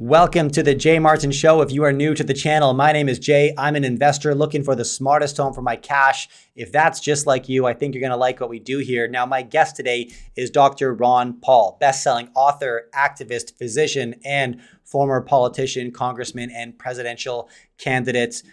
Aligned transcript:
Welcome 0.00 0.50
to 0.50 0.62
the 0.62 0.76
Jay 0.76 1.00
Martin 1.00 1.32
Show. 1.32 1.60
If 1.60 1.72
you 1.72 1.82
are 1.82 1.92
new 1.92 2.14
to 2.14 2.22
the 2.22 2.32
channel, 2.32 2.72
my 2.72 2.92
name 2.92 3.08
is 3.08 3.18
Jay. 3.18 3.52
I'm 3.58 3.74
an 3.74 3.82
investor 3.82 4.32
looking 4.32 4.62
for 4.62 4.76
the 4.76 4.84
smartest 4.84 5.38
home 5.38 5.52
for 5.52 5.60
my 5.60 5.74
cash. 5.74 6.28
If 6.54 6.70
that's 6.70 7.00
just 7.00 7.26
like 7.26 7.48
you, 7.48 7.66
I 7.66 7.74
think 7.74 7.94
you're 7.94 8.00
going 8.00 8.12
to 8.12 8.16
like 8.16 8.38
what 8.38 8.48
we 8.48 8.60
do 8.60 8.78
here. 8.78 9.08
Now, 9.08 9.26
my 9.26 9.42
guest 9.42 9.74
today 9.74 10.12
is 10.36 10.50
Dr. 10.50 10.94
Ron 10.94 11.40
Paul, 11.40 11.78
best-selling 11.80 12.30
author, 12.36 12.88
activist, 12.94 13.58
physician, 13.58 14.14
and 14.24 14.60
former 14.84 15.20
politician, 15.20 15.90
congressman, 15.90 16.52
and 16.52 16.78
presidential 16.78 17.50
candidate 17.76 18.44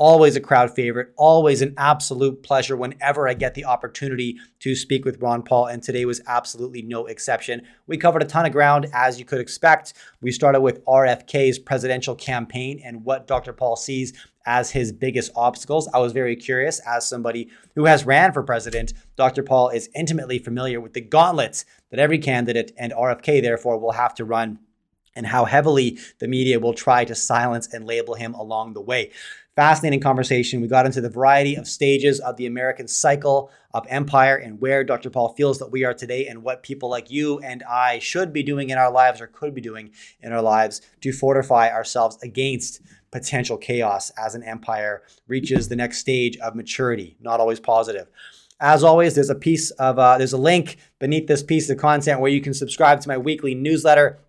always 0.00 0.34
a 0.34 0.40
crowd 0.40 0.74
favorite, 0.74 1.12
always 1.18 1.60
an 1.60 1.74
absolute 1.76 2.42
pleasure 2.42 2.74
whenever 2.74 3.28
I 3.28 3.34
get 3.34 3.52
the 3.52 3.66
opportunity 3.66 4.38
to 4.60 4.74
speak 4.74 5.04
with 5.04 5.20
Ron 5.20 5.42
Paul. 5.42 5.66
And 5.66 5.82
today 5.82 6.06
was 6.06 6.22
absolutely 6.26 6.80
no 6.80 7.04
exception. 7.04 7.60
We 7.86 7.98
covered 7.98 8.22
a 8.22 8.26
ton 8.26 8.46
of 8.46 8.52
ground, 8.52 8.86
as 8.94 9.18
you 9.18 9.26
could 9.26 9.40
expect. 9.40 9.92
We 10.22 10.32
started 10.32 10.62
with 10.62 10.82
RFK's 10.86 11.58
presidential 11.58 12.14
campaign 12.14 12.80
and 12.82 13.04
what 13.04 13.26
Dr. 13.26 13.52
Paul 13.52 13.76
sees 13.76 14.14
as 14.46 14.70
his 14.70 14.90
biggest 14.90 15.32
obstacles. 15.36 15.86
I 15.92 15.98
was 15.98 16.14
very 16.14 16.34
curious, 16.34 16.80
as 16.86 17.06
somebody 17.06 17.50
who 17.74 17.84
has 17.84 18.06
ran 18.06 18.32
for 18.32 18.42
president, 18.42 18.94
Dr. 19.16 19.42
Paul 19.42 19.68
is 19.68 19.90
intimately 19.94 20.38
familiar 20.38 20.80
with 20.80 20.94
the 20.94 21.02
gauntlets 21.02 21.66
that 21.90 22.00
every 22.00 22.18
candidate 22.18 22.72
and 22.78 22.94
RFK, 22.94 23.42
therefore, 23.42 23.78
will 23.78 23.92
have 23.92 24.14
to 24.14 24.24
run 24.24 24.60
and 25.14 25.26
how 25.26 25.44
heavily 25.44 25.98
the 26.18 26.28
media 26.28 26.58
will 26.58 26.72
try 26.72 27.04
to 27.04 27.14
silence 27.14 27.72
and 27.72 27.86
label 27.86 28.14
him 28.14 28.34
along 28.34 28.72
the 28.74 28.80
way. 28.80 29.10
Fascinating 29.56 30.00
conversation. 30.00 30.60
We 30.60 30.68
got 30.68 30.86
into 30.86 31.00
the 31.00 31.10
variety 31.10 31.56
of 31.56 31.66
stages 31.66 32.20
of 32.20 32.36
the 32.36 32.46
American 32.46 32.86
cycle 32.86 33.50
of 33.74 33.84
empire 33.88 34.36
and 34.36 34.60
where 34.60 34.84
Dr. 34.84 35.10
Paul 35.10 35.34
feels 35.34 35.58
that 35.58 35.72
we 35.72 35.84
are 35.84 35.92
today 35.92 36.28
and 36.28 36.44
what 36.44 36.62
people 36.62 36.88
like 36.88 37.10
you 37.10 37.40
and 37.40 37.62
I 37.64 37.98
should 37.98 38.32
be 38.32 38.44
doing 38.44 38.70
in 38.70 38.78
our 38.78 38.92
lives 38.92 39.20
or 39.20 39.26
could 39.26 39.52
be 39.52 39.60
doing 39.60 39.90
in 40.22 40.32
our 40.32 40.40
lives 40.40 40.80
to 41.00 41.12
fortify 41.12 41.68
ourselves 41.68 42.16
against 42.22 42.80
potential 43.10 43.56
chaos 43.56 44.10
as 44.10 44.36
an 44.36 44.44
empire 44.44 45.02
reaches 45.26 45.68
the 45.68 45.76
next 45.76 45.98
stage 45.98 46.36
of 46.38 46.54
maturity, 46.54 47.16
not 47.20 47.40
always 47.40 47.58
positive. 47.58 48.06
As 48.60 48.84
always, 48.84 49.14
there's 49.14 49.30
a 49.30 49.34
piece 49.34 49.70
of 49.72 49.98
uh, 49.98 50.18
there's 50.18 50.34
a 50.34 50.38
link 50.38 50.76
beneath 50.98 51.26
this 51.26 51.42
piece 51.42 51.70
of 51.70 51.78
content 51.78 52.20
where 52.20 52.30
you 52.30 52.40
can 52.40 52.54
subscribe 52.54 53.00
to 53.00 53.08
my 53.08 53.16
weekly 53.18 53.54
newsletter. 53.54 54.20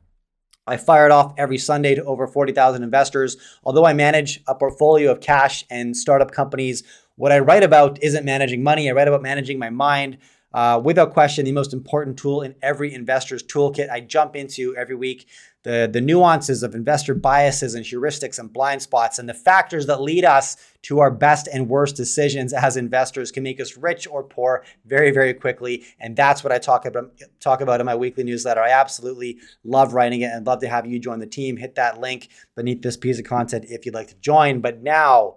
I 0.68 0.78
fire 0.78 1.06
it 1.06 1.12
off 1.12 1.34
every 1.38 1.58
Sunday 1.58 1.96
to 1.96 2.04
over 2.04 2.28
40,000 2.28 2.84
investors. 2.84 3.38
Although 3.64 3.86
I 3.86 3.94
manage 3.94 4.42
a 4.48 4.56
portfolio 4.56 5.12
of 5.12 5.22
cash 5.22 5.66
and 5.70 5.96
startup 5.98 6.32
companies, 6.32 6.84
what 7.16 7.32
I 7.32 7.40
write 7.40 7.64
about 7.64 8.02
isn't 8.02 8.26
managing 8.26 8.64
money. 8.64 8.90
I 8.90 8.94
write 8.94 9.08
about 9.08 9.22
managing 9.22 9.60
my 9.60 9.70
mind. 9.70 10.18
Uh, 10.54 10.82
without 10.84 11.14
question, 11.14 11.46
the 11.46 11.52
most 11.52 11.74
important 11.74 12.18
tool 12.18 12.42
in 12.42 12.56
every 12.62 12.94
investor's 12.94 13.42
toolkit. 13.42 13.90
I 13.90 14.02
jump 14.02 14.36
into 14.36 14.76
every 14.76 14.96
week 14.96 15.28
the, 15.64 15.90
the 15.92 16.02
nuances 16.02 16.64
of 16.64 16.74
investor 16.74 17.14
biases 17.14 17.76
and 17.76 17.86
heuristics 17.86 18.40
and 18.40 18.52
blind 18.52 18.82
spots 18.82 19.20
and 19.20 19.30
the 19.30 19.34
factors 19.34 19.86
that 19.86 20.02
lead 20.02 20.26
us 20.26 20.58
to 20.84 21.00
our 21.00 21.12
best 21.12 21.48
and 21.48 21.70
worst 21.70 21.96
decisions 21.96 22.52
as 22.52 22.78
investors 22.78 23.32
can 23.32 23.44
make 23.44 23.60
us 23.60 23.78
rich 23.78 24.08
or 24.08 24.24
poor 24.24 24.64
very, 24.86 25.12
very 25.12 25.34
quickly. 25.34 25.84
And 26.00 26.16
that's 26.16 26.44
what 26.44 26.52
I 26.52 26.58
talk 26.58 26.86
about, 26.86 27.12
talk 27.40 27.62
about 27.62 27.80
in 27.80 27.86
my 27.86 27.96
weekly 27.96 28.24
newsletter. 28.24 28.62
I 28.62 28.72
absolutely 28.72 29.38
love 29.64 29.94
writing 29.94 30.22
it 30.22 30.32
and 30.32 30.46
love 30.46 30.62
to 30.62 30.68
have 30.68 30.88
you 30.88 30.98
join 30.98 31.20
the 31.20 31.28
team. 31.28 31.58
Hit 31.58 31.76
that 31.76 32.00
link 32.00 32.30
beneath 32.56 32.82
this 32.82 32.98
piece 32.98 33.20
of 33.20 33.26
content 33.26 33.66
if 33.70 33.86
you'd 33.86 33.96
like 33.96 34.08
to 34.08 34.16
join. 34.16 34.62
But 34.62 34.82
now 34.82 35.36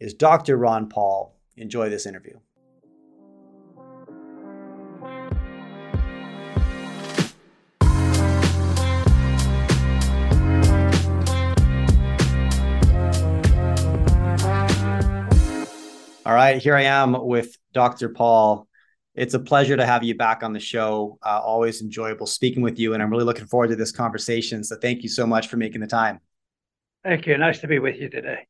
is 0.00 0.14
Dr. 0.14 0.56
Ron 0.56 0.88
Paul. 0.88 1.36
Enjoy 1.56 1.88
this 1.88 2.06
interview. 2.06 2.38
All 16.30 16.36
right, 16.36 16.62
here 16.62 16.76
I 16.76 16.82
am 16.82 17.26
with 17.26 17.58
Dr. 17.72 18.08
Paul. 18.08 18.68
It's 19.16 19.34
a 19.34 19.40
pleasure 19.40 19.76
to 19.76 19.84
have 19.84 20.04
you 20.04 20.14
back 20.14 20.44
on 20.44 20.52
the 20.52 20.60
show. 20.60 21.18
Uh, 21.26 21.40
always 21.42 21.82
enjoyable 21.82 22.28
speaking 22.28 22.62
with 22.62 22.78
you, 22.78 22.94
and 22.94 23.02
I'm 23.02 23.10
really 23.10 23.24
looking 23.24 23.46
forward 23.46 23.70
to 23.70 23.74
this 23.74 23.90
conversation. 23.90 24.62
So, 24.62 24.76
thank 24.76 25.02
you 25.02 25.08
so 25.08 25.26
much 25.26 25.48
for 25.48 25.56
making 25.56 25.80
the 25.80 25.88
time. 25.88 26.20
Thank 27.02 27.26
you. 27.26 27.36
Nice 27.36 27.58
to 27.62 27.66
be 27.66 27.80
with 27.80 27.96
you 27.96 28.08
today. 28.08 28.46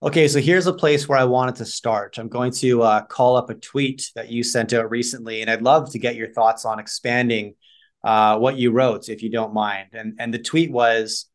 Okay, 0.00 0.28
so 0.28 0.38
here's 0.38 0.68
a 0.68 0.72
place 0.72 1.08
where 1.08 1.18
I 1.18 1.24
wanted 1.24 1.56
to 1.56 1.64
start. 1.64 2.18
I'm 2.18 2.28
going 2.28 2.52
to 2.52 2.82
uh, 2.82 3.02
call 3.06 3.36
up 3.36 3.50
a 3.50 3.54
tweet 3.54 4.12
that 4.14 4.28
you 4.28 4.44
sent 4.44 4.72
out 4.72 4.88
recently, 4.88 5.40
and 5.40 5.50
I'd 5.50 5.60
love 5.60 5.90
to 5.90 5.98
get 5.98 6.14
your 6.14 6.32
thoughts 6.32 6.64
on 6.64 6.78
expanding 6.78 7.56
uh, 8.04 8.38
what 8.38 8.58
you 8.58 8.70
wrote, 8.70 9.08
if 9.08 9.24
you 9.24 9.28
don't 9.28 9.52
mind. 9.52 9.88
And 9.92 10.14
and 10.20 10.32
the 10.32 10.38
tweet 10.38 10.70
was 10.70 11.26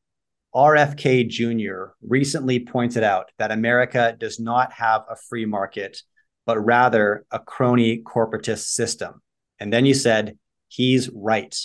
RFK 0.58 1.30
Jr. 1.30 1.92
recently 2.02 2.60
pointed 2.60 3.04
out 3.04 3.30
that 3.38 3.52
America 3.52 4.16
does 4.18 4.40
not 4.40 4.74
have 4.74 5.04
a 5.08 5.16
free 5.16 5.46
market, 5.46 6.02
but 6.48 6.58
rather 6.58 7.28
a 7.30 7.38
crony 7.38 8.02
corporatist 8.02 8.70
system. 8.70 9.22
And 9.60 9.72
then 9.72 9.86
you 9.86 9.94
said, 9.94 10.36
he's 10.68 11.12
right. 11.14 11.56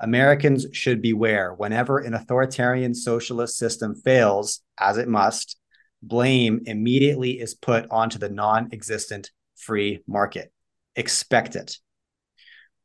Americans 0.00 0.64
should 0.72 1.02
beware 1.02 1.52
whenever 1.52 1.98
an 1.98 2.14
authoritarian 2.14 2.94
socialist 2.94 3.58
system 3.58 3.94
fails, 3.94 4.62
as 4.80 4.96
it 4.96 5.08
must, 5.08 5.58
blame 6.00 6.62
immediately 6.64 7.32
is 7.32 7.52
put 7.52 7.86
onto 7.90 8.18
the 8.18 8.30
non 8.30 8.70
existent 8.72 9.30
free 9.56 10.02
market. 10.06 10.50
Expect 10.96 11.54
it. 11.54 11.76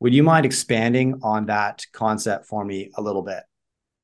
Would 0.00 0.12
you 0.12 0.24
mind 0.24 0.44
expanding 0.44 1.20
on 1.22 1.46
that 1.46 1.86
concept 1.94 2.44
for 2.44 2.66
me 2.66 2.90
a 2.98 3.00
little 3.00 3.22
bit? 3.22 3.44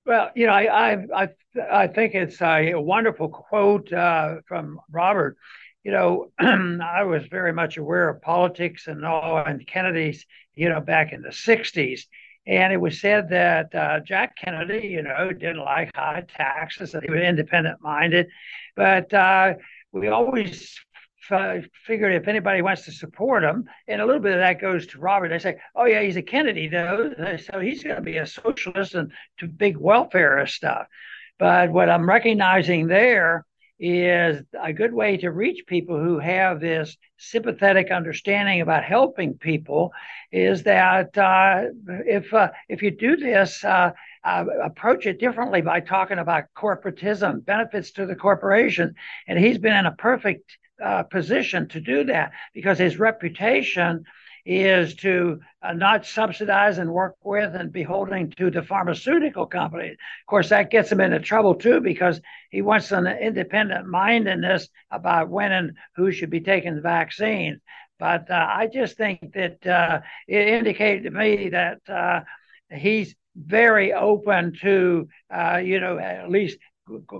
Well, 0.06 0.30
you 0.34 0.46
know, 0.46 0.52
I 0.52 0.92
I 0.92 1.06
I, 1.14 1.28
I 1.70 1.86
think 1.86 2.14
it's 2.14 2.40
a 2.40 2.74
wonderful 2.74 3.28
quote 3.28 3.92
uh, 3.92 4.36
from 4.46 4.80
Robert. 4.90 5.36
You 5.84 5.92
know, 5.92 6.32
I 6.38 7.04
was 7.04 7.26
very 7.26 7.52
much 7.52 7.76
aware 7.76 8.08
of 8.08 8.22
politics 8.22 8.86
and 8.86 9.04
all 9.04 9.38
and 9.38 9.66
Kennedy's, 9.66 10.26
you 10.54 10.68
know, 10.68 10.80
back 10.80 11.12
in 11.12 11.22
the 11.22 11.32
'60s, 11.32 12.08
and 12.46 12.72
it 12.72 12.78
was 12.78 13.00
said 13.00 13.28
that 13.30 13.74
uh, 13.74 14.00
Jack 14.00 14.36
Kennedy, 14.36 14.88
you 14.88 15.02
know, 15.02 15.32
didn't 15.32 15.58
like 15.58 15.90
high 15.94 16.24
taxes, 16.36 16.92
that 16.92 17.04
he 17.04 17.10
was 17.10 17.20
independent 17.20 17.80
minded, 17.82 18.28
but 18.76 19.12
uh, 19.12 19.54
we 19.92 20.08
always 20.08 20.78
figured 21.86 22.14
if 22.14 22.28
anybody 22.28 22.62
wants 22.62 22.84
to 22.84 22.92
support 22.92 23.42
him, 23.42 23.68
and 23.88 24.00
a 24.00 24.06
little 24.06 24.20
bit 24.20 24.32
of 24.32 24.38
that 24.38 24.60
goes 24.60 24.86
to 24.88 24.98
Robert. 24.98 25.28
They 25.28 25.38
say, 25.38 25.58
"Oh 25.74 25.86
yeah, 25.86 26.02
he's 26.02 26.16
a 26.16 26.22
Kennedy 26.22 26.68
though, 26.68 27.36
so 27.50 27.60
he's 27.60 27.82
going 27.82 27.96
to 27.96 28.02
be 28.02 28.18
a 28.18 28.26
socialist 28.26 28.94
and 28.94 29.12
to 29.38 29.46
big 29.46 29.76
welfare 29.76 30.46
stuff." 30.46 30.86
But 31.38 31.70
what 31.70 31.88
I'm 31.88 32.08
recognizing 32.08 32.86
there 32.86 33.46
is 33.78 34.42
a 34.62 34.74
good 34.74 34.92
way 34.92 35.16
to 35.16 35.30
reach 35.30 35.64
people 35.66 35.98
who 35.98 36.18
have 36.18 36.60
this 36.60 36.98
sympathetic 37.16 37.90
understanding 37.90 38.60
about 38.60 38.84
helping 38.84 39.38
people 39.38 39.92
is 40.30 40.64
that 40.64 41.16
uh, 41.16 41.62
if 42.06 42.32
uh, 42.34 42.50
if 42.68 42.82
you 42.82 42.90
do 42.90 43.16
this. 43.16 43.64
Uh, 44.22 44.44
approach 44.62 45.06
it 45.06 45.18
differently 45.18 45.62
by 45.62 45.80
talking 45.80 46.18
about 46.18 46.44
corporatism, 46.54 47.42
benefits 47.44 47.92
to 47.92 48.04
the 48.04 48.14
corporation. 48.14 48.94
And 49.26 49.38
he's 49.38 49.56
been 49.56 49.76
in 49.76 49.86
a 49.86 49.92
perfect 49.92 50.58
uh, 50.82 51.04
position 51.04 51.68
to 51.68 51.80
do 51.80 52.04
that 52.04 52.32
because 52.52 52.78
his 52.78 52.98
reputation 52.98 54.04
is 54.44 54.94
to 54.96 55.40
uh, 55.62 55.72
not 55.72 56.06
subsidize 56.06 56.78
and 56.78 56.90
work 56.90 57.16
with 57.22 57.54
and 57.54 57.72
beholden 57.72 58.30
to 58.32 58.50
the 58.50 58.62
pharmaceutical 58.62 59.46
companies. 59.46 59.92
Of 59.92 60.26
course, 60.26 60.48
that 60.48 60.70
gets 60.70 60.90
him 60.90 61.00
into 61.00 61.20
trouble 61.20 61.54
too 61.54 61.80
because 61.80 62.20
he 62.50 62.62
wants 62.62 62.90
an 62.92 63.06
independent 63.06 63.86
mindedness 63.86 64.68
about 64.90 65.28
when 65.28 65.52
and 65.52 65.76
who 65.96 66.10
should 66.12 66.30
be 66.30 66.40
taking 66.40 66.76
the 66.76 66.80
vaccine. 66.80 67.60
But 67.98 68.30
uh, 68.30 68.46
I 68.48 68.66
just 68.66 68.96
think 68.96 69.34
that 69.34 69.66
uh, 69.66 70.00
it 70.26 70.48
indicated 70.48 71.04
to 71.04 71.10
me 71.10 71.50
that 71.50 71.80
uh, 71.88 72.20
he's 72.70 73.14
very 73.44 73.92
open 73.92 74.52
to, 74.60 75.08
uh, 75.34 75.60
you 75.62 75.80
know, 75.80 75.98
at 75.98 76.30
least 76.30 76.58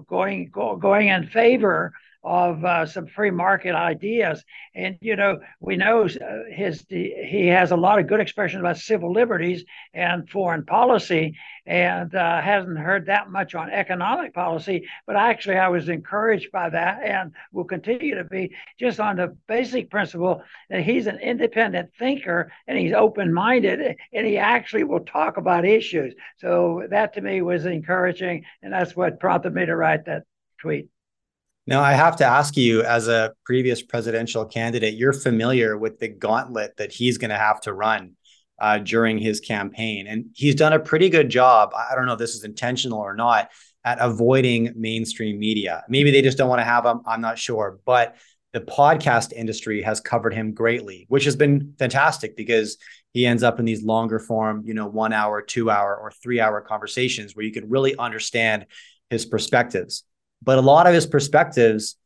going 0.08 0.50
go, 0.50 0.76
going 0.76 1.08
in 1.08 1.26
favor 1.26 1.92
of 2.22 2.64
uh, 2.64 2.84
some 2.84 3.06
free 3.06 3.30
market 3.30 3.74
ideas. 3.74 4.44
And 4.74 4.98
you 5.00 5.16
know, 5.16 5.40
we 5.58 5.76
know 5.76 6.04
uh, 6.04 6.08
his 6.50 6.84
he 6.88 7.46
has 7.46 7.70
a 7.70 7.76
lot 7.76 7.98
of 7.98 8.08
good 8.08 8.20
expressions 8.20 8.60
about 8.60 8.76
civil 8.76 9.12
liberties 9.12 9.64
and 9.94 10.28
foreign 10.28 10.64
policy, 10.64 11.36
and 11.66 12.14
uh, 12.14 12.40
hasn't 12.40 12.78
heard 12.78 13.06
that 13.06 13.30
much 13.30 13.54
on 13.54 13.70
economic 13.70 14.34
policy. 14.34 14.86
But 15.06 15.16
actually, 15.16 15.56
I 15.56 15.68
was 15.68 15.88
encouraged 15.88 16.52
by 16.52 16.70
that, 16.70 17.02
and 17.02 17.32
will 17.52 17.64
continue 17.64 18.16
to 18.16 18.24
be 18.24 18.54
just 18.78 19.00
on 19.00 19.16
the 19.16 19.36
basic 19.48 19.90
principle 19.90 20.42
that 20.68 20.82
he's 20.82 21.06
an 21.06 21.18
independent 21.18 21.90
thinker 21.98 22.52
and 22.66 22.78
he's 22.78 22.92
open-minded, 22.92 23.96
and 24.12 24.26
he 24.26 24.36
actually 24.36 24.84
will 24.84 25.00
talk 25.00 25.36
about 25.36 25.64
issues. 25.64 26.14
So 26.38 26.86
that 26.90 27.14
to 27.14 27.20
me 27.20 27.40
was 27.40 27.64
encouraging, 27.64 28.44
and 28.62 28.72
that's 28.72 28.94
what 28.94 29.20
prompted 29.20 29.54
me 29.54 29.66
to 29.66 29.76
write 29.76 30.04
that 30.04 30.24
tweet. 30.60 30.88
Now, 31.66 31.82
I 31.82 31.92
have 31.92 32.16
to 32.16 32.24
ask 32.24 32.56
you, 32.56 32.82
as 32.82 33.06
a 33.06 33.32
previous 33.44 33.82
presidential 33.82 34.44
candidate, 34.44 34.94
you're 34.94 35.12
familiar 35.12 35.76
with 35.76 35.98
the 35.98 36.08
gauntlet 36.08 36.76
that 36.78 36.92
he's 36.92 37.18
going 37.18 37.30
to 37.30 37.36
have 37.36 37.60
to 37.62 37.72
run 37.72 38.16
uh, 38.60 38.78
during 38.78 39.18
his 39.18 39.40
campaign. 39.40 40.06
And 40.06 40.26
he's 40.34 40.54
done 40.54 40.72
a 40.72 40.80
pretty 40.80 41.08
good 41.10 41.28
job. 41.28 41.72
I 41.74 41.94
don't 41.94 42.06
know 42.06 42.14
if 42.14 42.18
this 42.18 42.34
is 42.34 42.44
intentional 42.44 42.98
or 42.98 43.14
not, 43.14 43.50
at 43.84 43.98
avoiding 44.00 44.72
mainstream 44.76 45.38
media. 45.38 45.84
Maybe 45.88 46.10
they 46.10 46.22
just 46.22 46.36
don't 46.36 46.48
want 46.48 46.60
to 46.60 46.64
have 46.64 46.84
him. 46.84 47.00
I'm 47.06 47.20
not 47.20 47.38
sure. 47.38 47.78
But 47.84 48.16
the 48.52 48.60
podcast 48.60 49.32
industry 49.32 49.82
has 49.82 50.00
covered 50.00 50.34
him 50.34 50.52
greatly, 50.52 51.06
which 51.08 51.24
has 51.24 51.36
been 51.36 51.74
fantastic 51.78 52.36
because 52.36 52.78
he 53.12 53.26
ends 53.26 53.42
up 53.42 53.58
in 53.58 53.64
these 53.64 53.82
longer 53.82 54.18
form, 54.18 54.64
you 54.66 54.74
know, 54.74 54.86
one 54.86 55.12
hour, 55.12 55.40
two 55.40 55.70
hour, 55.70 55.96
or 55.96 56.10
three 56.10 56.40
hour 56.40 56.60
conversations 56.60 57.36
where 57.36 57.44
you 57.44 57.52
can 57.52 57.68
really 57.68 57.96
understand 57.96 58.66
his 59.08 59.24
perspectives. 59.24 60.04
But 60.42 60.58
a 60.58 60.62
lot 60.62 60.86
of 60.86 60.94
his 60.94 61.06
perspectives 61.06 61.96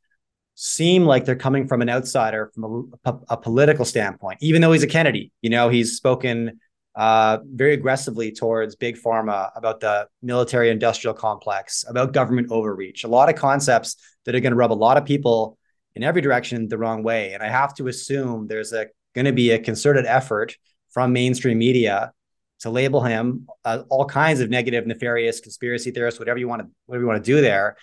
seem 0.54 1.04
like 1.04 1.25
they're 1.25 1.36
coming 1.36 1.66
from 1.66 1.82
an 1.82 1.90
outsider 1.90 2.50
from 2.54 2.92
a, 3.04 3.14
a 3.31 3.36
political 3.36 3.84
standpoint, 3.84 4.38
even 4.40 4.62
though 4.62 4.72
he's 4.72 4.82
a 4.82 4.88
Kennedy. 4.88 5.32
You 5.42 5.50
know, 5.50 5.69
he's 5.69 5.96
spoken 5.96 6.60
uh, 6.94 7.38
very 7.44 7.75
aggressively 7.75 8.31
towards 8.31 8.76
big 8.76 8.96
pharma 8.96 9.50
about 9.56 9.81
the 9.81 10.06
military 10.22 10.70
industrial 10.70 11.14
complex, 11.14 11.84
about 11.88 12.12
government 12.12 12.48
overreach, 12.50 13.04
a 13.04 13.08
lot 13.08 13.28
of 13.28 13.34
concepts 13.34 13.96
that 14.25 14.34
are 14.34 14.40
going 14.40 14.52
to 14.52 14.56
rub 14.56 14.72
a 14.72 14.75
lot 14.75 14.96
of 14.96 15.04
people 15.04 15.58
in 15.96 16.02
every 16.02 16.20
direction 16.20 16.69
the 16.69 16.78
wrong 16.78 17.02
way. 17.02 17.32
And 17.32 17.42
I 17.42 17.48
have 17.48 17.75
to 17.75 17.88
assume 17.88 18.46
there's 18.46 18.72
a 18.72 18.86
going 19.14 19.26
to 19.26 19.32
be 19.32 19.52
a 19.52 19.58
concerted 19.58 20.06
effort 20.06 20.56
from 20.90 21.12
mainstream 21.12 21.58
media 21.58 22.12
to 22.60 22.70
label 22.70 23.00
him 23.00 23.46
uh, 23.64 23.82
all 23.88 24.04
kinds 24.06 24.40
of 24.40 24.50
negative, 24.50 24.86
nefarious 24.86 25.40
conspiracy 25.40 25.90
theorists, 25.90 26.19
whatever 26.19 26.38
you 26.38 26.48
want 26.48 26.62
to 26.62 26.69
whatever 26.86 27.02
you 27.02 27.08
want 27.08 27.25
to 27.25 27.31
do 27.31 27.40
there. 27.40 27.76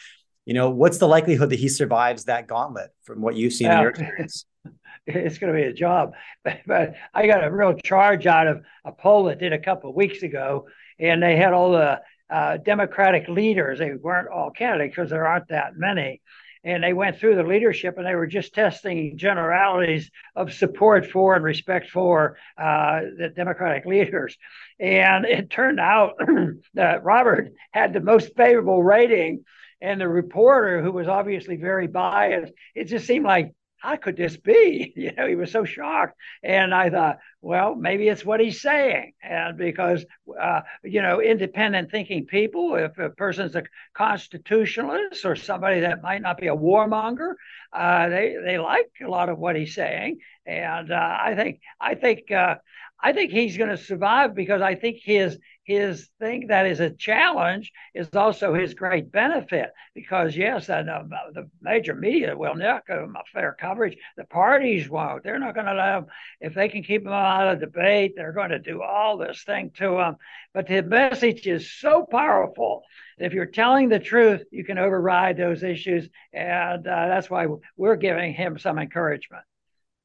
You 0.45 0.53
know, 0.53 0.69
what's 0.69 0.97
the 0.97 1.07
likelihood 1.07 1.51
that 1.51 1.59
he 1.59 1.69
survives 1.69 2.25
that 2.25 2.47
gauntlet 2.47 2.89
from 3.03 3.21
what 3.21 3.35
you've 3.35 3.53
seen 3.53 3.67
yeah. 3.67 3.77
in 3.77 3.81
your 3.81 3.89
experience? 3.91 4.45
it's 5.05 5.37
going 5.37 5.53
to 5.53 5.59
be 5.59 5.67
a 5.67 5.73
job. 5.73 6.13
But, 6.43 6.61
but, 6.65 6.95
I 7.13 7.27
got 7.27 7.43
a 7.43 7.51
real 7.51 7.75
charge 7.75 8.25
out 8.25 8.47
of 8.47 8.63
a 8.83 8.91
poll 8.91 9.25
that 9.25 9.39
did 9.39 9.53
a 9.53 9.59
couple 9.59 9.91
of 9.91 9.95
weeks 9.95 10.23
ago, 10.23 10.67
and 10.97 11.21
they 11.21 11.35
had 11.35 11.53
all 11.53 11.71
the 11.71 12.01
uh, 12.31 12.57
Democratic 12.57 13.27
leaders. 13.27 13.77
They 13.77 13.93
weren't 13.93 14.29
all 14.29 14.49
candidates 14.49 14.95
because 14.95 15.11
there 15.11 15.27
aren't 15.27 15.49
that 15.49 15.77
many 15.77 16.21
and 16.63 16.83
they 16.83 16.93
went 16.93 17.17
through 17.17 17.35
the 17.35 17.43
leadership 17.43 17.97
and 17.97 18.05
they 18.05 18.15
were 18.15 18.27
just 18.27 18.53
testing 18.53 19.17
generalities 19.17 20.11
of 20.35 20.53
support 20.53 21.09
for 21.09 21.35
and 21.35 21.43
respect 21.43 21.89
for 21.89 22.37
uh, 22.57 23.01
the 23.17 23.31
Democratic 23.35 23.85
leaders. 23.85 24.37
And 24.79 25.25
it 25.25 25.49
turned 25.49 25.79
out 25.79 26.13
that 26.75 27.03
Robert 27.03 27.53
had 27.71 27.93
the 27.93 27.99
most 27.99 28.35
favorable 28.35 28.83
rating. 28.83 29.43
And 29.81 29.99
the 29.99 30.07
reporter, 30.07 30.81
who 30.81 30.91
was 30.91 31.07
obviously 31.07 31.57
very 31.57 31.87
biased, 31.87 32.53
it 32.75 32.85
just 32.85 33.07
seemed 33.07 33.25
like 33.25 33.53
how 33.81 33.95
could 33.95 34.15
this 34.15 34.37
be? 34.37 34.93
You 35.01 35.11
know, 35.13 35.27
he 35.27 35.35
was 35.35 35.51
so 35.51 35.65
shocked. 35.65 36.15
And 36.43 36.73
I 36.73 36.91
thought, 36.91 37.17
well, 37.41 37.73
maybe 37.73 38.07
it's 38.07 38.23
what 38.23 38.39
he's 38.39 38.61
saying. 38.61 39.13
And 39.23 39.57
because, 39.57 40.05
uh, 40.39 40.61
you 40.83 41.01
know, 41.01 41.19
independent 41.19 41.89
thinking 41.89 42.27
people, 42.27 42.75
if 42.75 42.97
a 42.99 43.09
person's 43.09 43.55
a 43.55 43.63
constitutionalist 43.95 45.25
or 45.25 45.35
somebody 45.35 45.79
that 45.79 46.03
might 46.03 46.21
not 46.21 46.37
be 46.37 46.47
a 46.47 46.55
warmonger, 46.55 47.33
uh, 47.73 48.09
they, 48.09 48.35
they 48.45 48.59
like 48.59 48.91
a 49.03 49.09
lot 49.09 49.29
of 49.29 49.39
what 49.39 49.55
he's 49.55 49.73
saying. 49.73 50.19
And 50.45 50.91
uh, 50.91 51.17
I 51.19 51.33
think, 51.35 51.61
I 51.79 51.95
think, 51.95 52.31
uh, 52.31 52.55
I 53.03 53.13
think 53.13 53.31
he's 53.31 53.57
going 53.57 53.69
to 53.69 53.77
survive 53.77 54.35
because 54.35 54.61
I 54.61 54.75
think 54.75 54.97
his 55.03 55.37
his 55.63 56.09
thing 56.19 56.47
that 56.47 56.65
is 56.65 56.79
a 56.79 56.89
challenge 56.89 57.71
is 57.93 58.09
also 58.15 58.53
his 58.53 58.73
great 58.73 59.11
benefit 59.11 59.71
because 59.93 60.35
yes, 60.35 60.69
and 60.69 60.89
uh, 60.89 61.03
the 61.33 61.49
major 61.61 61.93
media 61.95 62.35
will 62.35 62.55
not 62.55 62.85
give 62.85 62.97
him 62.97 63.15
a 63.15 63.23
fair 63.31 63.55
coverage. 63.59 63.97
The 64.17 64.25
parties 64.25 64.89
won't. 64.89 65.23
They're 65.23 65.39
not 65.39 65.53
going 65.53 65.67
to 65.67 65.73
let 65.73 65.97
him 65.97 66.05
if 66.41 66.53
they 66.53 66.67
can 66.67 66.83
keep 66.83 67.03
him 67.03 67.13
out 67.13 67.53
of 67.53 67.59
debate. 67.59 68.13
They're 68.15 68.33
going 68.33 68.49
to 68.49 68.59
do 68.59 68.81
all 68.81 69.17
this 69.17 69.43
thing 69.43 69.71
to 69.77 69.99
him. 69.99 70.15
But 70.53 70.67
the 70.67 70.81
message 70.81 71.47
is 71.47 71.71
so 71.71 72.05
powerful. 72.09 72.83
If 73.17 73.33
you're 73.33 73.45
telling 73.45 73.89
the 73.89 73.99
truth, 73.99 74.43
you 74.51 74.63
can 74.63 74.79
override 74.79 75.37
those 75.37 75.63
issues, 75.63 76.09
and 76.33 76.85
uh, 76.87 77.07
that's 77.07 77.29
why 77.29 77.47
we're 77.77 77.95
giving 77.95 78.33
him 78.33 78.57
some 78.57 78.79
encouragement. 78.79 79.43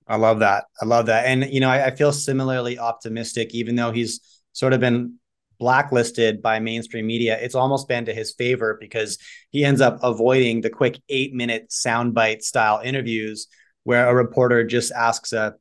I 0.07 0.17
love 0.17 0.41
that. 0.41 0.65
I 0.81 0.85
love 0.85 1.07
that. 1.07 1.27
And, 1.27 1.51
you 1.53 1.61
know, 1.61 1.69
I, 1.69 1.87
I, 1.87 1.91
feel 1.91 2.13
similarly 2.13 2.79
optimistic, 2.79 3.55
even 3.55 3.75
though 3.75 3.91
he's 3.91 4.21
sort 4.53 4.73
of 4.73 4.79
been 4.79 5.19
blacklisted 5.59 6.43
by 6.43 6.61
mainstream 6.61 7.07
media. 7.07 7.39
It's 7.41 7.55
almost 7.55 7.89
been 7.89 8.05
to 8.05 8.15
his 8.15 8.33
favor 8.33 8.77
because 8.81 9.19
he 9.51 9.65
ends 9.65 9.81
up 9.81 9.99
avoiding 10.03 10.61
the 10.61 10.71
quick 10.71 11.01
eight 11.09 11.33
minute 11.35 11.71
soundbite 11.71 12.43
style 12.43 12.81
interviews 12.85 13.49
where 13.85 14.09
a 14.09 14.15
reporter 14.15 14.65
just 14.65 14.93
asks 14.93 15.33
a 15.33 15.55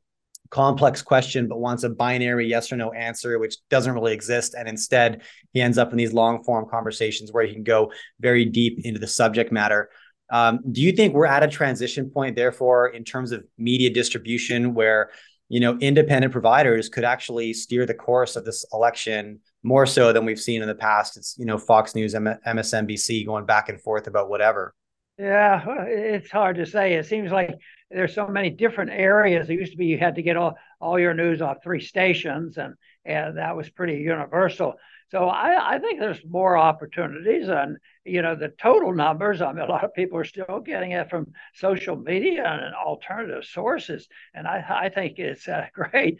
complex 0.50 1.02
question 1.02 1.48
but 1.48 1.58
wants 1.58 1.82
a 1.82 1.90
binary 1.90 2.46
yes 2.46 2.70
or 2.70 2.76
no 2.76 2.92
answer 2.92 3.36
which 3.36 3.56
doesn't 3.68 3.94
really 3.94 4.12
exist 4.12 4.54
and 4.56 4.68
instead 4.68 5.22
he 5.52 5.60
ends 5.60 5.76
up 5.76 5.90
in 5.90 5.98
these 5.98 6.12
long 6.12 6.44
form 6.44 6.66
conversations 6.70 7.32
where 7.32 7.44
he 7.44 7.52
can 7.52 7.64
go 7.64 7.90
very 8.20 8.44
deep 8.44 8.78
into 8.84 9.00
the 9.00 9.08
subject 9.08 9.50
matter 9.50 9.90
um, 10.30 10.60
do 10.72 10.80
you 10.80 10.92
think 10.92 11.14
we're 11.14 11.26
at 11.26 11.42
a 11.42 11.48
transition 11.48 12.10
point, 12.10 12.36
therefore, 12.36 12.88
in 12.88 13.04
terms 13.04 13.32
of 13.32 13.44
media 13.58 13.90
distribution, 13.90 14.74
where 14.74 15.10
you 15.48 15.60
know 15.60 15.78
independent 15.78 16.32
providers 16.32 16.88
could 16.88 17.04
actually 17.04 17.52
steer 17.52 17.86
the 17.86 17.94
course 17.94 18.36
of 18.36 18.44
this 18.44 18.64
election 18.72 19.40
more 19.62 19.86
so 19.86 20.12
than 20.12 20.24
we've 20.24 20.40
seen 20.40 20.62
in 20.62 20.68
the 20.68 20.74
past? 20.74 21.16
It's 21.16 21.36
you 21.38 21.46
know 21.46 21.58
Fox 21.58 21.94
News, 21.94 22.14
M- 22.14 22.38
MSNBC 22.46 23.26
going 23.26 23.46
back 23.46 23.68
and 23.68 23.80
forth 23.80 24.06
about 24.06 24.28
whatever. 24.28 24.74
Yeah, 25.18 25.64
it's 25.86 26.30
hard 26.30 26.56
to 26.56 26.66
say. 26.66 26.94
It 26.94 27.06
seems 27.06 27.32
like 27.32 27.54
there's 27.90 28.14
so 28.14 28.26
many 28.26 28.50
different 28.50 28.90
areas. 28.90 29.48
It 29.48 29.54
used 29.54 29.72
to 29.72 29.78
be 29.78 29.86
you 29.86 29.98
had 29.98 30.16
to 30.16 30.22
get 30.22 30.36
all, 30.36 30.58
all 30.78 30.98
your 30.98 31.14
news 31.14 31.40
off 31.40 31.58
three 31.62 31.80
stations, 31.80 32.58
and 32.58 32.74
and 33.04 33.38
that 33.38 33.56
was 33.56 33.70
pretty 33.70 33.98
universal. 33.98 34.74
So 35.12 35.28
I, 35.28 35.76
I 35.76 35.78
think 35.78 36.00
there's 36.00 36.20
more 36.28 36.56
opportunities, 36.58 37.48
and 37.48 37.76
you 38.04 38.22
know 38.22 38.34
the 38.34 38.48
total 38.48 38.92
numbers. 38.92 39.40
I 39.40 39.52
mean, 39.52 39.64
a 39.64 39.68
lot 39.68 39.84
of 39.84 39.94
people 39.94 40.18
are 40.18 40.24
still 40.24 40.60
getting 40.64 40.92
it 40.92 41.08
from 41.10 41.32
social 41.54 41.94
media 41.96 42.44
and 42.44 42.74
alternative 42.74 43.44
sources, 43.44 44.08
and 44.34 44.48
I, 44.48 44.64
I 44.68 44.88
think 44.88 45.18
it's 45.18 45.46
uh, 45.46 45.66
great. 45.72 46.18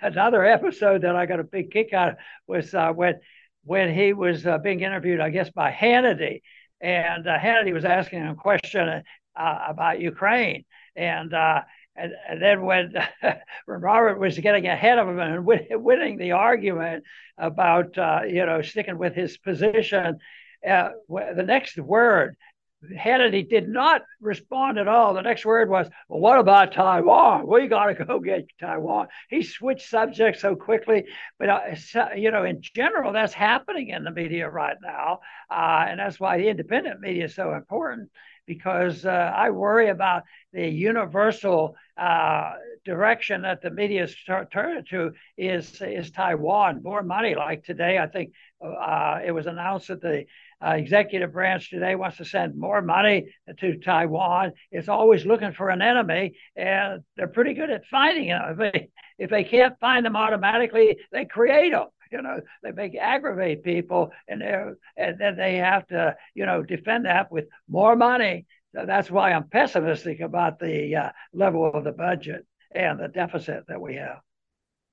Another 0.00 0.44
episode 0.44 1.02
that 1.02 1.14
I 1.14 1.26
got 1.26 1.40
a 1.40 1.44
big 1.44 1.70
kick 1.70 1.92
out 1.92 2.10
of 2.10 2.16
was 2.46 2.74
uh, 2.74 2.92
when 2.92 3.20
when 3.64 3.94
he 3.94 4.14
was 4.14 4.46
uh, 4.46 4.58
being 4.58 4.80
interviewed, 4.80 5.20
I 5.20 5.28
guess, 5.30 5.50
by 5.50 5.70
Hannity, 5.70 6.40
and 6.80 7.26
uh, 7.26 7.38
Hannity 7.38 7.74
was 7.74 7.84
asking 7.84 8.20
him 8.20 8.30
a 8.30 8.34
question 8.34 9.02
uh, 9.36 9.58
about 9.68 10.00
Ukraine, 10.00 10.64
and 10.96 11.34
uh, 11.34 11.62
and, 11.96 12.12
and 12.28 12.42
then 12.42 12.62
when, 12.62 12.94
when 13.66 13.80
Robert 13.80 14.18
was 14.18 14.38
getting 14.38 14.66
ahead 14.66 14.98
of 14.98 15.08
him 15.08 15.18
and 15.18 15.44
win, 15.44 15.66
winning 15.70 16.18
the 16.18 16.32
argument 16.32 17.04
about 17.38 17.96
uh, 17.98 18.20
you 18.26 18.46
know 18.46 18.62
sticking 18.62 18.98
with 18.98 19.14
his 19.14 19.36
position, 19.38 20.18
uh, 20.68 20.90
the 21.08 21.44
next 21.44 21.78
word 21.78 22.36
Hannity 22.90 23.48
did 23.48 23.68
not 23.68 24.02
respond 24.20 24.78
at 24.78 24.88
all. 24.88 25.14
The 25.14 25.22
next 25.22 25.44
word 25.44 25.70
was, 25.70 25.88
well, 26.08 26.20
what 26.20 26.38
about 26.38 26.72
Taiwan? 26.72 27.46
We 27.46 27.68
got 27.68 27.86
to 27.86 28.04
go 28.04 28.18
get 28.18 28.46
Taiwan. 28.58 29.08
He 29.30 29.42
switched 29.42 29.88
subjects 29.88 30.40
so 30.40 30.56
quickly. 30.56 31.04
But, 31.38 31.48
uh, 31.48 32.08
you 32.16 32.30
know, 32.30 32.44
in 32.44 32.60
general, 32.60 33.12
that's 33.12 33.34
happening 33.34 33.90
in 33.90 34.02
the 34.02 34.10
media 34.10 34.48
right 34.48 34.76
now. 34.82 35.20
Uh, 35.50 35.86
and 35.88 36.00
that's 36.00 36.18
why 36.18 36.38
the 36.38 36.48
independent 36.48 37.00
media 37.00 37.26
is 37.26 37.34
so 37.34 37.54
important 37.54 38.10
because 38.54 39.06
uh, 39.06 39.32
I 39.44 39.50
worry 39.50 39.88
about 39.88 40.22
the 40.52 40.68
universal 40.68 41.74
uh, 41.96 42.52
direction 42.84 43.42
that 43.42 43.62
the 43.62 43.70
media 43.70 44.04
is 44.04 44.16
turning 44.52 44.84
to 44.90 45.12
is 45.38 45.80
is 45.80 46.10
Taiwan. 46.10 46.82
More 46.82 47.02
money, 47.02 47.34
like 47.34 47.64
today, 47.64 47.98
I 47.98 48.08
think 48.08 48.32
uh, 48.64 49.20
it 49.24 49.32
was 49.32 49.46
announced 49.46 49.88
that 49.88 50.02
the 50.02 50.26
uh, 50.64 50.74
executive 50.82 51.32
branch 51.32 51.70
today 51.70 51.94
wants 51.94 52.18
to 52.18 52.24
send 52.24 52.56
more 52.56 52.82
money 52.82 53.18
to 53.60 53.78
Taiwan. 53.78 54.52
It's 54.70 54.88
always 54.88 55.24
looking 55.24 55.52
for 55.52 55.70
an 55.70 55.82
enemy, 55.82 56.34
and 56.54 57.02
they're 57.16 57.28
pretty 57.38 57.54
good 57.54 57.70
at 57.70 57.86
finding 57.90 58.28
them. 58.28 58.42
If 58.50 58.58
they, 58.58 58.88
if 59.18 59.30
they 59.30 59.44
can't 59.44 59.78
find 59.80 60.04
them 60.04 60.16
automatically, 60.16 60.98
they 61.10 61.24
create 61.24 61.72
them 61.72 61.88
you 62.12 62.22
know 62.22 62.40
they 62.62 62.72
make 62.72 62.96
aggravate 62.96 63.64
people 63.64 64.10
and 64.28 64.40
they 64.40 64.64
and 64.96 65.18
then 65.18 65.36
they 65.36 65.56
have 65.56 65.86
to 65.88 66.14
you 66.34 66.46
know 66.46 66.62
defend 66.62 67.06
that 67.06 67.30
with 67.32 67.46
more 67.68 67.96
money. 67.96 68.46
So 68.74 68.86
that's 68.86 69.10
why 69.10 69.32
i'm 69.32 69.48
pessimistic 69.48 70.20
about 70.20 70.58
the 70.58 70.96
uh, 70.96 71.10
level 71.32 71.70
of 71.72 71.84
the 71.84 71.92
budget 71.92 72.46
and 72.74 72.98
the 72.98 73.08
deficit 73.08 73.64
that 73.68 73.80
we 73.80 73.96
have. 73.96 74.18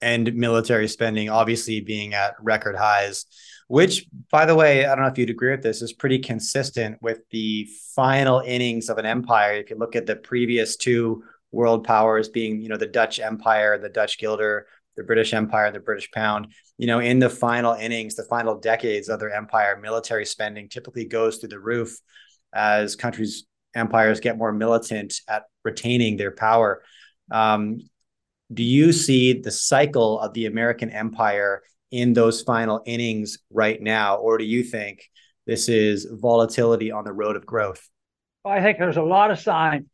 And 0.02 0.34
military 0.36 0.88
spending 0.88 1.30
obviously 1.30 1.82
being 1.82 2.14
at 2.14 2.36
record 2.42 2.76
highs 2.76 3.26
which 3.68 4.08
by 4.32 4.46
the 4.46 4.56
way 4.56 4.86
i 4.86 4.96
don't 4.96 5.04
know 5.04 5.12
if 5.12 5.18
you'd 5.18 5.30
agree 5.30 5.52
with 5.52 5.64
this 5.64 5.82
is 5.82 5.94
pretty 5.94 6.20
consistent 6.20 6.98
with 7.02 7.20
the 7.32 7.68
final 7.96 8.40
innings 8.40 8.90
of 8.90 8.98
an 8.98 9.06
empire. 9.06 9.54
If 9.54 9.70
you 9.70 9.78
look 9.78 9.96
at 9.96 10.06
the 10.06 10.16
previous 10.16 10.76
two 10.78 11.24
world 11.52 11.84
powers 11.84 12.30
being 12.30 12.62
you 12.62 12.70
know 12.70 12.78
the 12.78 12.86
dutch 12.86 13.20
empire 13.20 13.78
the 13.78 13.90
dutch 13.90 14.20
guilder 14.20 14.68
the 15.00 15.06
British 15.06 15.34
Empire, 15.34 15.72
the 15.72 15.80
British 15.80 16.12
pound. 16.12 16.54
You 16.78 16.88
know, 16.88 17.00
in 17.00 17.20
the 17.20 17.30
final 17.30 17.74
innings, 17.74 18.16
the 18.16 18.26
final 18.26 18.60
decades 18.60 19.08
of 19.08 19.20
their 19.20 19.34
empire, 19.34 19.80
military 19.82 20.26
spending 20.26 20.68
typically 20.68 21.06
goes 21.06 21.38
through 21.38 21.50
the 21.50 21.60
roof 21.60 21.98
as 22.54 22.96
countries, 22.98 23.46
empires 23.74 24.20
get 24.20 24.38
more 24.38 24.52
militant 24.52 25.22
at 25.28 25.44
retaining 25.64 26.18
their 26.18 26.32
power. 26.32 26.84
Um, 27.32 27.80
do 28.54 28.62
you 28.64 28.92
see 28.92 29.34
the 29.40 29.52
cycle 29.52 30.20
of 30.20 30.34
the 30.34 30.48
American 30.48 30.90
empire 30.90 31.64
in 31.92 32.14
those 32.14 32.42
final 32.42 32.82
innings 32.86 33.40
right 33.52 33.82
now, 33.82 34.18
or 34.18 34.38
do 34.38 34.44
you 34.44 34.64
think 34.64 35.10
this 35.48 35.70
is 35.70 36.08
volatility 36.12 36.92
on 36.92 37.06
the 37.06 37.14
road 37.14 37.38
of 37.38 37.46
growth? 37.46 37.88
Well, 38.44 38.54
I 38.54 38.62
think 38.62 38.80
there's 38.80 38.98
a 38.98 39.02
lot 39.02 39.32
of 39.32 39.40
signs. 39.40 39.86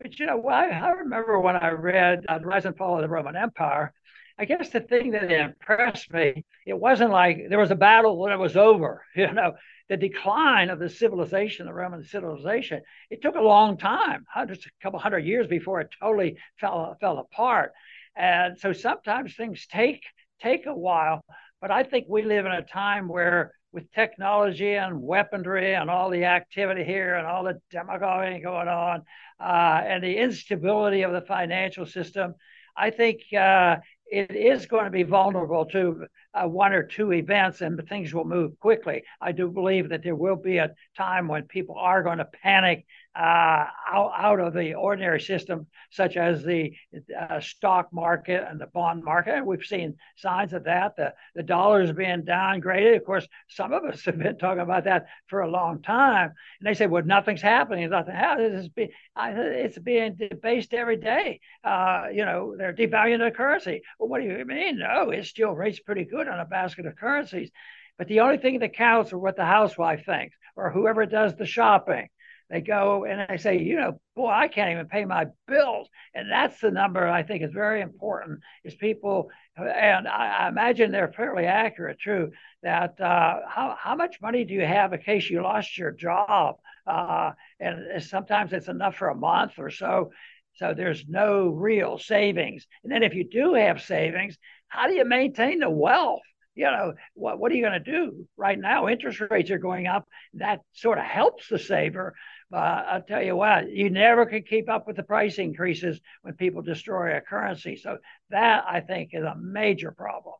But 0.00 0.18
you 0.18 0.26
know, 0.26 0.42
I, 0.48 0.68
I 0.68 0.90
remember 0.90 1.38
when 1.40 1.56
I 1.56 1.70
read 1.70 2.24
uh, 2.28 2.38
Rise 2.42 2.64
and 2.64 2.76
Fall 2.76 2.96
of 2.96 3.02
the 3.02 3.08
Roman 3.08 3.36
Empire, 3.36 3.92
I 4.38 4.44
guess 4.44 4.70
the 4.70 4.80
thing 4.80 5.10
that 5.12 5.32
impressed 5.32 6.12
me, 6.12 6.44
it 6.64 6.78
wasn't 6.78 7.10
like 7.10 7.48
there 7.48 7.58
was 7.58 7.72
a 7.72 7.76
battle 7.76 8.18
when 8.18 8.32
it 8.32 8.38
was 8.38 8.56
over. 8.56 9.04
You 9.16 9.32
know, 9.32 9.54
the 9.88 9.96
decline 9.96 10.70
of 10.70 10.78
the 10.78 10.88
civilization, 10.88 11.66
the 11.66 11.72
Roman 11.72 12.04
civilization, 12.04 12.82
it 13.10 13.20
took 13.20 13.34
a 13.34 13.40
long 13.40 13.78
time, 13.78 14.24
hundreds, 14.32 14.64
a 14.66 14.82
couple 14.82 15.00
hundred 15.00 15.24
years 15.24 15.46
before 15.48 15.80
it 15.80 15.88
totally 16.00 16.36
fell 16.60 16.96
fell 17.00 17.18
apart. 17.18 17.72
And 18.14 18.58
so 18.58 18.72
sometimes 18.72 19.34
things 19.34 19.66
take 19.66 20.02
take 20.40 20.66
a 20.66 20.74
while, 20.74 21.24
but 21.60 21.72
I 21.72 21.82
think 21.82 22.06
we 22.08 22.22
live 22.22 22.46
in 22.46 22.52
a 22.52 22.62
time 22.62 23.08
where 23.08 23.52
with 23.72 23.90
technology 23.92 24.74
and 24.74 25.02
weaponry 25.02 25.74
and 25.74 25.90
all 25.90 26.10
the 26.10 26.24
activity 26.24 26.84
here 26.84 27.16
and 27.16 27.26
all 27.26 27.44
the 27.44 27.60
demagoguing 27.70 28.42
going 28.42 28.68
on 28.68 29.02
uh, 29.40 29.80
and 29.84 30.02
the 30.02 30.16
instability 30.16 31.02
of 31.02 31.12
the 31.12 31.20
financial 31.22 31.86
system, 31.86 32.34
I 32.76 32.90
think 32.90 33.20
uh, 33.36 33.76
it 34.10 34.34
is 34.34 34.66
going 34.66 34.84
to 34.84 34.90
be 34.90 35.02
vulnerable 35.02 35.64
to 35.66 36.06
uh, 36.42 36.46
one 36.46 36.72
or 36.72 36.82
two 36.82 37.12
events 37.12 37.60
and 37.60 37.80
things 37.88 38.14
will 38.14 38.24
move 38.24 38.58
quickly. 38.60 39.02
I 39.20 39.32
do 39.32 39.48
believe 39.48 39.88
that 39.90 40.02
there 40.02 40.14
will 40.14 40.36
be 40.36 40.58
a 40.58 40.74
time 40.96 41.28
when 41.28 41.44
people 41.44 41.76
are 41.78 42.02
going 42.02 42.18
to 42.18 42.24
panic 42.42 42.86
uh, 43.18 43.66
out, 43.92 44.12
out 44.16 44.38
of 44.38 44.54
the 44.54 44.74
ordinary 44.74 45.20
system, 45.20 45.66
such 45.90 46.16
as 46.16 46.44
the 46.44 46.72
uh, 47.18 47.40
stock 47.40 47.88
market 47.92 48.44
and 48.48 48.60
the 48.60 48.66
bond 48.66 49.02
market. 49.02 49.44
We've 49.44 49.64
seen 49.64 49.96
signs 50.16 50.52
of 50.52 50.64
that. 50.64 50.94
The, 50.96 51.14
the 51.34 51.42
dollar 51.42 51.82
is 51.82 51.92
being 51.92 52.22
downgraded. 52.22 52.96
Of 52.96 53.04
course, 53.04 53.26
some 53.48 53.72
of 53.72 53.84
us 53.84 54.02
have 54.04 54.18
been 54.18 54.38
talking 54.38 54.60
about 54.60 54.84
that 54.84 55.06
for 55.26 55.40
a 55.40 55.50
long 55.50 55.82
time. 55.82 56.32
And 56.60 56.66
they 56.66 56.74
say, 56.74 56.86
well, 56.86 57.02
nothing's 57.04 57.42
happening. 57.42 57.90
Nothing 57.90 58.14
happens. 58.14 58.70
It's, 58.76 58.92
it's 59.16 59.78
being 59.78 60.14
debased 60.14 60.72
every 60.72 60.98
day. 60.98 61.40
Uh, 61.64 62.04
you 62.12 62.24
know, 62.24 62.54
they're 62.56 62.74
devaluing 62.74 63.24
the 63.24 63.34
currency. 63.34 63.82
Well, 63.98 64.08
what 64.08 64.20
do 64.20 64.28
you 64.28 64.44
mean? 64.44 64.78
No, 64.78 65.10
it 65.10 65.26
still 65.26 65.52
rates 65.52 65.80
pretty 65.80 66.04
good 66.04 66.27
on 66.28 66.40
a 66.40 66.44
basket 66.44 66.86
of 66.86 66.96
currencies. 66.96 67.50
But 67.96 68.08
the 68.08 68.20
only 68.20 68.38
thing 68.38 68.60
that 68.60 68.74
counts 68.76 69.12
are 69.12 69.18
what 69.18 69.36
the 69.36 69.44
housewife 69.44 70.04
thinks 70.04 70.36
or 70.56 70.70
whoever 70.70 71.06
does 71.06 71.36
the 71.36 71.46
shopping. 71.46 72.08
They 72.50 72.62
go 72.62 73.04
and 73.04 73.26
they 73.28 73.36
say, 73.36 73.58
you 73.58 73.76
know, 73.76 74.00
boy, 74.16 74.30
I 74.30 74.48
can't 74.48 74.70
even 74.70 74.86
pay 74.86 75.04
my 75.04 75.26
bills. 75.46 75.88
And 76.14 76.30
that's 76.30 76.58
the 76.60 76.70
number 76.70 77.06
I 77.06 77.22
think 77.22 77.42
is 77.42 77.52
very 77.52 77.82
important 77.82 78.40
is 78.64 78.74
people, 78.74 79.30
and 79.56 80.08
I, 80.08 80.44
I 80.44 80.48
imagine 80.48 80.90
they're 80.90 81.12
fairly 81.12 81.44
accurate 81.44 81.98
too, 82.02 82.30
that 82.62 82.98
uh, 83.00 83.40
how, 83.46 83.76
how 83.78 83.94
much 83.96 84.22
money 84.22 84.44
do 84.44 84.54
you 84.54 84.64
have 84.64 84.94
in 84.94 85.00
case 85.00 85.28
you 85.28 85.42
lost 85.42 85.76
your 85.76 85.92
job? 85.92 86.56
Uh, 86.86 87.32
and 87.60 88.02
sometimes 88.02 88.54
it's 88.54 88.68
enough 88.68 88.96
for 88.96 89.08
a 89.08 89.14
month 89.14 89.58
or 89.58 89.68
so. 89.68 90.12
So 90.58 90.74
there's 90.74 91.04
no 91.08 91.48
real 91.48 91.98
savings. 91.98 92.66
And 92.82 92.92
then 92.92 93.02
if 93.02 93.14
you 93.14 93.24
do 93.24 93.54
have 93.54 93.82
savings, 93.82 94.36
how 94.68 94.86
do 94.86 94.94
you 94.94 95.04
maintain 95.04 95.60
the 95.60 95.70
wealth? 95.70 96.22
you 96.58 96.64
know, 96.64 96.92
what, 97.14 97.38
what 97.38 97.52
are 97.52 97.54
you 97.54 97.62
going 97.62 97.84
to 97.84 97.92
do? 97.92 98.26
Right 98.36 98.58
now, 98.58 98.88
interest 98.88 99.20
rates 99.30 99.52
are 99.52 99.58
going 99.58 99.86
up. 99.86 100.08
That 100.34 100.58
sort 100.72 100.98
of 100.98 101.04
helps 101.04 101.48
the 101.48 101.58
saver. 101.58 102.16
But 102.50 102.58
I'll 102.58 103.02
tell 103.02 103.22
you 103.22 103.36
what, 103.36 103.70
you 103.70 103.90
never 103.90 104.26
can 104.26 104.42
keep 104.42 104.68
up 104.68 104.84
with 104.84 104.96
the 104.96 105.04
price 105.04 105.38
increases 105.38 106.00
when 106.22 106.34
people 106.34 106.62
destroy 106.62 107.16
a 107.16 107.20
currency. 107.20 107.76
So 107.76 107.98
that 108.30 108.64
I 108.68 108.80
think 108.80 109.10
is 109.12 109.22
a 109.22 109.36
major 109.40 109.92
problem. 109.92 110.34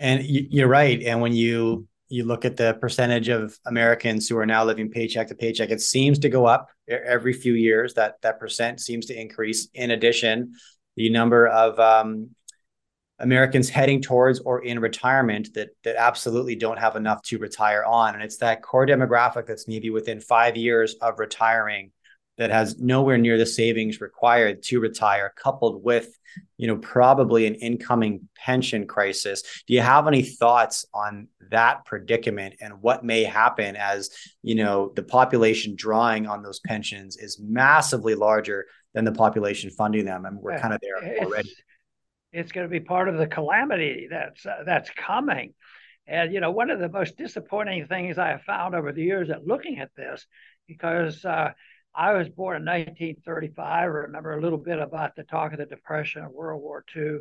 And 0.00 0.24
you're 0.24 0.66
right. 0.66 1.00
And 1.04 1.20
when 1.20 1.34
you 1.34 1.86
you 2.14 2.24
look 2.24 2.44
at 2.44 2.56
the 2.56 2.74
percentage 2.80 3.28
of 3.28 3.58
Americans 3.66 4.28
who 4.28 4.38
are 4.38 4.46
now 4.46 4.64
living 4.64 4.90
paycheck 4.90 5.28
to 5.28 5.34
paycheck, 5.34 5.70
it 5.70 5.80
seems 5.80 6.18
to 6.20 6.28
go 6.28 6.46
up 6.46 6.68
every 6.88 7.32
few 7.32 7.54
years. 7.54 7.94
That 7.94 8.20
that 8.22 8.38
percent 8.38 8.80
seems 8.80 9.06
to 9.06 9.20
increase. 9.20 9.68
In 9.74 9.90
addition, 9.90 10.52
the 10.96 11.10
number 11.10 11.48
of 11.48 11.78
um, 11.80 12.30
Americans 13.18 13.68
heading 13.68 14.00
towards 14.00 14.38
or 14.40 14.64
in 14.64 14.78
retirement 14.78 15.54
that 15.54 15.70
that 15.82 15.96
absolutely 15.96 16.54
don't 16.54 16.78
have 16.78 16.94
enough 16.94 17.22
to 17.22 17.38
retire 17.38 17.84
on. 17.84 18.14
And 18.14 18.22
it's 18.22 18.38
that 18.38 18.62
core 18.62 18.86
demographic 18.86 19.46
that's 19.46 19.66
maybe 19.66 19.90
within 19.90 20.20
five 20.20 20.56
years 20.56 20.94
of 21.00 21.18
retiring 21.18 21.90
that 22.36 22.50
has 22.50 22.78
nowhere 22.78 23.18
near 23.18 23.38
the 23.38 23.46
savings 23.46 24.00
required 24.00 24.62
to 24.64 24.80
retire, 24.80 25.32
coupled 25.36 25.84
with, 25.84 26.18
you 26.56 26.66
know, 26.66 26.76
probably 26.76 27.46
an 27.46 27.54
incoming 27.54 28.28
pension 28.36 28.86
crisis. 28.86 29.42
Do 29.66 29.74
you 29.74 29.80
have 29.80 30.08
any 30.08 30.22
thoughts 30.22 30.84
on 30.92 31.28
that 31.50 31.84
predicament 31.84 32.54
and 32.60 32.82
what 32.82 33.04
may 33.04 33.22
happen 33.22 33.76
as, 33.76 34.10
you 34.42 34.56
know, 34.56 34.92
the 34.96 35.02
population 35.02 35.74
drawing 35.76 36.26
on 36.26 36.42
those 36.42 36.60
pensions 36.60 37.16
is 37.16 37.38
massively 37.40 38.14
larger 38.14 38.66
than 38.94 39.04
the 39.04 39.12
population 39.12 39.70
funding 39.70 40.04
them? 40.04 40.24
And 40.24 40.38
we're 40.38 40.58
kind 40.58 40.74
of 40.74 40.80
there 40.80 41.18
already 41.24 41.54
it's 42.34 42.50
going 42.50 42.66
to 42.66 42.70
be 42.70 42.80
part 42.80 43.08
of 43.08 43.16
the 43.16 43.28
calamity 43.28 44.08
that's 44.10 44.44
uh, 44.44 44.64
that's 44.66 44.90
coming. 44.90 45.54
And 46.06 46.34
you 46.34 46.40
know, 46.40 46.50
one 46.50 46.70
of 46.70 46.80
the 46.80 46.88
most 46.88 47.16
disappointing 47.16 47.86
things 47.86 48.18
I 48.18 48.30
have 48.30 48.42
found 48.42 48.74
over 48.74 48.92
the 48.92 49.02
years 49.02 49.30
at 49.30 49.46
looking 49.46 49.78
at 49.78 49.90
this, 49.96 50.26
because 50.66 51.24
uh, 51.24 51.52
I 51.94 52.14
was 52.14 52.28
born 52.28 52.56
in 52.56 52.64
1935. 52.64 53.66
I 53.66 53.84
remember 53.84 54.36
a 54.36 54.40
little 54.40 54.58
bit 54.58 54.78
about 54.78 55.14
the 55.14 55.24
talk 55.24 55.52
of 55.52 55.58
the 55.58 55.66
Depression 55.66 56.22
and 56.22 56.32
World 56.32 56.62
War 56.62 56.84
II. 56.96 57.18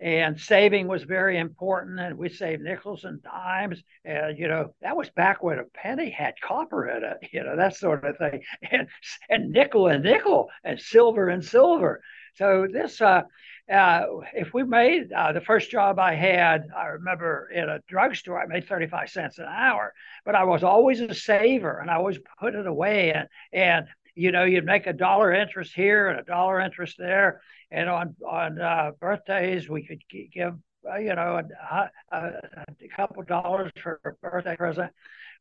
And 0.00 0.40
saving 0.40 0.88
was 0.88 1.04
very 1.04 1.38
important, 1.38 2.00
and 2.00 2.18
we 2.18 2.28
saved 2.28 2.62
nickels 2.62 3.04
and 3.04 3.22
dimes. 3.22 3.82
And 4.04 4.36
you 4.36 4.48
know 4.48 4.74
that 4.82 4.96
was 4.96 5.10
back 5.10 5.44
when 5.44 5.60
a 5.60 5.64
penny 5.64 6.10
had 6.10 6.34
copper 6.40 6.88
in 6.88 7.04
it, 7.04 7.18
you 7.32 7.44
know 7.44 7.56
that 7.56 7.76
sort 7.76 8.04
of 8.04 8.18
thing, 8.18 8.42
and 8.70 8.88
and 9.30 9.52
nickel 9.52 9.86
and 9.86 10.02
nickel, 10.02 10.50
and 10.64 10.80
silver 10.80 11.28
and 11.28 11.44
silver. 11.44 12.02
So 12.34 12.66
this, 12.70 13.00
uh, 13.00 13.22
uh, 13.70 14.02
if 14.34 14.52
we 14.54 14.64
made 14.64 15.12
uh, 15.12 15.32
the 15.32 15.40
first 15.40 15.70
job 15.70 15.98
I 15.98 16.14
had, 16.14 16.68
I 16.76 16.86
remember 16.86 17.48
in 17.54 17.68
a 17.68 17.80
drugstore, 17.88 18.40
I 18.42 18.46
made 18.46 18.66
35 18.66 19.10
cents 19.10 19.38
an 19.38 19.46
hour, 19.46 19.94
but 20.24 20.34
I 20.34 20.44
was 20.44 20.64
always 20.64 21.00
a 21.00 21.14
saver 21.14 21.78
and 21.78 21.90
I 21.90 21.94
always 21.94 22.18
put 22.40 22.54
it 22.54 22.66
away. 22.66 23.12
And, 23.12 23.28
and 23.52 23.86
you 24.14 24.32
know, 24.32 24.44
you'd 24.44 24.64
make 24.64 24.86
a 24.86 24.92
dollar 24.92 25.32
interest 25.32 25.74
here 25.74 26.08
and 26.08 26.20
a 26.20 26.24
dollar 26.24 26.60
interest 26.60 26.96
there. 26.98 27.40
And 27.70 27.88
on, 27.88 28.16
on 28.26 28.60
uh, 28.60 28.90
birthdays, 29.00 29.68
we 29.68 29.86
could 29.86 30.02
give, 30.32 30.54
uh, 30.90 30.96
you 30.96 31.14
know, 31.14 31.40
a, 31.70 31.90
a, 32.10 32.16
a 32.18 32.88
couple 32.94 33.22
dollars 33.22 33.72
for 33.80 34.00
a 34.04 34.12
birthday 34.28 34.56
present. 34.56 34.92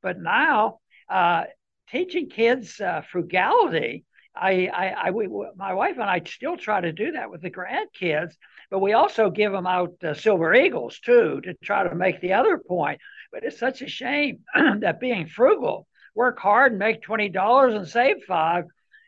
But 0.01 0.19
now, 0.19 0.79
uh, 1.09 1.43
teaching 1.89 2.29
kids 2.29 2.79
uh, 2.79 3.01
frugality 3.11 4.05
I, 4.35 4.69
I, 4.73 4.87
I 5.07 5.11
we, 5.11 5.27
my 5.55 5.73
wife 5.73 5.95
and 5.95 6.09
I 6.09 6.21
still 6.25 6.57
try 6.57 6.81
to 6.81 6.91
do 6.91 7.13
that 7.13 7.29
with 7.29 7.41
the 7.41 7.51
grandkids, 7.51 8.33
but 8.69 8.79
we 8.79 8.93
also 8.93 9.29
give 9.29 9.51
them 9.51 9.67
out 9.67 9.95
uh, 10.03 10.13
silver 10.13 10.53
eagles 10.53 10.99
too 10.99 11.41
to 11.41 11.53
try 11.63 11.87
to 11.87 11.95
make 11.95 12.21
the 12.21 12.33
other 12.33 12.57
point. 12.57 12.99
But 13.31 13.43
it's 13.43 13.59
such 13.59 13.81
a 13.81 13.87
shame 13.87 14.39
that 14.79 14.99
being 14.99 15.27
frugal, 15.27 15.87
work 16.15 16.39
hard 16.39 16.71
and 16.71 16.79
make 16.79 17.01
twenty 17.01 17.29
dollars 17.29 17.73
and 17.73 17.87
save 17.87 18.23
five, 18.27 18.65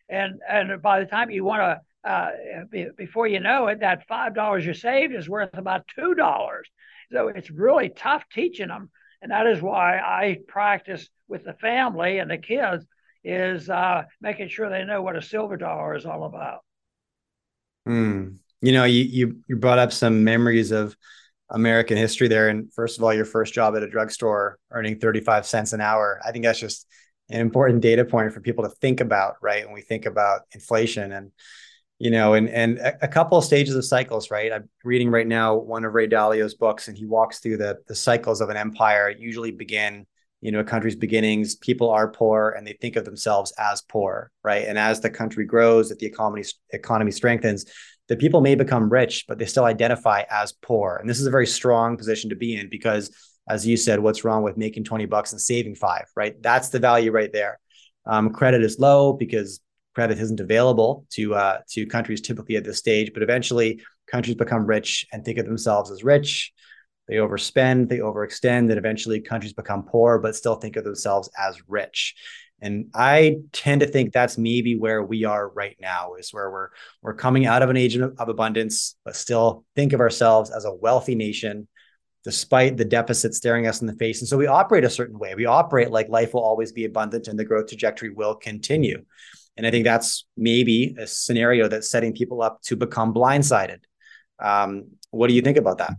and 0.10 0.40
and 0.48 0.82
by 0.82 1.00
the 1.00 1.06
time 1.06 1.30
you 1.30 1.44
want 1.44 1.62
to, 1.62 2.10
uh, 2.10 2.32
be, 2.70 2.88
before 2.98 3.28
you 3.28 3.40
know 3.40 3.68
it, 3.68 3.80
that 3.80 4.08
five 4.08 4.36
dollars 4.36 4.66
you 4.66 4.74
saved 4.74 5.14
is 5.14 5.30
worth 5.30 5.58
about 5.58 5.88
two 5.96 6.16
dollars. 6.16 6.68
So 7.12 7.28
it's 7.28 7.52
really 7.52 7.90
tough 7.90 8.24
teaching 8.34 8.70
them, 8.70 8.90
and 9.22 9.32
that 9.32 9.48
is 9.48 9.62
why 9.62 9.98
I 9.98 10.40
practice 10.48 11.08
with 11.28 11.44
the 11.44 11.54
family 11.54 12.20
and 12.20 12.30
the 12.30 12.38
kids 12.38 12.86
is 13.24 13.70
uh, 13.70 14.04
making 14.22 14.50
sure 14.50 14.70
they 14.70 14.84
know 14.84 15.02
what 15.02 15.16
a 15.16 15.22
silver 15.22 15.58
dollar 15.58 15.96
is 15.96 16.06
all 16.06 16.26
about. 16.26 16.60
Mm. 17.88 18.38
You 18.62 18.72
know, 18.72 18.86
you, 18.86 19.04
you 19.04 19.38
you 19.48 19.56
brought 19.58 19.80
up 19.80 19.92
some 19.92 20.24
memories 20.24 20.72
of 20.72 20.96
American 21.50 21.98
history 21.98 22.28
there, 22.28 22.50
and 22.50 22.72
first 22.74 22.98
of 22.98 23.04
all, 23.04 23.14
your 23.14 23.26
first 23.26 23.54
job 23.54 23.76
at 23.76 23.84
a 23.84 23.90
drugstore, 23.90 24.58
earning 24.72 25.00
thirty 25.00 25.20
five 25.20 25.46
cents 25.46 25.74
an 25.74 25.82
hour. 25.82 26.20
I 26.26 26.32
think 26.32 26.46
that's 26.46 26.60
just 26.60 26.88
an 27.30 27.42
important 27.42 27.82
data 27.82 28.06
point 28.06 28.34
for 28.34 28.42
people 28.42 28.64
to 28.64 28.70
think 28.70 29.02
about, 29.02 29.36
right? 29.42 29.66
When 29.66 29.74
we 29.74 29.82
think 29.82 30.06
about 30.06 30.42
inflation 30.52 31.12
and 31.12 31.32
you 32.00 32.12
know, 32.12 32.34
and 32.34 32.50
and 32.50 32.80
a, 32.80 33.08
couple 33.08 33.38
of 33.38 33.46
stages 33.46 33.76
of 33.76 33.86
cycles, 33.86 34.30
right? 34.32 34.52
I'm 34.52 34.68
reading 34.84 35.10
right 35.10 35.28
now 35.28 35.56
one 35.56 35.86
of 35.86 35.94
Ray 35.94 36.08
Dalio's 36.08 36.56
books, 36.56 36.88
and 36.88 36.98
he 36.98 37.06
walks 37.06 37.40
through 37.40 37.58
the 37.58 37.78
the 37.88 37.96
cycles 37.96 38.42
of 38.42 38.50
an 38.50 38.58
empire. 38.58 39.10
Usually 39.10 39.52
begin 39.52 40.06
you 40.44 40.52
know 40.52 40.60
a 40.60 40.64
country's 40.64 40.98
beginnings 40.98 41.56
people 41.56 41.90
are 41.90 42.12
poor 42.12 42.54
and 42.58 42.68
they 42.68 42.74
think 42.74 42.98
of 42.98 43.06
themselves 43.06 43.54
as 43.58 43.82
poor 43.82 44.30
right 44.44 44.68
and 44.68 44.78
as 44.78 45.00
the 45.00 45.10
country 45.10 45.46
grows 45.46 45.88
that 45.88 46.00
the 46.00 46.06
economy 46.06 46.44
economy 46.72 47.12
strengthens 47.12 47.66
the 48.10 48.16
people 48.16 48.42
may 48.42 48.56
become 48.56 48.92
rich 48.92 49.26
but 49.28 49.38
they 49.38 49.46
still 49.46 49.66
identify 49.66 50.24
as 50.30 50.52
poor. 50.52 50.98
And 50.98 51.10
this 51.10 51.20
is 51.20 51.28
a 51.28 51.32
very 51.32 51.48
strong 51.48 51.98
position 51.98 52.30
to 52.30 52.36
be 52.36 52.56
in 52.56 52.70
because 52.70 53.12
as 53.50 53.68
you 53.68 53.76
said 53.78 54.00
what's 54.00 54.24
wrong 54.24 54.44
with 54.44 54.58
making 54.58 54.84
20 54.84 55.06
bucks 55.06 55.32
and 55.32 55.42
saving 55.42 55.76
five 55.76 56.06
right? 56.16 56.42
That's 56.42 56.70
the 56.70 56.80
value 56.80 57.12
right 57.12 57.32
there. 57.32 57.60
Um, 58.06 58.32
credit 58.32 58.64
is 58.64 58.80
low 58.80 59.14
because 59.14 59.62
credit 59.96 60.20
isn't 60.20 60.40
available 60.40 61.06
to 61.12 61.36
uh, 61.36 61.60
to 61.70 61.86
countries 61.86 62.22
typically 62.22 62.56
at 62.56 62.64
this 62.64 62.80
stage 62.80 63.12
but 63.14 63.24
eventually 63.24 63.82
countries 64.08 64.36
become 64.36 64.66
rich 64.66 65.06
and 65.12 65.24
think 65.24 65.38
of 65.38 65.46
themselves 65.46 65.92
as 65.92 66.04
rich. 66.04 66.52
They 67.08 67.16
overspend, 67.16 67.90
they 67.90 67.98
overextend, 67.98 68.70
and 68.70 68.78
eventually 68.78 69.20
countries 69.20 69.54
become 69.54 69.84
poor, 69.84 70.20
but 70.20 70.36
still 70.36 70.56
think 70.56 70.78
of 70.78 70.84
themselves 70.84 71.30
as 71.38 71.58
rich. 71.68 72.16
And 72.62 72.88
I 72.94 73.38
tend 73.52 73.82
to 73.82 73.88
think 73.88 74.14
that's 74.14 74.38
maybe 74.38 74.76
where 74.76 75.04
we 75.04 75.26
are 75.26 75.50
right 75.50 75.76
now, 75.82 76.14
is 76.14 76.34
where 76.34 76.50
we're 76.50 76.70
we're 77.02 77.14
coming 77.14 77.46
out 77.46 77.62
of 77.62 77.70
an 77.70 77.78
age 77.78 77.98
of 77.98 78.30
abundance, 78.30 78.96
but 79.04 79.16
still 79.16 79.66
think 79.76 79.92
of 79.92 80.00
ourselves 80.00 80.50
as 80.50 80.64
a 80.64 80.74
wealthy 80.74 81.16
nation, 81.16 81.68
despite 82.24 82.78
the 82.78 82.86
deficit 82.86 83.34
staring 83.34 83.68
us 83.68 83.82
in 83.82 83.88
the 83.88 83.96
face. 83.96 84.22
And 84.22 84.30
so 84.30 84.38
we 84.38 84.48
operate 84.48 84.86
a 84.86 84.90
certain 84.90 85.20
way. 85.20 85.36
We 85.36 85.46
operate 85.46 85.92
like 85.92 86.08
life 86.08 86.34
will 86.34 86.44
always 86.44 86.72
be 86.72 86.86
abundant 86.86 87.28
and 87.28 87.38
the 87.38 87.44
growth 87.44 87.68
trajectory 87.68 88.12
will 88.12 88.36
continue. 88.36 89.04
And 89.58 89.68
I 89.68 89.72
think 89.72 89.84
that's 89.84 90.26
maybe 90.38 90.96
a 90.98 91.06
scenario 91.06 91.68
that's 91.68 91.90
setting 91.90 92.14
people 92.14 92.42
up 92.42 92.62
to 92.64 92.76
become 92.76 93.14
blindsided. 93.14 93.80
Um, 94.40 94.92
what 95.12 95.28
do 95.28 95.34
you 95.34 95.42
think 95.42 95.58
about 95.58 95.80
that? 95.80 95.94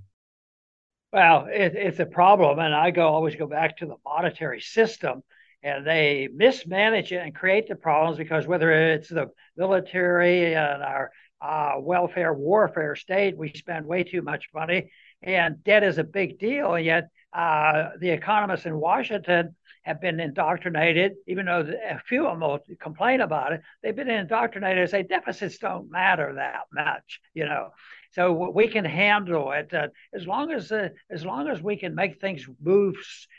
Well, 1.12 1.46
it, 1.48 1.76
it's 1.76 2.00
a 2.00 2.06
problem, 2.06 2.58
and 2.58 2.74
I 2.74 2.90
go 2.90 3.06
always 3.06 3.36
go 3.36 3.46
back 3.46 3.76
to 3.76 3.86
the 3.86 3.94
monetary 4.04 4.60
system, 4.60 5.22
and 5.64 5.86
they 5.86 6.28
mismanage 6.32 7.10
it 7.10 7.22
and 7.22 7.34
create 7.34 7.66
the 7.68 7.74
problems 7.74 8.18
because 8.18 8.46
whether 8.46 8.92
it's 8.92 9.08
the 9.08 9.30
military 9.56 10.54
and 10.54 10.82
our 10.82 11.10
uh, 11.40 11.72
welfare 11.78 12.32
warfare 12.34 12.94
state, 12.94 13.36
we 13.36 13.48
spend 13.54 13.86
way 13.86 14.04
too 14.04 14.22
much 14.22 14.48
money, 14.54 14.90
and 15.22 15.64
debt 15.64 15.82
is 15.82 15.98
a 15.98 16.04
big 16.04 16.38
deal, 16.38 16.74
and 16.74 16.84
yet 16.84 17.08
uh, 17.32 17.88
the 17.98 18.10
economists 18.10 18.66
in 18.66 18.78
Washington 18.78 19.56
have 19.82 20.00
been 20.00 20.20
indoctrinated, 20.20 21.12
even 21.26 21.46
though 21.46 21.60
a 21.60 21.98
few 22.08 22.26
of 22.26 22.38
them 22.38 22.48
will 22.48 22.60
complain 22.80 23.20
about 23.20 23.52
it. 23.52 23.60
They've 23.82 23.96
been 23.96 24.08
indoctrinated 24.08 24.86
to 24.86 24.90
say 24.90 25.02
deficits 25.02 25.58
don't 25.58 25.90
matter 25.90 26.34
that 26.34 26.62
much, 26.72 27.20
you 27.32 27.46
know 27.46 27.70
so 28.14 28.50
we 28.50 28.68
can 28.68 28.84
handle 28.84 29.50
it 29.50 29.74
uh, 29.74 29.88
as 30.14 30.26
long 30.26 30.52
as 30.52 30.70
uh, 30.70 30.88
as 31.10 31.24
long 31.24 31.48
as 31.48 31.60
we 31.60 31.76
can 31.76 31.94
make 31.94 32.20
things 32.20 32.46
move 32.62 32.94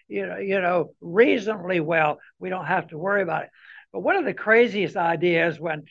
you 0.08 0.25
know 0.25 0.38
you 0.38 0.60
know 0.60 0.91
reasonably 1.01 1.79
well 1.79 2.20
we 2.39 2.50
don't 2.50 2.65
have 2.65 2.88
to 2.88 2.98
worry 2.98 3.22
about 3.22 3.44
it. 3.44 3.50
But 3.94 4.01
one 4.01 4.17
of 4.17 4.25
the 4.25 4.34
craziest 4.34 4.98
ideas 4.98 5.60
when 5.60 5.86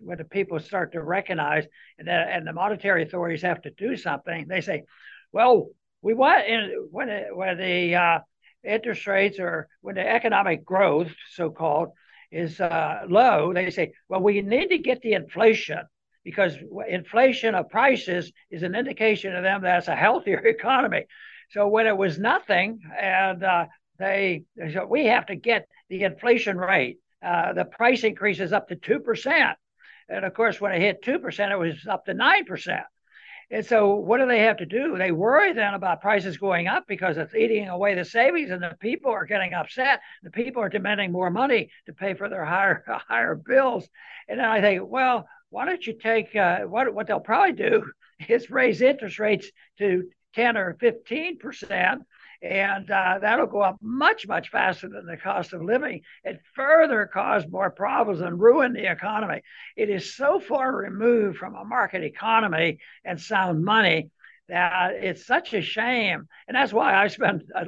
when 0.00 0.18
the 0.18 0.24
people 0.24 0.60
start 0.60 0.92
to 0.92 1.02
recognize 1.02 1.66
and 1.98 2.06
the, 2.06 2.12
and 2.12 2.46
the 2.46 2.52
monetary 2.52 3.02
authorities 3.02 3.42
have 3.42 3.62
to 3.62 3.70
do 3.70 3.96
something 3.96 4.46
they 4.48 4.60
say 4.60 4.84
well 5.32 5.68
we 6.02 6.14
want 6.14 6.44
when 6.90 7.08
it, 7.08 7.36
when 7.36 7.58
the 7.58 7.94
uh, 7.94 8.18
interest 8.64 9.06
rates 9.06 9.38
or 9.40 9.68
when 9.80 9.96
the 9.96 10.08
economic 10.08 10.64
growth 10.64 11.10
so 11.32 11.50
called 11.50 11.88
is 12.30 12.60
uh, 12.60 13.02
low 13.08 13.52
they 13.52 13.70
say 13.70 13.92
well 14.08 14.20
we 14.20 14.40
need 14.40 14.68
to 14.68 14.78
get 14.78 15.00
the 15.02 15.14
inflation 15.14 15.80
because 16.24 16.56
inflation 16.88 17.54
of 17.54 17.68
prices 17.68 18.32
is 18.50 18.62
an 18.62 18.74
indication 18.74 19.34
of 19.34 19.42
them 19.42 19.62
that 19.62 19.78
it's 19.78 19.88
a 19.88 19.96
healthier 19.96 20.38
economy. 20.44 21.04
So 21.50 21.68
when 21.68 21.86
it 21.86 21.96
was 21.96 22.18
nothing, 22.18 22.80
and 22.98 23.42
uh, 23.42 23.66
they, 23.98 24.44
we 24.88 25.06
have 25.06 25.26
to 25.26 25.36
get 25.36 25.66
the 25.88 26.04
inflation 26.04 26.56
rate, 26.56 26.98
uh, 27.24 27.52
the 27.52 27.64
price 27.64 28.04
increases 28.04 28.52
up 28.52 28.68
to 28.68 28.76
two 28.76 29.00
percent, 29.00 29.58
and 30.08 30.24
of 30.24 30.32
course 30.32 30.60
when 30.60 30.72
it 30.72 30.80
hit 30.80 31.02
two 31.02 31.18
percent, 31.18 31.52
it 31.52 31.58
was 31.58 31.86
up 31.88 32.04
to 32.06 32.14
nine 32.14 32.44
percent. 32.44 32.84
And 33.52 33.66
so, 33.66 33.96
what 33.96 34.18
do 34.18 34.26
they 34.26 34.40
have 34.40 34.58
to 34.58 34.66
do? 34.66 34.96
They 34.96 35.10
worry 35.10 35.52
then 35.52 35.74
about 35.74 36.00
prices 36.00 36.38
going 36.38 36.68
up 36.68 36.84
because 36.86 37.18
it's 37.18 37.34
eating 37.34 37.68
away 37.68 37.96
the 37.96 38.04
savings, 38.04 38.50
and 38.50 38.62
the 38.62 38.76
people 38.78 39.10
are 39.10 39.26
getting 39.26 39.54
upset. 39.54 40.00
The 40.22 40.30
people 40.30 40.62
are 40.62 40.68
demanding 40.68 41.10
more 41.10 41.30
money 41.30 41.70
to 41.86 41.92
pay 41.92 42.14
for 42.14 42.28
their 42.28 42.44
higher 42.44 42.84
higher 43.08 43.34
bills. 43.34 43.88
And 44.28 44.38
then 44.38 44.46
I 44.46 44.60
think, 44.60 44.82
well, 44.86 45.26
why 45.50 45.66
don't 45.66 45.86
you 45.86 45.92
take 45.92 46.34
uh, 46.34 46.60
what 46.60 46.92
what 46.94 47.06
they'll 47.06 47.20
probably 47.20 47.52
do 47.52 47.84
is 48.28 48.50
raise 48.50 48.80
interest 48.80 49.18
rates 49.18 49.50
to 49.78 50.08
10 50.34 50.56
or 50.56 50.76
15 50.80 51.38
percent 51.38 52.02
and 52.42 52.90
uh, 52.90 53.18
that'll 53.20 53.46
go 53.46 53.60
up 53.60 53.76
much 53.82 54.26
much 54.26 54.48
faster 54.48 54.88
than 54.88 55.04
the 55.04 55.16
cost 55.16 55.52
of 55.52 55.62
living. 55.62 56.00
It 56.24 56.40
further 56.54 57.06
cause 57.12 57.44
more 57.46 57.70
problems 57.70 58.22
and 58.22 58.40
ruin 58.40 58.72
the 58.72 58.90
economy. 58.90 59.42
It 59.76 59.90
is 59.90 60.14
so 60.16 60.40
far 60.40 60.74
removed 60.74 61.36
from 61.36 61.54
a 61.54 61.64
market 61.64 62.02
economy 62.02 62.78
and 63.04 63.20
sound 63.20 63.62
money 63.62 64.10
that 64.50 64.94
it's 64.94 65.26
such 65.26 65.54
a 65.54 65.62
shame. 65.62 66.26
And 66.46 66.54
that's 66.54 66.72
why 66.72 66.94
I 66.94 67.06
spend 67.06 67.44
a, 67.54 67.66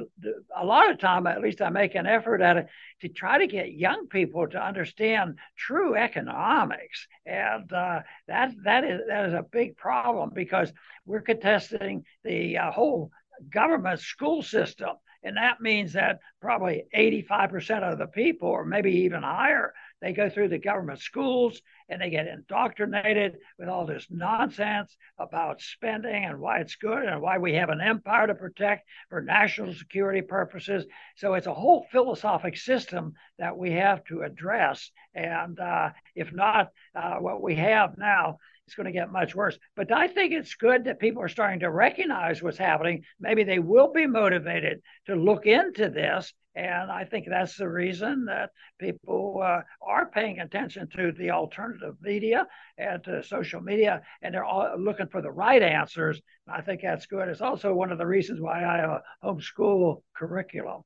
a, 0.55 0.65
lot 0.65 0.91
of 0.91 0.99
time, 0.99 1.27
at 1.27 1.41
least 1.41 1.61
I 1.61 1.69
make 1.69 1.95
an 1.95 2.05
effort 2.05 2.41
at 2.41 2.57
it, 2.57 2.67
to 3.01 3.09
try 3.09 3.39
to 3.39 3.47
get 3.47 3.73
young 3.73 4.07
people 4.07 4.47
to 4.49 4.63
understand 4.63 5.39
true 5.57 5.95
economics. 5.95 7.07
And 7.25 7.71
uh, 7.71 8.01
that, 8.27 8.51
that, 8.63 8.83
is, 8.83 9.01
that 9.07 9.25
is 9.25 9.33
a 9.33 9.45
big 9.51 9.77
problem 9.77 10.31
because 10.33 10.71
we're 11.05 11.21
contesting 11.21 12.03
the 12.23 12.57
uh, 12.57 12.71
whole 12.71 13.11
government 13.49 13.99
school 13.99 14.43
system. 14.43 14.91
And 15.23 15.37
that 15.37 15.61
means 15.61 15.93
that 15.93 16.19
probably 16.41 16.83
85% 16.93 17.93
of 17.93 17.97
the 17.97 18.07
people, 18.07 18.49
or 18.49 18.65
maybe 18.65 18.91
even 18.91 19.23
higher, 19.23 19.73
they 20.03 20.11
go 20.11 20.29
through 20.29 20.49
the 20.49 20.59
government 20.59 20.99
schools 20.99 21.61
and 21.87 22.01
they 22.01 22.09
get 22.09 22.27
indoctrinated 22.27 23.37
with 23.57 23.69
all 23.69 23.85
this 23.85 24.05
nonsense 24.09 24.95
about 25.17 25.61
spending 25.61 26.25
and 26.25 26.39
why 26.39 26.59
it's 26.59 26.75
good 26.75 27.03
and 27.05 27.21
why 27.21 27.37
we 27.37 27.53
have 27.53 27.69
an 27.69 27.81
empire 27.81 28.27
to 28.27 28.35
protect 28.35 28.87
for 29.09 29.21
national 29.21 29.73
security 29.73 30.21
purposes. 30.21 30.85
So 31.15 31.35
it's 31.35 31.47
a 31.47 31.53
whole 31.53 31.85
philosophic 31.91 32.57
system 32.57 33.13
that 33.39 33.57
we 33.57 33.71
have 33.71 34.03
to 34.05 34.23
address. 34.23 34.91
And 35.15 35.59
uh, 35.59 35.91
if 36.15 36.33
not, 36.33 36.71
uh, 36.93 37.15
what 37.15 37.41
we 37.41 37.55
have 37.55 37.97
now 37.97 38.39
it's 38.65 38.75
going 38.75 38.85
to 38.85 38.93
get 38.93 39.11
much 39.11 39.35
worse. 39.35 39.57
But 39.75 39.91
I 39.91 40.07
think 40.07 40.31
it's 40.31 40.55
good 40.55 40.85
that 40.85 40.99
people 40.99 41.21
are 41.21 41.27
starting 41.27 41.59
to 41.61 41.69
recognize 41.69 42.41
what's 42.41 42.57
happening. 42.57 43.03
Maybe 43.19 43.43
they 43.43 43.59
will 43.59 43.91
be 43.91 44.07
motivated 44.07 44.81
to 45.07 45.15
look 45.15 45.45
into 45.45 45.89
this. 45.89 46.33
And 46.55 46.91
I 46.91 47.05
think 47.05 47.25
that's 47.27 47.57
the 47.57 47.67
reason 47.67 48.25
that 48.25 48.51
people 48.79 49.41
uh, 49.43 49.61
are 49.81 50.05
paying 50.05 50.39
attention 50.39 50.87
to 50.95 51.11
the 51.11 51.31
alternative 51.31 51.95
media 52.01 52.45
and 52.77 53.03
to 53.05 53.23
social 53.23 53.59
media, 53.59 54.01
and 54.21 54.33
they're 54.33 54.45
all 54.45 54.75
looking 54.77 55.07
for 55.07 55.21
the 55.21 55.31
right 55.31 55.61
answers. 55.61 56.21
I 56.47 56.61
think 56.61 56.81
that's 56.83 57.07
good. 57.07 57.27
It's 57.27 57.41
also 57.41 57.73
one 57.73 57.91
of 57.91 57.97
the 57.97 58.05
reasons 58.05 58.39
why 58.39 58.63
I 58.63 58.77
have 58.77 58.89
a 58.89 59.01
homeschool 59.23 60.03
curriculum. 60.15 60.83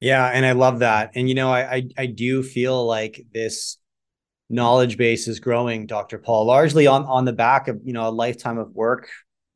Yeah, 0.00 0.26
and 0.26 0.46
I 0.46 0.52
love 0.52 0.78
that. 0.80 1.12
And 1.16 1.28
you 1.28 1.34
know, 1.34 1.50
I 1.50 1.74
I, 1.74 1.88
I 1.98 2.06
do 2.06 2.44
feel 2.44 2.86
like 2.86 3.26
this 3.32 3.78
knowledge 4.48 4.96
base 4.96 5.26
is 5.26 5.40
growing, 5.40 5.86
Dr. 5.86 6.18
Paul, 6.18 6.46
largely 6.46 6.86
on 6.86 7.04
on 7.04 7.24
the 7.24 7.32
back 7.32 7.66
of 7.66 7.80
you 7.84 7.92
know 7.92 8.08
a 8.08 8.10
lifetime 8.10 8.58
of 8.58 8.72
work 8.72 9.08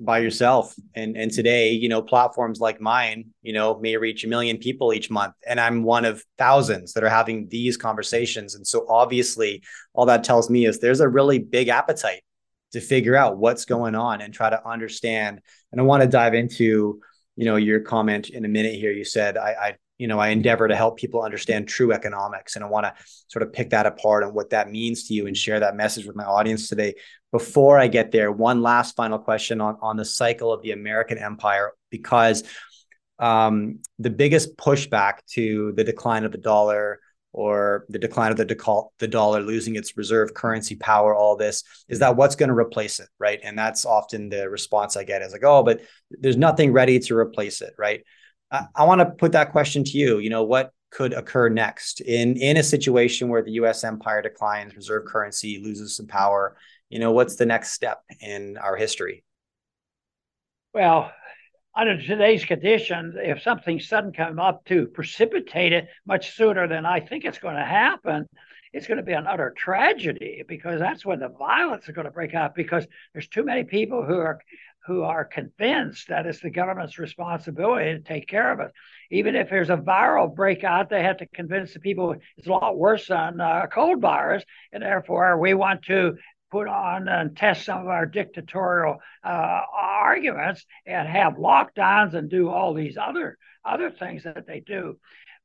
by 0.04 0.18
yourself. 0.18 0.74
And 0.94 1.16
and 1.16 1.30
today, 1.30 1.72
you 1.72 1.88
know, 1.88 2.02
platforms 2.02 2.60
like 2.60 2.80
mine, 2.80 3.26
you 3.42 3.52
know, 3.52 3.78
may 3.78 3.96
reach 3.96 4.24
a 4.24 4.28
million 4.28 4.58
people 4.58 4.92
each 4.92 5.10
month, 5.10 5.34
and 5.46 5.60
I'm 5.60 5.82
one 5.82 6.04
of 6.04 6.24
thousands 6.38 6.92
that 6.94 7.04
are 7.04 7.08
having 7.08 7.48
these 7.48 7.76
conversations. 7.76 8.54
And 8.54 8.66
so 8.66 8.86
obviously, 8.88 9.62
all 9.94 10.06
that 10.06 10.24
tells 10.24 10.50
me 10.50 10.66
is 10.66 10.78
there's 10.78 11.00
a 11.00 11.08
really 11.08 11.38
big 11.38 11.68
appetite 11.68 12.22
to 12.72 12.80
figure 12.80 13.16
out 13.16 13.36
what's 13.36 13.64
going 13.64 13.94
on 13.94 14.20
and 14.20 14.32
try 14.32 14.50
to 14.50 14.66
understand. 14.66 15.40
And 15.70 15.80
I 15.80 15.84
want 15.84 16.02
to 16.02 16.08
dive 16.08 16.34
into 16.34 17.00
you 17.36 17.44
know 17.44 17.56
your 17.56 17.80
comment 17.80 18.30
in 18.30 18.44
a 18.44 18.48
minute 18.48 18.74
here 18.74 18.92
you 18.92 19.06
said 19.06 19.38
I, 19.38 19.50
I 19.52 19.76
you 20.02 20.08
know, 20.08 20.18
I 20.18 20.30
endeavor 20.30 20.66
to 20.66 20.74
help 20.74 20.98
people 20.98 21.22
understand 21.22 21.68
true 21.68 21.92
economics. 21.92 22.56
And 22.56 22.64
I 22.64 22.68
want 22.68 22.86
to 22.86 22.94
sort 23.28 23.44
of 23.44 23.52
pick 23.52 23.70
that 23.70 23.86
apart 23.86 24.24
and 24.24 24.34
what 24.34 24.50
that 24.50 24.68
means 24.68 25.06
to 25.06 25.14
you 25.14 25.28
and 25.28 25.36
share 25.36 25.60
that 25.60 25.76
message 25.76 26.06
with 26.06 26.16
my 26.16 26.24
audience 26.24 26.68
today. 26.68 26.94
Before 27.32 27.78
I 27.78 27.88
get 27.88 28.12
there, 28.12 28.30
one 28.30 28.62
last 28.62 28.94
final 28.94 29.18
question 29.18 29.60
on, 29.60 29.76
on 29.80 29.96
the 29.96 30.04
cycle 30.04 30.52
of 30.52 30.62
the 30.62 30.72
American 30.72 31.18
empire, 31.18 31.72
because 31.90 32.44
um, 33.18 33.80
the 33.98 34.10
biggest 34.10 34.56
pushback 34.56 35.24
to 35.32 35.72
the 35.72 35.84
decline 35.84 36.24
of 36.24 36.32
the 36.32 36.38
dollar 36.38 37.00
or 37.32 37.86
the 37.88 37.98
decline 37.98 38.30
of 38.30 38.36
the, 38.36 38.88
the 38.98 39.08
dollar 39.08 39.40
losing 39.40 39.76
its 39.76 39.96
reserve 39.96 40.34
currency 40.34 40.76
power, 40.76 41.14
all 41.14 41.36
this 41.36 41.64
is 41.88 42.00
that 42.00 42.16
what's 42.16 42.36
going 42.36 42.50
to 42.50 42.54
replace 42.54 43.00
it, 43.00 43.08
right? 43.18 43.40
And 43.42 43.58
that's 43.58 43.86
often 43.86 44.28
the 44.28 44.50
response 44.50 44.96
I 44.96 45.04
get 45.04 45.22
is 45.22 45.32
like, 45.32 45.44
oh, 45.44 45.62
but 45.62 45.80
there's 46.10 46.36
nothing 46.36 46.72
ready 46.72 46.98
to 46.98 47.16
replace 47.16 47.62
it, 47.62 47.72
right? 47.78 48.02
I, 48.50 48.66
I 48.76 48.84
want 48.84 49.00
to 49.00 49.06
put 49.06 49.32
that 49.32 49.52
question 49.52 49.82
to 49.84 49.98
you. 49.98 50.18
You 50.18 50.30
know, 50.30 50.44
what 50.44 50.72
could 50.90 51.14
occur 51.14 51.48
next 51.48 52.02
in 52.02 52.36
in 52.36 52.58
a 52.58 52.62
situation 52.62 53.30
where 53.30 53.42
the 53.42 53.52
U.S. 53.52 53.82
empire 53.82 54.20
declines, 54.20 54.76
reserve 54.76 55.06
currency 55.06 55.58
loses 55.62 55.96
some 55.96 56.06
power? 56.06 56.56
You 56.92 56.98
know, 56.98 57.12
what's 57.12 57.36
the 57.36 57.46
next 57.46 57.72
step 57.72 58.02
in 58.20 58.58
our 58.58 58.76
history? 58.76 59.24
Well, 60.74 61.10
under 61.74 61.96
today's 61.96 62.44
conditions, 62.44 63.14
if 63.16 63.40
something 63.40 63.80
sudden 63.80 64.12
come 64.12 64.38
up 64.38 64.66
to 64.66 64.88
precipitate 64.88 65.72
it 65.72 65.88
much 66.06 66.36
sooner 66.36 66.68
than 66.68 66.84
I 66.84 67.00
think 67.00 67.24
it's 67.24 67.38
going 67.38 67.56
to 67.56 67.64
happen, 67.64 68.26
it's 68.74 68.86
going 68.86 68.98
to 68.98 69.02
be 69.02 69.14
an 69.14 69.26
utter 69.26 69.54
tragedy 69.56 70.44
because 70.46 70.80
that's 70.80 71.02
when 71.02 71.20
the 71.20 71.30
violence 71.30 71.88
is 71.88 71.94
going 71.94 72.04
to 72.04 72.10
break 72.10 72.34
out 72.34 72.54
because 72.54 72.86
there's 73.14 73.28
too 73.28 73.42
many 73.42 73.64
people 73.64 74.04
who 74.04 74.18
are 74.18 74.38
who 74.86 75.02
are 75.02 75.24
convinced 75.24 76.08
that 76.08 76.26
it's 76.26 76.40
the 76.40 76.50
government's 76.50 76.98
responsibility 76.98 77.92
to 77.92 78.00
take 78.00 78.26
care 78.26 78.52
of 78.52 78.58
it. 78.58 78.72
Even 79.10 79.36
if 79.36 79.48
there's 79.48 79.70
a 79.70 79.76
viral 79.76 80.34
breakout, 80.34 80.90
they 80.90 81.02
have 81.02 81.18
to 81.18 81.26
convince 81.26 81.72
the 81.72 81.78
people 81.78 82.16
it's 82.36 82.48
a 82.48 82.50
lot 82.50 82.76
worse 82.76 83.06
than 83.06 83.40
uh, 83.40 83.62
a 83.64 83.68
cold 83.68 84.00
virus, 84.00 84.44
and 84.72 84.82
therefore 84.82 85.38
we 85.38 85.54
want 85.54 85.82
to 85.82 86.16
put 86.52 86.68
on 86.68 87.08
and 87.08 87.36
test 87.36 87.64
some 87.64 87.80
of 87.80 87.88
our 87.88 88.06
dictatorial 88.06 88.98
uh, 89.24 89.60
arguments 89.74 90.64
and 90.86 91.08
have 91.08 91.34
lockdowns 91.34 92.14
and 92.14 92.30
do 92.30 92.48
all 92.50 92.74
these 92.74 92.96
other 92.96 93.38
other 93.64 93.90
things 93.90 94.24
that 94.24 94.46
they 94.46 94.60
do. 94.60 94.98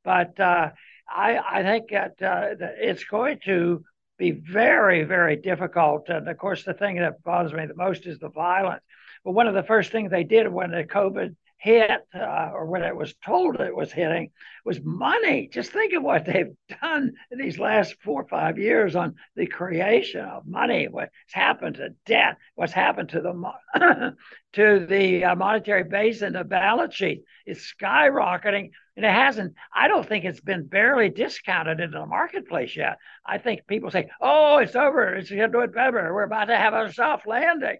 But 0.04 0.38
uh, 0.38 0.70
I, 1.08 1.38
I 1.38 1.62
think 1.62 1.90
that, 1.90 2.12
uh, 2.20 2.54
that 2.58 2.74
it's 2.78 3.04
going 3.04 3.38
to 3.46 3.84
be 4.18 4.32
very, 4.32 5.04
very 5.04 5.36
difficult. 5.36 6.08
And 6.08 6.28
of 6.28 6.36
course, 6.36 6.64
the 6.64 6.74
thing 6.74 6.96
that 6.96 7.22
bothers 7.22 7.52
me 7.52 7.66
the 7.66 7.74
most 7.74 8.06
is 8.06 8.18
the 8.18 8.28
violence. 8.28 8.82
But 9.24 9.32
one 9.32 9.46
of 9.46 9.54
the 9.54 9.62
first 9.62 9.92
things 9.92 10.10
they 10.10 10.24
did 10.24 10.48
when 10.48 10.72
the 10.72 10.84
COVID 10.84 11.36
hit 11.58 12.00
uh, 12.14 12.50
or 12.52 12.66
when 12.66 12.82
it 12.82 12.96
was 12.96 13.14
told 13.24 13.60
it 13.60 13.74
was 13.74 13.92
hitting 13.92 14.30
was 14.64 14.80
money. 14.82 15.48
Just 15.52 15.72
think 15.72 15.92
of 15.94 16.02
what 16.02 16.24
they've 16.24 16.54
done 16.80 17.12
in 17.30 17.38
these 17.38 17.58
last 17.58 17.96
four 18.02 18.22
or 18.22 18.28
five 18.28 18.58
years 18.58 18.94
on 18.94 19.16
the 19.34 19.46
creation 19.46 20.20
of 20.20 20.46
money, 20.46 20.86
what's 20.90 21.12
happened 21.32 21.76
to 21.76 21.90
debt, 22.06 22.36
what's 22.54 22.72
happened 22.72 23.08
to 23.10 23.20
the 23.20 24.14
to 24.52 24.86
the 24.86 25.24
uh, 25.24 25.34
monetary 25.34 25.84
base 25.84 26.22
and 26.22 26.34
the 26.34 26.44
balance 26.44 26.94
sheet. 26.94 27.22
It's 27.46 27.74
skyrocketing, 27.80 28.70
and 28.96 29.04
it 29.04 29.10
hasn't. 29.10 29.54
I 29.74 29.88
don't 29.88 30.06
think 30.06 30.24
it's 30.24 30.40
been 30.40 30.66
barely 30.66 31.08
discounted 31.08 31.80
into 31.80 31.98
the 31.98 32.06
marketplace 32.06 32.76
yet. 32.76 32.98
I 33.26 33.38
think 33.38 33.66
people 33.66 33.90
say, 33.90 34.10
"Oh, 34.20 34.58
it's 34.58 34.76
over. 34.76 35.14
It's 35.14 35.30
going 35.30 35.40
to 35.42 35.48
do 35.48 35.60
it 35.60 35.74
better. 35.74 36.14
We're 36.14 36.24
about 36.24 36.46
to 36.46 36.56
have 36.56 36.74
a 36.74 36.92
soft 36.92 37.26
landing." 37.26 37.78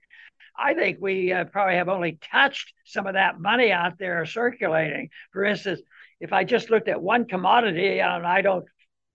I 0.58 0.74
think 0.74 0.98
we 1.00 1.32
uh, 1.32 1.44
probably 1.44 1.76
have 1.76 1.88
only 1.88 2.18
touched 2.32 2.72
some 2.84 3.06
of 3.06 3.14
that 3.14 3.40
money 3.40 3.70
out 3.70 3.98
there 3.98 4.26
circulating. 4.26 5.10
For 5.32 5.44
instance, 5.44 5.80
if 6.20 6.32
I 6.32 6.44
just 6.44 6.68
looked 6.68 6.88
at 6.88 7.00
one 7.00 7.26
commodity, 7.26 8.00
and 8.00 8.26
I 8.26 8.42
don't 8.42 8.64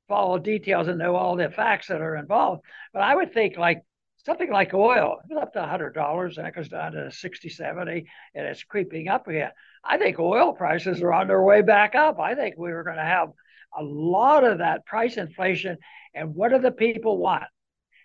follow 0.07 0.39
details 0.39 0.87
and 0.87 0.99
know 0.99 1.15
all 1.15 1.35
the 1.35 1.49
facts 1.49 1.87
that 1.87 2.01
are 2.01 2.15
involved, 2.15 2.61
but 2.93 3.01
I 3.01 3.15
would 3.15 3.33
think 3.33 3.57
like 3.57 3.81
something 4.25 4.51
like 4.51 4.73
oil, 4.73 5.17
it's 5.29 5.37
up 5.37 5.53
to 5.53 5.59
$100 5.59 6.37
and 6.37 6.47
it 6.47 6.55
goes 6.55 6.69
down 6.69 6.93
to 6.93 7.11
60, 7.11 7.49
70, 7.49 8.05
and 8.35 8.45
it's 8.45 8.63
creeping 8.63 9.09
up 9.09 9.27
again. 9.27 9.51
I 9.83 9.97
think 9.97 10.19
oil 10.19 10.53
prices 10.53 11.01
are 11.01 11.11
on 11.11 11.27
their 11.27 11.43
way 11.43 11.61
back 11.61 11.93
up. 11.93 12.19
I 12.19 12.35
think 12.35 12.55
we 12.57 12.71
were 12.71 12.83
going 12.83 12.95
to 12.95 13.03
have 13.03 13.29
a 13.77 13.83
lot 13.83 14.45
of 14.45 14.59
that 14.59 14.85
price 14.85 15.17
inflation. 15.17 15.77
And 16.13 16.35
what 16.35 16.51
do 16.51 16.59
the 16.59 16.71
people 16.71 17.17
want? 17.17 17.43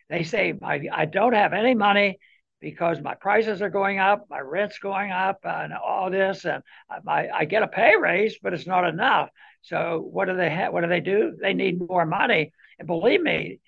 They 0.09 0.25
say, 0.25 0.55
I, 0.61 0.89
I 0.93 1.05
don't 1.05 1.35
have 1.35 1.53
any 1.53 1.75
money 1.75 2.19
because 2.61 3.01
my 3.01 3.15
prices 3.15 3.63
are 3.63 3.71
going 3.71 3.99
up, 3.99 4.27
my 4.29 4.41
rent's 4.41 4.79
going 4.79 5.11
up, 5.11 5.39
and 5.45 5.73
all 5.73 6.11
this, 6.11 6.45
and 6.45 6.63
my 7.05 7.29
I 7.29 7.45
get 7.45 7.63
a 7.63 7.69
pay 7.69 7.95
raise, 7.97 8.39
but 8.43 8.53
it's 8.53 8.67
not 8.67 8.89
enough. 8.89 9.31
So 9.63 10.07
what 10.11 10.27
do 10.27 10.37
they 10.37 10.51
have? 10.51 10.73
What 10.73 10.83
do 10.83 10.89
they 10.89 11.01
do? 11.01 11.37
They 11.41 11.55
need 11.55 11.81
more 11.81 12.07
money. 12.07 12.53
And 12.79 12.87
believe 12.87 13.21
me, 13.21 13.61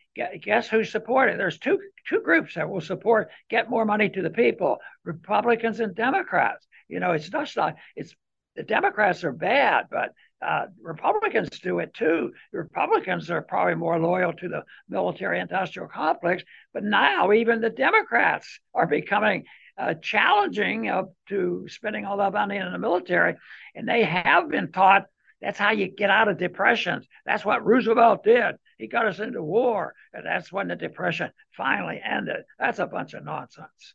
guess 0.43 0.69
who 0.69 0.85
supported? 0.85 1.39
There's 1.39 1.59
two 1.59 1.79
two 2.09 2.21
groups 2.21 2.55
that 2.55 2.69
will 2.69 2.81
support 2.81 3.31
get 3.49 3.71
more 3.71 3.85
money 3.85 4.09
to 4.09 4.23
the 4.23 4.31
people: 4.31 4.79
Republicans 5.05 5.81
and 5.81 5.95
Democrats. 5.95 6.67
You 6.89 7.01
know, 7.01 7.13
it's 7.13 7.29
just 7.29 7.57
not. 7.57 7.77
It's 7.97 8.15
the 8.61 8.67
Democrats 8.67 9.25
are 9.25 9.33
bad, 9.33 9.87
but 9.91 10.13
uh, 10.47 10.67
Republicans 10.83 11.49
do 11.61 11.79
it 11.79 11.95
too. 11.95 12.31
Republicans 12.53 13.31
are 13.31 13.41
probably 13.41 13.75
more 13.75 13.99
loyal 13.99 14.35
to 14.35 14.49
the 14.49 14.65
military 14.87 15.41
industrial 15.41 15.89
complex, 15.89 16.43
but 16.75 16.85
now 16.85 17.33
even 17.33 17.63
the 17.63 17.71
Democrats 17.71 18.61
are 18.75 18.87
becoming 18.87 19.45
uh, 19.79 19.95
challenging 20.03 20.91
uh, 20.91 21.05
to 21.31 21.65
spending 21.69 22.05
all 22.05 22.19
that 22.19 22.35
money 22.35 22.59
in 22.59 22.71
the 22.71 22.79
military. 22.79 23.37
And 23.75 23.89
they 23.89 24.05
have 24.05 24.51
been 24.51 24.73
taught 24.73 25.07
that's 25.41 25.59
how 25.59 25.71
you 25.71 25.89
get 25.89 26.11
out 26.11 26.29
of 26.29 26.37
depressions. 26.37 27.07
That's 27.25 27.47
what 27.47 27.65
Roosevelt 27.65 28.25
did. 28.25 28.57
He 28.77 28.89
got 28.89 29.07
us 29.07 29.21
into 29.21 29.43
war, 29.43 29.95
and 30.13 30.27
that's 30.27 30.53
when 30.53 30.69
the 30.69 30.77
depression 30.77 31.31
finally 31.57 31.99
ended. 32.05 32.43
That's 32.59 32.79
a 32.79 32.87
bunch 32.87 33.15
of 33.15 33.25
nonsense. 33.25 33.95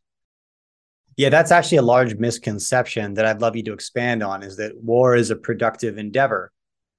Yeah, 1.18 1.30
that's 1.30 1.52
actually 1.52 1.78
a 1.78 1.84
large 1.84 2.16
misconception 2.16 3.14
that 3.14 3.26
I'd 3.26 3.42
love 3.42 3.56
you 3.56 3.64
to 3.64 3.74
expand 3.74 4.22
on 4.22 4.44
is 4.44 4.58
that 4.58 4.76
war 4.76 5.16
is 5.16 5.32
a 5.32 5.36
productive 5.36 5.98
endeavor. 5.98 6.52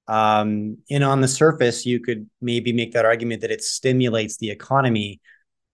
Um, 0.07 0.77
and 0.89 1.03
on 1.03 1.21
the 1.21 1.27
surface, 1.27 1.85
you 1.85 1.99
could 1.99 2.29
maybe 2.41 2.71
make 2.73 2.93
that 2.93 3.05
argument 3.05 3.41
that 3.41 3.51
it 3.51 3.63
stimulates 3.63 4.37
the 4.37 4.49
economy, 4.49 5.21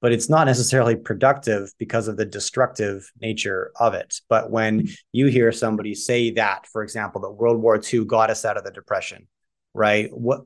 but 0.01 0.11
it's 0.11 0.29
not 0.29 0.47
necessarily 0.47 0.95
productive 0.95 1.71
because 1.77 2.07
of 2.07 2.17
the 2.17 2.25
destructive 2.25 3.09
nature 3.21 3.71
of 3.79 3.93
it. 3.93 4.19
But 4.27 4.51
when 4.51 4.89
you 5.11 5.27
hear 5.27 5.51
somebody 5.51 5.95
say 5.95 6.31
that, 6.31 6.67
for 6.67 6.83
example, 6.83 7.21
that 7.21 7.31
World 7.31 7.61
War 7.61 7.79
II 7.81 8.05
got 8.05 8.29
us 8.29 8.43
out 8.43 8.57
of 8.57 8.63
the 8.63 8.71
depression, 8.71 9.27
right? 9.73 10.09
What 10.11 10.41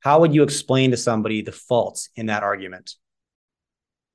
how 0.00 0.20
would 0.20 0.34
you 0.34 0.42
explain 0.42 0.90
to 0.90 0.96
somebody 0.96 1.42
the 1.42 1.52
faults 1.52 2.08
in 2.16 2.26
that 2.26 2.42
argument? 2.42 2.94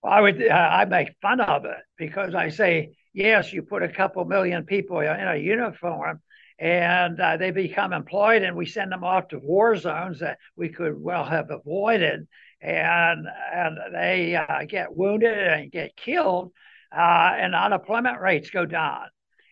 Well, 0.03 0.11
I 0.11 0.21
would 0.21 0.41
uh, 0.41 0.53
I 0.53 0.85
make 0.85 1.15
fun 1.21 1.39
of 1.39 1.65
it 1.65 1.77
because 1.97 2.35
I 2.35 2.49
say 2.49 2.96
yes, 3.13 3.51
you 3.53 3.61
put 3.61 3.83
a 3.83 3.89
couple 3.89 4.23
million 4.25 4.65
people 4.65 4.99
in 4.99 5.27
a 5.27 5.35
uniform 5.35 6.21
and 6.59 7.19
uh, 7.19 7.37
they 7.37 7.51
become 7.51 7.93
employed 7.93 8.41
and 8.41 8.55
we 8.55 8.65
send 8.65 8.91
them 8.91 9.03
off 9.03 9.27
to 9.29 9.39
war 9.39 9.75
zones 9.75 10.19
that 10.19 10.39
we 10.55 10.69
could 10.69 10.99
well 10.99 11.23
have 11.23 11.51
avoided. 11.51 12.27
And 12.59 13.27
and 13.53 13.77
they 13.93 14.35
uh, 14.35 14.65
get 14.67 14.95
wounded 14.95 15.37
and 15.37 15.71
get 15.71 15.95
killed 15.95 16.51
uh, 16.91 17.33
and 17.37 17.53
unemployment 17.53 18.19
rates 18.19 18.49
go 18.49 18.65
down. 18.65 19.05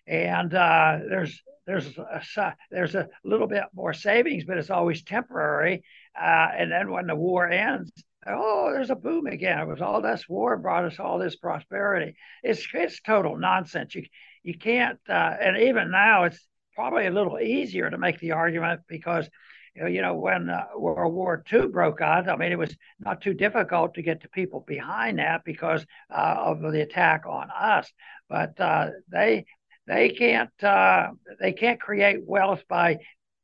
And 0.07 0.53
uh, 0.53 0.99
there's 1.07 1.41
there's 1.67 1.97
a, 1.97 2.55
there's 2.71 2.95
a 2.95 3.07
little 3.23 3.47
bit 3.47 3.63
more 3.73 3.93
savings 3.93 4.45
but 4.45 4.57
it's 4.57 4.69
always 4.69 5.03
temporary 5.03 5.83
uh, 6.19 6.47
and 6.55 6.71
then 6.71 6.91
when 6.91 7.07
the 7.07 7.15
war 7.15 7.47
ends 7.47 7.91
oh, 8.27 8.71
there's 8.73 8.89
a 8.89 8.95
boom 8.95 9.27
again. 9.27 9.59
It 9.59 9.67
was 9.67 9.81
all 9.81 10.01
this 10.01 10.27
war 10.27 10.57
brought 10.57 10.85
us 10.85 10.99
all 10.99 11.19
this 11.19 11.35
prosperity. 11.35 12.15
It's 12.43 12.67
it's 12.73 13.01
total 13.01 13.37
nonsense. 13.37 13.95
You 13.95 14.05
you 14.43 14.57
can't, 14.57 14.99
uh, 15.09 15.33
and 15.39 15.57
even 15.57 15.91
now 15.91 16.25
it's 16.25 16.39
probably 16.75 17.07
a 17.07 17.11
little 17.11 17.39
easier 17.39 17.89
to 17.89 17.97
make 17.97 18.19
the 18.19 18.31
argument 18.31 18.81
because. 18.87 19.29
You 19.77 20.01
know, 20.01 20.15
when 20.15 20.49
uh, 20.49 20.67
World 20.77 21.13
War 21.13 21.43
II 21.51 21.67
broke 21.67 21.99
out, 21.99 22.29
I 22.29 22.37
mean, 22.37 22.53
it 22.53 22.57
was 22.57 22.73
not 22.97 23.19
too 23.19 23.33
difficult 23.33 23.95
to 23.95 24.01
get 24.01 24.21
the 24.21 24.29
people 24.29 24.63
behind 24.65 25.19
that 25.19 25.43
because 25.43 25.85
uh, 26.09 26.35
of 26.37 26.61
the 26.61 26.79
attack 26.79 27.25
on 27.27 27.49
us. 27.51 27.91
But 28.29 28.57
uh, 28.57 28.91
they 29.11 29.43
they 29.85 30.11
can't 30.11 30.63
uh, 30.63 31.09
they 31.41 31.51
can't 31.51 31.77
create 31.77 32.19
wealth 32.25 32.63
by 32.69 32.99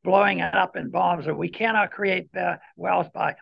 blowing 0.06 0.39
it 0.39 0.56
up 0.56 0.76
in 0.76 0.89
bombs, 0.89 1.28
or 1.28 1.36
we 1.36 1.50
cannot 1.50 1.91
create 1.91 2.30
uh, 2.36 2.58
wealth 2.76 3.12
by 3.13 3.36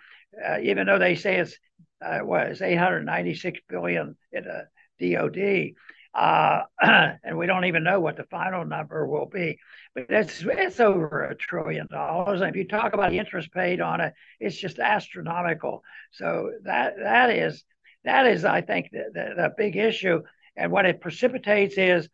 uh, 0.46 0.60
even 0.62 0.88
though 0.88 1.00
they 1.00 1.16
say 1.16 1.38
it's 1.38 1.58
uh, 2.04 2.20
what 2.20 2.48
is 2.48 2.62
896 2.62 3.60
billion 3.68 4.16
in 4.32 4.46
a 4.46 4.64
DoD, 5.02 5.74
uh, 6.14 6.64
and 7.24 7.38
we 7.38 7.46
don't 7.46 7.66
even 7.66 7.84
know 7.84 8.00
what 8.00 8.16
the 8.16 8.24
final 8.26 8.66
number 8.66 9.06
will 9.06 9.26
be. 9.28 9.58
But 9.94 10.06
it's 10.10 10.44
it's 10.44 10.80
over 10.80 11.26
a 11.26 11.36
trillion 11.36 11.88
dollars, 11.92 12.42
and 12.42 12.50
if 12.50 12.56
you 12.56 12.68
talk 12.68 12.94
about 12.94 13.12
the 13.12 13.20
interest 13.20 13.52
paid 13.52 13.82
on 13.82 14.02
it, 14.02 14.14
it's 14.40 14.58
just 14.58 14.80
astronomical. 14.80 15.84
So 16.12 16.52
that 16.64 16.96
that 16.98 17.32
is 17.32 17.64
that 18.04 18.28
is, 18.28 18.46
I 18.46 18.62
think, 18.62 18.90
the, 18.92 19.06
the, 19.14 19.34
the 19.36 19.54
big 19.58 19.76
issue. 19.76 20.22
And 20.56 20.72
what 20.72 20.86
it 20.86 21.02
precipitates 21.02 21.78
is, 21.78 22.08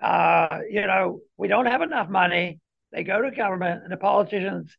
uh, 0.00 0.60
you 0.68 0.86
know, 0.86 1.20
we 1.36 1.48
don't 1.48 1.66
have 1.66 1.82
enough 1.82 2.08
money. 2.08 2.60
They 2.92 3.04
go 3.04 3.22
to 3.22 3.30
government, 3.30 3.82
and 3.82 3.92
the 3.92 3.96
politicians 3.96 4.76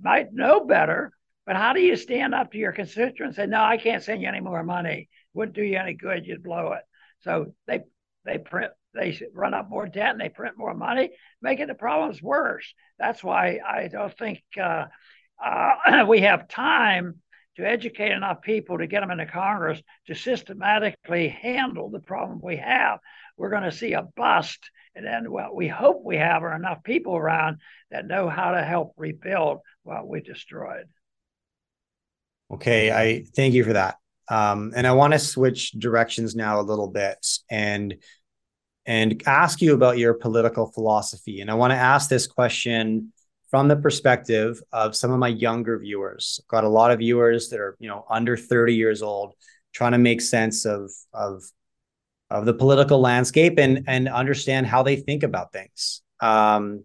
might 0.00 0.32
know 0.32 0.64
better, 0.64 1.12
but 1.46 1.56
how 1.56 1.72
do 1.72 1.80
you 1.80 1.96
stand 1.96 2.34
up 2.34 2.52
to 2.52 2.58
your 2.58 2.72
constituents 2.72 3.36
and 3.38 3.46
say, 3.46 3.50
no, 3.50 3.62
I 3.62 3.76
can't 3.76 4.02
send 4.02 4.22
you 4.22 4.28
any 4.28 4.40
more 4.40 4.62
money? 4.62 5.08
Wouldn't 5.34 5.56
do 5.56 5.62
you 5.62 5.78
any 5.78 5.94
good. 5.94 6.26
You'd 6.26 6.42
blow 6.42 6.72
it. 6.72 6.82
So 7.20 7.54
they 7.66 7.80
they 8.24 8.38
print 8.38 8.72
they 8.94 9.18
run 9.32 9.54
up 9.54 9.70
more 9.70 9.86
debt 9.86 10.10
and 10.10 10.20
they 10.20 10.28
print 10.28 10.58
more 10.58 10.74
money, 10.74 11.10
making 11.40 11.68
the 11.68 11.74
problems 11.74 12.22
worse. 12.22 12.74
That's 12.98 13.24
why 13.24 13.58
I 13.66 13.88
don't 13.88 14.16
think 14.16 14.42
uh, 14.60 14.86
uh, 15.42 16.04
we 16.08 16.20
have 16.20 16.48
time 16.48 17.20
to 17.56 17.66
educate 17.66 18.12
enough 18.12 18.42
people 18.42 18.78
to 18.78 18.86
get 18.86 19.00
them 19.00 19.10
into 19.10 19.26
Congress 19.26 19.80
to 20.06 20.14
systematically 20.14 21.28
handle 21.28 21.90
the 21.90 22.00
problem 22.00 22.40
we 22.42 22.56
have. 22.56 22.98
We're 23.36 23.50
going 23.50 23.64
to 23.64 23.72
see 23.72 23.92
a 23.92 24.02
bust. 24.02 24.58
And 24.94 25.06
then 25.06 25.30
what 25.30 25.54
we 25.54 25.68
hope 25.68 26.02
we 26.04 26.16
have 26.16 26.42
are 26.42 26.54
enough 26.54 26.82
people 26.82 27.16
around 27.16 27.58
that 27.90 28.06
know 28.06 28.28
how 28.28 28.52
to 28.52 28.62
help 28.62 28.94
rebuild 28.96 29.60
what 29.82 30.06
we 30.06 30.20
destroyed. 30.20 30.86
Okay, 32.52 32.90
I 32.92 33.24
thank 33.34 33.54
you 33.54 33.64
for 33.64 33.72
that. 33.72 33.96
Um, 34.28 34.72
and 34.76 34.86
I 34.86 34.92
want 34.92 35.12
to 35.14 35.18
switch 35.18 35.72
directions 35.72 36.34
now 36.34 36.60
a 36.60 36.62
little 36.62 36.88
bit 36.88 37.26
and 37.50 37.96
and 38.84 39.22
ask 39.26 39.62
you 39.62 39.74
about 39.74 39.98
your 39.98 40.12
political 40.14 40.66
philosophy. 40.72 41.40
And 41.40 41.50
I 41.50 41.54
want 41.54 41.70
to 41.70 41.76
ask 41.76 42.10
this 42.10 42.26
question 42.26 43.12
from 43.48 43.68
the 43.68 43.76
perspective 43.76 44.60
of 44.72 44.96
some 44.96 45.12
of 45.12 45.20
my 45.20 45.28
younger 45.28 45.78
viewers. 45.78 46.40
I've 46.42 46.48
got 46.48 46.64
a 46.64 46.68
lot 46.68 46.90
of 46.90 46.98
viewers 46.98 47.50
that 47.50 47.60
are, 47.60 47.76
you 47.78 47.88
know, 47.88 48.04
under 48.10 48.36
30 48.36 48.74
years 48.74 49.02
old, 49.02 49.34
trying 49.72 49.92
to 49.92 49.98
make 49.98 50.20
sense 50.20 50.64
of 50.64 50.90
of 51.12 51.42
of 52.30 52.44
the 52.44 52.54
political 52.54 53.00
landscape 53.00 53.58
and 53.58 53.84
and 53.86 54.08
understand 54.08 54.66
how 54.66 54.82
they 54.82 54.96
think 54.96 55.22
about 55.22 55.52
things. 55.52 56.02
Um, 56.20 56.84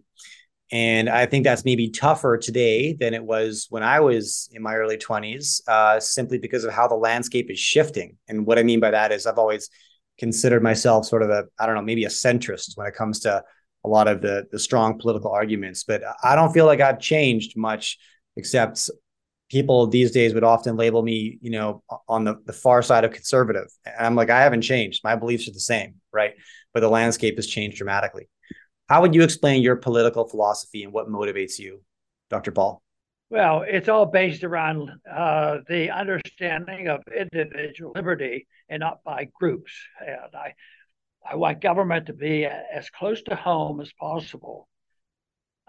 And 0.70 1.08
I 1.08 1.24
think 1.26 1.44
that's 1.44 1.64
maybe 1.64 1.88
tougher 1.88 2.36
today 2.36 2.92
than 2.92 3.14
it 3.14 3.24
was 3.24 3.66
when 3.70 3.82
I 3.82 4.00
was 4.00 4.50
in 4.52 4.62
my 4.62 4.74
early 4.74 4.98
20s, 4.98 5.62
uh, 5.66 5.98
simply 5.98 6.38
because 6.38 6.64
of 6.64 6.72
how 6.72 6.88
the 6.88 6.94
landscape 6.94 7.50
is 7.50 7.58
shifting. 7.58 8.18
And 8.28 8.44
what 8.44 8.58
I 8.58 8.62
mean 8.62 8.80
by 8.80 8.90
that 8.90 9.10
is 9.10 9.26
I've 9.26 9.38
always 9.38 9.70
considered 10.18 10.62
myself 10.62 11.06
sort 11.06 11.22
of 11.22 11.30
a, 11.30 11.44
I 11.58 11.64
don't 11.64 11.74
know, 11.74 11.82
maybe 11.82 12.04
a 12.04 12.08
centrist 12.08 12.76
when 12.76 12.86
it 12.86 12.94
comes 12.94 13.20
to 13.20 13.42
a 13.84 13.88
lot 13.88 14.08
of 14.08 14.20
the 14.20 14.46
the 14.50 14.58
strong 14.58 14.98
political 14.98 15.30
arguments. 15.30 15.84
But 15.84 16.02
I 16.22 16.34
don't 16.34 16.52
feel 16.52 16.66
like 16.66 16.80
I've 16.80 17.00
changed 17.00 17.56
much, 17.56 17.96
except 18.36 18.90
people 19.50 19.86
these 19.86 20.10
days 20.10 20.34
would 20.34 20.44
often 20.44 20.76
label 20.76 21.02
me, 21.02 21.38
you 21.40 21.50
know, 21.50 21.82
on 22.08 22.24
the, 22.24 22.36
the 22.44 22.52
far 22.52 22.82
side 22.82 23.04
of 23.04 23.12
conservative. 23.12 23.68
And 23.86 24.06
I'm 24.06 24.14
like, 24.14 24.30
I 24.30 24.42
haven't 24.42 24.62
changed. 24.62 25.00
My 25.02 25.16
beliefs 25.16 25.48
are 25.48 25.52
the 25.52 25.60
same, 25.60 25.94
right? 26.12 26.34
But 26.74 26.80
the 26.80 26.90
landscape 26.90 27.36
has 27.36 27.46
changed 27.46 27.78
dramatically. 27.78 28.28
How 28.88 29.02
would 29.02 29.14
you 29.14 29.22
explain 29.22 29.62
your 29.62 29.76
political 29.76 30.26
philosophy 30.26 30.82
and 30.82 30.92
what 30.92 31.08
motivates 31.08 31.58
you, 31.58 31.82
Dr. 32.30 32.52
Paul? 32.52 32.82
Well, 33.30 33.62
it's 33.68 33.90
all 33.90 34.06
based 34.06 34.42
around 34.42 34.90
uh, 35.10 35.58
the 35.68 35.90
understanding 35.90 36.88
of 36.88 37.02
individual 37.14 37.92
liberty 37.94 38.46
and 38.70 38.80
not 38.80 39.04
by 39.04 39.28
groups. 39.38 39.72
And 40.00 40.34
I, 40.34 40.54
I 41.30 41.36
want 41.36 41.60
government 41.60 42.06
to 42.06 42.14
be 42.14 42.46
as 42.46 42.88
close 42.88 43.22
to 43.24 43.34
home 43.34 43.82
as 43.82 43.92
possible. 43.92 44.68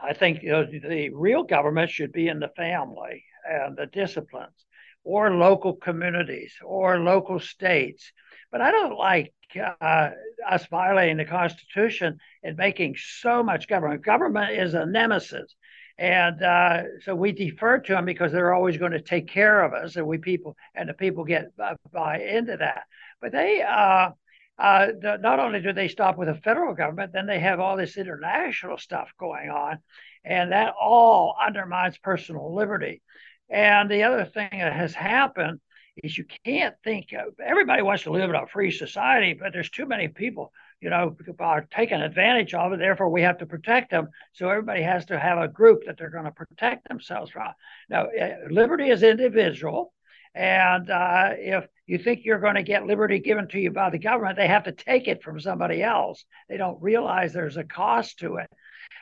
I 0.02 0.14
think 0.14 0.42
you 0.42 0.52
know, 0.52 0.66
the 0.66 1.10
real 1.14 1.44
government 1.44 1.92
should 1.92 2.14
be 2.14 2.30
in 2.30 2.40
the 2.40 2.52
family 2.56 3.26
and 3.46 3.76
the 3.76 3.88
disciplines, 3.88 4.66
or 5.04 5.32
local 5.32 5.74
communities, 5.74 6.54
or 6.64 7.00
local 7.00 7.42
states. 7.42 8.14
But 8.52 8.62
I 8.62 8.72
don't 8.72 8.98
like 8.98 9.34
uh, 9.82 10.10
us 10.48 10.66
violating 10.68 11.18
the 11.18 11.26
Constitution 11.26 12.20
and 12.44 12.58
making 12.58 12.96
so 12.98 13.44
much 13.44 13.68
government. 13.68 14.04
Government 14.04 14.52
is 14.52 14.74
a 14.74 14.86
nemesis. 14.86 15.56
And 15.98 16.42
uh, 16.42 16.84
so 17.02 17.14
we 17.14 17.34
defer 17.34 17.80
to 17.80 17.92
them 17.92 18.06
because 18.06 18.32
they're 18.32 18.54
always 18.54 18.78
going 18.78 18.94
to 18.94 19.02
take 19.02 19.28
care 19.28 19.62
of 19.62 19.74
us, 19.74 19.98
and 19.98 20.08
we 20.08 20.18
people 20.18 20.56
and 20.74 20.88
the 20.88 20.94
people 20.94 21.26
get 21.26 21.52
uh, 21.62 21.76
buy 21.92 22.22
into 22.22 22.56
that. 22.56 22.84
But 23.20 23.34
they, 23.34 23.62
uh, 23.62 24.12
uh, 24.58 24.88
not 25.02 25.42
only 25.42 25.60
do 25.60 25.74
they 25.74 25.90
stop 25.90 26.18
with 26.18 26.30
the 26.30 26.36
federal 26.36 26.74
government, 26.74 27.12
then 27.12 27.26
they 27.26 27.40
have 27.40 27.60
all 27.60 27.76
this 27.76 27.98
international 27.98 28.78
stuff 28.78 29.10
going 29.20 29.50
on, 29.50 29.80
and 30.24 30.54
that 30.54 30.74
all 30.80 31.36
undermines 31.46 31.98
personal 31.98 32.56
liberty. 32.56 33.02
And 33.50 33.92
the 33.92 34.04
other 34.04 34.24
thing 34.24 34.52
that 34.54 34.72
has 34.72 34.94
happened 34.94 35.60
is 36.04 36.18
you 36.18 36.26
can't 36.46 36.76
think 36.84 37.14
of, 37.14 37.34
everybody 37.44 37.82
wants 37.82 38.04
to 38.04 38.12
live 38.12 38.30
in 38.30 38.36
a 38.36 38.48
free 38.48 38.72
society, 38.72 39.34
but 39.34 39.54
there's 39.54 39.70
too 39.70 39.86
many 39.86 40.08
people, 40.08 40.52
you 40.82 40.90
know, 40.90 41.16
are 41.40 41.68
taking 41.72 42.02
advantage 42.02 42.54
of 42.54 42.74
it. 42.74 42.80
Therefore, 42.80 43.10
we 43.10 43.22
have 43.22 43.38
to 43.40 43.46
protect 43.46 43.92
them. 43.92 44.10
So 44.34 44.50
everybody 44.50 44.82
has 44.82 45.06
to 45.06 45.20
have 45.20 45.38
a 45.38 45.48
group 45.48 45.84
that 45.86 45.98
they're 45.98 46.10
going 46.10 46.26
to 46.26 46.32
protect 46.32 46.88
themselves 46.88 47.32
from. 47.32 47.54
Now, 47.90 48.08
eh, 48.08 48.36
liberty 48.50 48.90
is 48.90 49.04
individual. 49.04 49.94
And 50.36 50.90
uh, 50.90 51.32
if 51.38 51.66
you 51.88 51.98
think 51.98 52.22
you're 52.24 52.40
going 52.40 52.56
to 52.56 52.64
get 52.64 52.86
liberty 52.86 53.20
given 53.20 53.48
to 53.50 53.60
you 53.60 53.72
by 53.72 53.90
the 53.90 53.98
government, 53.98 54.38
they 54.38 54.48
have 54.48 54.66
to 54.66 54.72
take 54.72 55.08
it 55.08 55.24
from 55.24 55.40
somebody 55.40 55.82
else. 55.82 56.24
They 56.48 56.58
don't 56.58 56.82
realize 56.82 57.34
there's 57.34 57.58
a 57.58 57.64
cost 57.64 58.20
to 58.20 58.36
it. 58.38 58.48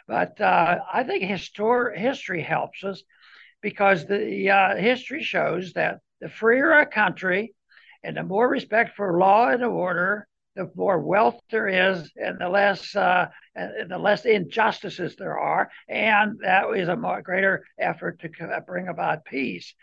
But 0.07 0.39
uh, 0.39 0.79
I 0.91 1.03
think 1.03 1.23
histor- 1.23 1.97
history 1.97 2.41
helps 2.41 2.83
us 2.83 3.03
because 3.61 4.05
the 4.05 4.49
uh, 4.49 4.75
history 4.77 5.21
shows 5.21 5.73
that 5.73 5.99
the 6.21 6.29
freer 6.29 6.71
a 6.71 6.85
country 6.85 7.53
and 8.03 8.17
the 8.17 8.23
more 8.23 8.47
respect 8.47 8.95
for 8.95 9.19
law 9.19 9.49
and 9.49 9.63
order, 9.63 10.27
the 10.55 10.69
more 10.75 10.99
wealth 10.99 11.39
there 11.51 11.67
is 11.67 12.11
and 12.15 12.39
the 12.39 12.49
less 12.49 12.95
uh, 12.95 13.27
and 13.55 13.91
the 13.91 13.97
less 13.97 14.25
injustices 14.25 15.15
there 15.15 15.37
are, 15.37 15.69
and 15.87 16.39
that 16.41 16.65
is 16.75 16.89
a 16.89 17.21
greater 17.23 17.63
effort 17.79 18.19
to 18.19 18.63
bring 18.65 18.87
about 18.87 19.25
peace. 19.25 19.73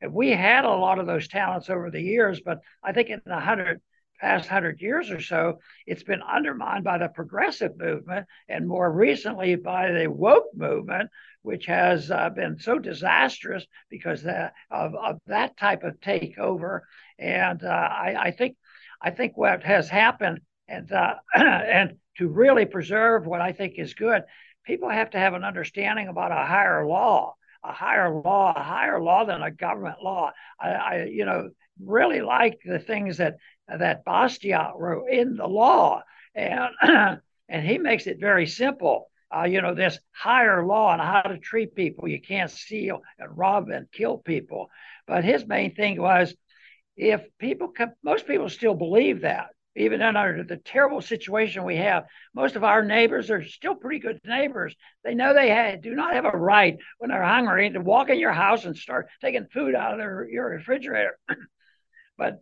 And 0.00 0.12
we 0.12 0.30
had 0.30 0.64
a 0.64 0.70
lot 0.70 0.98
of 0.98 1.06
those 1.06 1.28
talents 1.28 1.70
over 1.70 1.90
the 1.90 2.02
years, 2.02 2.40
but 2.44 2.58
I 2.82 2.92
think 2.92 3.10
in 3.10 3.20
the 3.24 3.38
hundred 3.38 3.80
past 4.20 4.48
hundred 4.48 4.80
years 4.80 5.10
or 5.10 5.20
so, 5.20 5.58
it's 5.86 6.02
been 6.02 6.22
undermined 6.22 6.84
by 6.84 6.98
the 6.98 7.08
progressive 7.08 7.76
movement 7.78 8.26
and 8.48 8.66
more 8.66 8.90
recently 8.90 9.56
by 9.56 9.92
the 9.92 10.06
woke 10.08 10.46
movement, 10.54 11.10
which 11.44 11.66
has 11.66 12.10
uh, 12.10 12.30
been 12.30 12.58
so 12.58 12.78
disastrous 12.78 13.66
because 13.90 14.24
of, 14.24 14.94
of, 14.94 15.18
that 15.26 15.54
type 15.58 15.84
of 15.84 16.00
takeover. 16.00 16.80
And 17.18 17.62
uh, 17.62 17.68
I, 17.68 18.16
I, 18.18 18.30
think 18.30 18.56
I 19.00 19.10
think 19.10 19.36
what 19.36 19.62
has 19.62 19.86
happened, 19.90 20.40
and 20.68 20.90
uh, 20.90 21.16
and 21.34 21.96
to 22.16 22.28
really 22.28 22.64
preserve 22.64 23.26
what 23.26 23.42
I 23.42 23.52
think 23.52 23.74
is 23.76 23.92
good, 23.92 24.22
people 24.64 24.88
have 24.88 25.10
to 25.10 25.18
have 25.18 25.34
an 25.34 25.44
understanding 25.44 26.08
about 26.08 26.32
a 26.32 26.46
higher 26.46 26.86
law, 26.86 27.34
a 27.62 27.72
higher 27.72 28.08
law, 28.08 28.54
a 28.56 28.62
higher 28.62 28.98
law 28.98 29.26
than 29.26 29.42
a 29.42 29.50
government 29.50 30.02
law. 30.02 30.32
I, 30.58 30.68
I 30.70 31.04
you 31.04 31.26
know 31.26 31.50
really 31.78 32.22
like 32.22 32.60
the 32.64 32.78
things 32.78 33.18
that 33.18 33.36
that 33.68 34.06
Bastiat 34.06 34.78
wrote 34.78 35.10
in 35.10 35.36
the 35.36 35.46
law, 35.46 36.04
and 36.34 36.70
and 37.50 37.66
he 37.66 37.76
makes 37.76 38.06
it 38.06 38.18
very 38.18 38.46
simple. 38.46 39.10
Uh, 39.34 39.44
you 39.44 39.60
know, 39.62 39.74
this 39.74 39.98
higher 40.12 40.64
law 40.64 40.90
on 40.92 40.98
how 40.98 41.22
to 41.22 41.38
treat 41.38 41.74
people. 41.74 42.08
You 42.08 42.20
can't 42.20 42.50
steal 42.50 43.02
and 43.18 43.36
rob 43.36 43.68
and 43.68 43.90
kill 43.90 44.18
people. 44.18 44.70
But 45.06 45.24
his 45.24 45.46
main 45.46 45.74
thing 45.74 46.00
was 46.00 46.34
if 46.96 47.22
people, 47.38 47.72
most 48.02 48.26
people 48.26 48.48
still 48.48 48.74
believe 48.74 49.22
that, 49.22 49.48
even 49.76 50.02
under 50.02 50.44
the 50.44 50.56
terrible 50.56 51.00
situation 51.00 51.64
we 51.64 51.76
have, 51.76 52.04
most 52.32 52.54
of 52.54 52.62
our 52.62 52.84
neighbors 52.84 53.30
are 53.30 53.42
still 53.44 53.74
pretty 53.74 53.98
good 53.98 54.20
neighbors. 54.24 54.74
They 55.02 55.14
know 55.14 55.34
they 55.34 55.48
have, 55.48 55.82
do 55.82 55.94
not 55.94 56.14
have 56.14 56.24
a 56.24 56.30
right 56.30 56.76
when 56.98 57.10
they're 57.10 57.24
hungry 57.24 57.70
to 57.70 57.80
walk 57.80 58.08
in 58.08 58.20
your 58.20 58.32
house 58.32 58.64
and 58.64 58.76
start 58.76 59.08
taking 59.20 59.46
food 59.52 59.74
out 59.74 59.92
of 59.92 59.98
their, 59.98 60.28
your 60.30 60.48
refrigerator. 60.50 61.18
but 62.16 62.40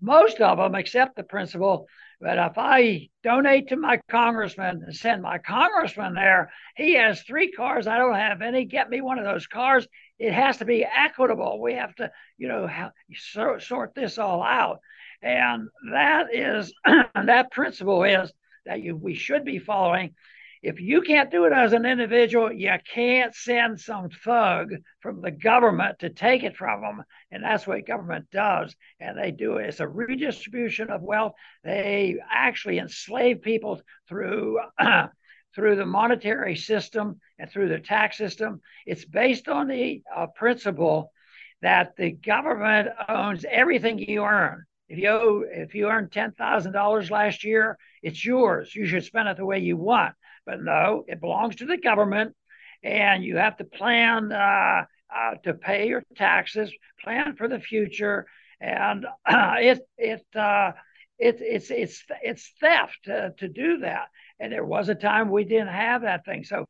most 0.00 0.40
of 0.40 0.58
them 0.58 0.74
accept 0.74 1.16
the 1.16 1.22
principle 1.22 1.86
that 2.20 2.50
if 2.50 2.58
I 2.58 3.08
donate 3.22 3.68
to 3.68 3.76
my 3.76 4.00
congressman 4.10 4.82
and 4.84 4.94
send 4.94 5.22
my 5.22 5.38
congressman 5.38 6.14
there, 6.14 6.50
he 6.76 6.94
has 6.94 7.22
three 7.22 7.52
cars. 7.52 7.86
I 7.86 7.98
don't 7.98 8.14
have 8.14 8.42
any. 8.42 8.64
Get 8.64 8.90
me 8.90 9.00
one 9.00 9.18
of 9.18 9.24
those 9.24 9.46
cars. 9.46 9.86
It 10.18 10.32
has 10.32 10.56
to 10.58 10.64
be 10.64 10.84
equitable. 10.84 11.60
We 11.60 11.74
have 11.74 11.94
to, 11.96 12.10
you 12.36 12.48
know, 12.48 12.68
sort, 13.14 13.62
sort 13.62 13.94
this 13.94 14.18
all 14.18 14.42
out. 14.42 14.80
And 15.22 15.68
that 15.92 16.34
is 16.34 16.72
that 17.14 17.50
principle 17.52 18.02
is 18.02 18.32
that 18.66 18.82
you 18.82 18.96
we 18.96 19.14
should 19.14 19.44
be 19.44 19.58
following 19.58 20.14
if 20.62 20.80
you 20.80 21.02
can't 21.02 21.30
do 21.30 21.44
it 21.44 21.52
as 21.52 21.72
an 21.72 21.86
individual, 21.86 22.52
you 22.52 22.72
can't 22.92 23.34
send 23.34 23.80
some 23.80 24.10
thug 24.10 24.74
from 25.00 25.20
the 25.20 25.30
government 25.30 26.00
to 26.00 26.10
take 26.10 26.42
it 26.42 26.56
from 26.56 26.82
them. 26.82 27.04
And 27.30 27.44
that's 27.44 27.66
what 27.66 27.86
government 27.86 28.26
does. 28.32 28.74
And 29.00 29.16
they 29.16 29.30
do 29.30 29.58
it. 29.58 29.66
It's 29.66 29.80
a 29.80 29.88
redistribution 29.88 30.90
of 30.90 31.02
wealth. 31.02 31.32
They 31.64 32.16
actually 32.30 32.78
enslave 32.78 33.42
people 33.42 33.80
through. 34.08 34.60
through 35.54 35.76
the 35.76 35.86
monetary 35.86 36.54
system 36.54 37.18
and 37.38 37.50
through 37.50 37.68
the 37.68 37.80
tax 37.80 38.16
system. 38.16 38.60
It's 38.86 39.04
based 39.04 39.48
on 39.48 39.66
the 39.66 40.02
uh, 40.14 40.26
principle 40.36 41.10
that 41.62 41.96
the 41.96 42.12
government 42.12 42.90
owns 43.08 43.44
everything 43.50 43.98
you 43.98 44.22
earn. 44.22 44.64
If 44.88 44.98
you 44.98 45.46
if 45.50 45.74
you 45.74 45.88
earned 45.88 46.12
ten 46.12 46.32
thousand 46.32 46.72
dollars 46.72 47.10
last 47.10 47.44
year, 47.44 47.76
it's 48.02 48.24
yours. 48.24 48.74
You 48.74 48.86
should 48.86 49.04
spend 49.04 49.28
it 49.28 49.36
the 49.36 49.44
way 49.44 49.58
you 49.58 49.76
want. 49.76 50.14
But 50.48 50.62
no, 50.62 51.04
it 51.06 51.20
belongs 51.20 51.56
to 51.56 51.66
the 51.66 51.76
government, 51.76 52.34
and 52.82 53.22
you 53.22 53.36
have 53.36 53.58
to 53.58 53.64
plan 53.64 54.32
uh, 54.32 54.84
uh, 55.14 55.34
to 55.44 55.52
pay 55.52 55.88
your 55.88 56.02
taxes, 56.16 56.72
plan 57.04 57.36
for 57.36 57.48
the 57.48 57.60
future, 57.60 58.24
and 58.58 59.04
uh, 59.26 59.56
it 59.58 59.80
it 59.98 60.24
uh, 60.34 60.72
it 61.18 61.36
it's 61.40 61.70
it's 61.70 62.02
it's 62.22 62.50
theft 62.60 62.96
to, 63.04 63.34
to 63.36 63.48
do 63.48 63.80
that. 63.80 64.06
And 64.40 64.50
there 64.50 64.64
was 64.64 64.88
a 64.88 64.94
time 64.94 65.28
we 65.30 65.44
didn't 65.44 65.68
have 65.68 66.02
that 66.02 66.24
thing. 66.24 66.44
So 66.44 66.64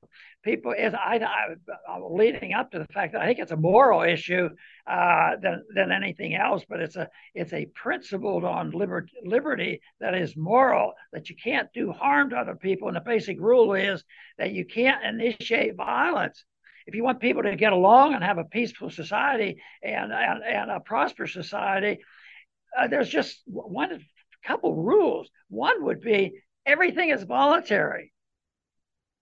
people, 0.48 0.72
is 0.72 0.94
I, 0.94 1.20
I, 1.22 1.98
leading 2.10 2.54
up 2.54 2.70
to 2.70 2.78
the 2.78 2.86
fact 2.86 3.12
that 3.12 3.20
I 3.20 3.26
think 3.26 3.38
it's 3.38 3.52
a 3.52 3.56
moral 3.56 4.02
issue 4.02 4.48
uh, 4.86 5.36
than 5.42 5.64
than 5.74 5.92
anything 5.92 6.34
else, 6.34 6.64
but 6.68 6.80
it's 6.80 6.96
a 6.96 7.08
it's 7.34 7.52
a 7.52 7.66
principled 7.66 8.44
on 8.44 8.70
liberty 8.70 9.12
liberty 9.22 9.80
that 10.00 10.14
is 10.14 10.36
moral 10.36 10.94
that 11.12 11.28
you 11.28 11.36
can't 11.36 11.68
do 11.74 11.92
harm 11.92 12.30
to 12.30 12.36
other 12.36 12.56
people, 12.56 12.88
and 12.88 12.96
the 12.96 13.00
basic 13.00 13.38
rule 13.40 13.74
is 13.74 14.02
that 14.38 14.52
you 14.52 14.64
can't 14.64 15.04
initiate 15.04 15.76
violence. 15.76 16.44
If 16.86 16.94
you 16.94 17.04
want 17.04 17.20
people 17.20 17.42
to 17.42 17.54
get 17.54 17.74
along 17.74 18.14
and 18.14 18.24
have 18.24 18.38
a 18.38 18.44
peaceful 18.44 18.90
society 18.90 19.60
and 19.82 20.12
and, 20.12 20.42
and 20.42 20.70
a 20.70 20.80
prosperous 20.80 21.34
society, 21.34 21.98
uh, 22.78 22.88
there's 22.88 23.10
just 23.10 23.42
one 23.46 24.00
couple 24.44 24.74
rules. 24.74 25.28
One 25.48 25.84
would 25.84 26.00
be 26.00 26.40
everything 26.64 27.10
is 27.10 27.22
voluntary. 27.24 28.12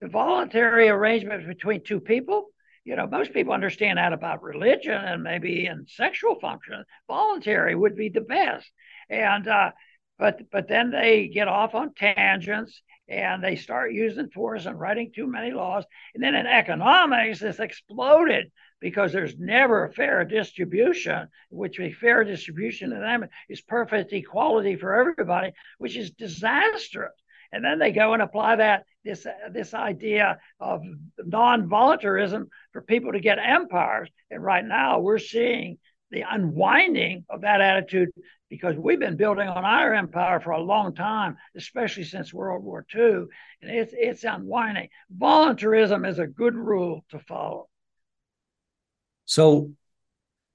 The 0.07 0.13
voluntary 0.13 0.89
arrangement 0.89 1.49
between 1.49 1.83
two 1.83 1.99
people, 1.99 2.51
you 2.85 2.95
know, 2.95 3.09
most 3.09 3.33
people 3.33 3.53
understand 3.53 3.99
that 3.99 4.13
about 4.13 4.41
religion 4.41 4.95
and 4.95 5.25
maybe 5.25 5.67
in 5.67 5.85
sexual 5.89 6.39
function. 6.39 6.85
Voluntary 7.09 7.75
would 7.75 7.97
be 7.97 8.09
the 8.09 8.21
best. 8.21 8.71
And, 9.11 9.49
uh, 9.49 9.73
but, 10.17 10.49
but 10.53 10.69
then 10.69 10.93
they 10.93 11.27
get 11.27 11.49
off 11.49 11.75
on 11.75 11.93
tangents 11.93 12.81
and 13.09 13.43
they 13.43 13.57
start 13.57 13.93
using 13.93 14.31
force 14.31 14.67
and 14.67 14.79
writing 14.79 15.11
too 15.13 15.27
many 15.27 15.51
laws. 15.51 15.85
And 16.15 16.23
then 16.23 16.37
in 16.37 16.47
economics, 16.47 17.43
it's 17.43 17.59
exploded 17.59 18.53
because 18.81 19.13
there's 19.13 19.37
never 19.37 19.87
a 19.87 19.93
fair 19.93 20.25
distribution, 20.25 21.27
which 21.51 21.81
a 21.81 21.91
fair 21.91 22.23
distribution 22.23 22.93
of 22.93 23.01
them 23.01 23.27
is 23.49 23.61
perfect 23.61 24.13
equality 24.13 24.77
for 24.77 24.95
everybody, 24.95 25.51
which 25.79 25.97
is 25.97 26.13
disastrous. 26.13 27.21
And 27.53 27.65
then 27.65 27.81
they 27.81 27.91
go 27.91 28.13
and 28.13 28.23
apply 28.23 28.57
that 28.57 28.85
this 29.07 29.27
this 29.53 29.73
idea 29.73 30.39
of 30.61 30.83
non-voluntarism 31.19 32.49
for 32.73 32.83
people 32.83 33.13
to 33.13 33.21
get 33.21 33.39
empires. 33.39 34.11
And 34.31 34.43
right 34.43 34.65
now 34.65 34.99
we're 34.99 35.19
seeing 35.19 35.79
the 36.11 36.25
unwinding 36.29 37.25
of 37.31 37.43
that 37.43 37.61
attitude 37.61 38.11
because 38.51 38.77
we've 38.77 39.01
been 39.01 39.17
building 39.17 39.49
on 39.49 39.65
our 39.65 39.95
empire 39.95 40.41
for 40.41 40.51
a 40.51 40.61
long 40.61 40.95
time, 40.95 41.37
especially 41.57 42.05
since 42.05 42.35
World 42.35 42.65
War 42.65 42.85
II, 42.95 43.27
and 43.63 43.71
it's 43.71 43.95
it's 43.97 44.25
unwinding. 44.25 44.89
Voluntarism 45.11 46.05
is 46.05 46.19
a 46.19 46.27
good 46.27 46.55
rule 46.55 47.05
to 47.11 47.19
follow. 47.21 47.69
So, 49.25 49.73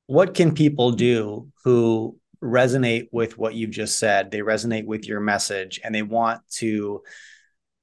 what 0.08 0.34
can 0.34 0.54
people 0.54 0.92
do 0.92 1.52
who 1.64 2.18
resonate 2.42 3.08
with 3.12 3.38
what 3.38 3.56
you've 3.56 3.72
just 3.72 4.00
said? 4.00 4.32
They 4.32 4.40
resonate 4.40 4.86
with 4.86 5.06
your 5.06 5.20
message 5.20 5.80
and 5.84 5.94
they 5.94 6.02
want 6.02 6.42
to 6.58 7.02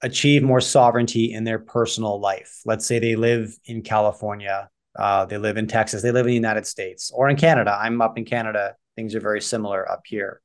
achieve 0.03 0.43
more 0.43 0.61
sovereignty 0.61 1.33
in 1.33 1.45
their 1.45 1.59
personal 1.59 2.21
life. 2.21 2.61
Let's 2.65 2.87
say 2.87 2.99
they 2.99 3.17
live 3.17 3.57
in 3.65 3.83
California, 3.83 4.71
uh, 4.99 5.27
they 5.27 5.39
live 5.39 5.57
in 5.57 5.67
Texas, 5.67 6.03
they 6.03 6.13
live 6.13 6.27
in 6.27 6.31
the 6.31 6.35
United 6.35 6.67
States 6.67 7.11
or 7.15 7.29
in 7.29 7.37
Canada. 7.37 7.77
I'm 7.79 8.01
up 8.01 8.19
in 8.19 8.25
Canada. 8.25 8.75
Things 8.97 9.15
are 9.15 9.21
very 9.21 9.41
similar 9.41 9.91
up 9.91 10.03
here. 10.07 10.41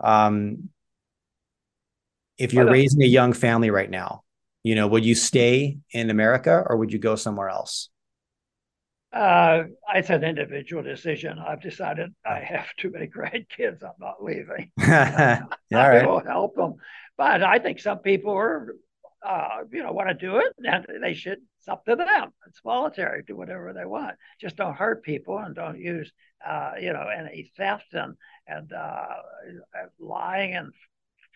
Um, 0.00 0.70
if 2.38 2.52
you're 2.52 2.70
raising 2.70 3.02
a 3.02 3.06
young 3.06 3.32
family 3.32 3.70
right 3.70 3.90
now, 3.90 4.22
you 4.62 4.74
know, 4.74 4.86
would 4.86 5.04
you 5.04 5.14
stay 5.14 5.78
in 5.92 6.10
America 6.10 6.64
or 6.66 6.76
would 6.76 6.92
you 6.92 6.98
go 6.98 7.16
somewhere 7.16 7.48
else? 7.48 7.90
Uh, 9.12 9.64
it's 9.94 10.10
an 10.10 10.22
individual 10.22 10.82
decision. 10.82 11.38
I've 11.38 11.62
decided 11.62 12.14
I 12.26 12.40
have 12.48 12.66
too 12.76 12.90
many 12.90 13.06
grandkids. 13.06 13.82
I'm 13.82 13.92
not 13.98 14.22
leaving. 14.22 14.70
yeah, 14.78 15.42
I 15.72 15.88
right. 15.88 16.06
will 16.06 16.20
help 16.20 16.54
them, 16.56 16.74
but 17.18 17.42
I 17.42 17.58
think 17.58 17.80
some 17.80 17.98
people 17.98 18.32
are, 18.32 18.74
uh, 19.26 19.58
you 19.70 19.82
know, 19.82 19.92
want 19.92 20.08
to 20.08 20.14
do 20.14 20.38
it, 20.38 20.54
and 20.64 20.86
they 21.02 21.14
should. 21.14 21.38
It's 21.58 21.68
up 21.68 21.84
to 21.86 21.96
them. 21.96 22.32
It's 22.46 22.60
voluntary. 22.60 23.24
Do 23.26 23.36
whatever 23.36 23.74
they 23.74 23.84
want. 23.84 24.14
Just 24.40 24.56
don't 24.56 24.76
hurt 24.76 25.02
people 25.02 25.36
and 25.38 25.54
don't 25.54 25.80
use, 25.80 26.10
uh, 26.46 26.72
you 26.80 26.92
know, 26.92 27.08
any 27.08 27.50
theft 27.56 27.92
and 27.92 28.14
and 28.46 28.72
uh, 28.72 29.06
lying 29.98 30.54
and 30.54 30.72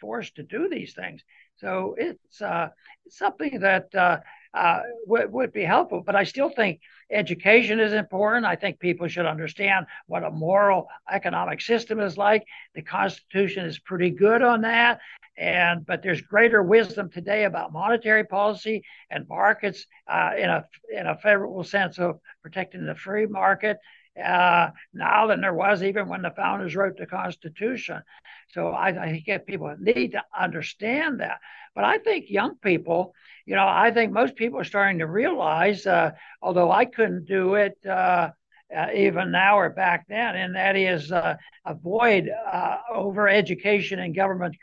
force 0.00 0.30
to 0.32 0.42
do 0.42 0.68
these 0.68 0.94
things. 0.94 1.22
So 1.56 1.94
it's 1.98 2.40
uh, 2.40 2.68
something 3.08 3.60
that 3.60 3.94
uh, 3.94 4.18
uh, 4.54 4.80
would 5.06 5.52
be 5.52 5.62
helpful. 5.62 6.02
But 6.04 6.16
I 6.16 6.24
still 6.24 6.50
think 6.50 6.80
education 7.10 7.80
is 7.80 7.92
important. 7.92 8.44
I 8.46 8.56
think 8.56 8.80
people 8.80 9.08
should 9.08 9.26
understand 9.26 9.86
what 10.06 10.24
a 10.24 10.30
moral 10.30 10.88
economic 11.10 11.60
system 11.60 12.00
is 12.00 12.18
like. 12.18 12.44
The 12.74 12.82
Constitution 12.82 13.64
is 13.66 13.78
pretty 13.78 14.10
good 14.10 14.42
on 14.42 14.62
that. 14.62 15.00
And 15.36 15.86
but 15.86 16.02
there's 16.02 16.20
greater 16.20 16.62
wisdom 16.62 17.10
today 17.10 17.44
about 17.44 17.72
monetary 17.72 18.24
policy 18.24 18.84
and 19.10 19.26
markets 19.28 19.86
uh, 20.06 20.30
in 20.36 20.50
a 20.50 20.66
in 20.94 21.06
a 21.06 21.16
favorable 21.16 21.64
sense 21.64 21.98
of 21.98 22.20
protecting 22.42 22.84
the 22.84 22.94
free 22.94 23.26
market 23.26 23.78
uh, 24.22 24.68
now 24.92 25.26
than 25.26 25.40
there 25.40 25.54
was 25.54 25.82
even 25.82 26.08
when 26.08 26.22
the 26.22 26.32
founders 26.36 26.76
wrote 26.76 26.96
the 26.98 27.06
Constitution. 27.06 28.02
So 28.48 28.68
I, 28.68 28.88
I 28.88 29.22
think 29.24 29.46
people 29.46 29.74
need 29.78 30.12
to 30.12 30.22
understand 30.38 31.20
that. 31.20 31.38
But 31.74 31.84
I 31.84 31.98
think 31.98 32.26
young 32.28 32.56
people, 32.56 33.14
you 33.46 33.56
know, 33.56 33.66
I 33.66 33.90
think 33.90 34.12
most 34.12 34.36
people 34.36 34.60
are 34.60 34.64
starting 34.64 34.98
to 34.98 35.06
realize, 35.06 35.86
uh, 35.86 36.10
although 36.42 36.70
I 36.70 36.84
couldn't 36.84 37.24
do 37.24 37.54
it 37.54 37.78
uh, 37.88 38.30
uh, 38.76 38.88
even 38.94 39.30
now 39.30 39.58
or 39.58 39.70
back 39.70 40.06
then, 40.08 40.36
and 40.36 40.54
that 40.56 40.76
is 40.76 41.10
uh, 41.10 41.36
avoid 41.64 42.28
uh, 42.28 42.78
over 42.92 43.28
education 43.28 43.98
in 43.98 44.12
government 44.12 44.56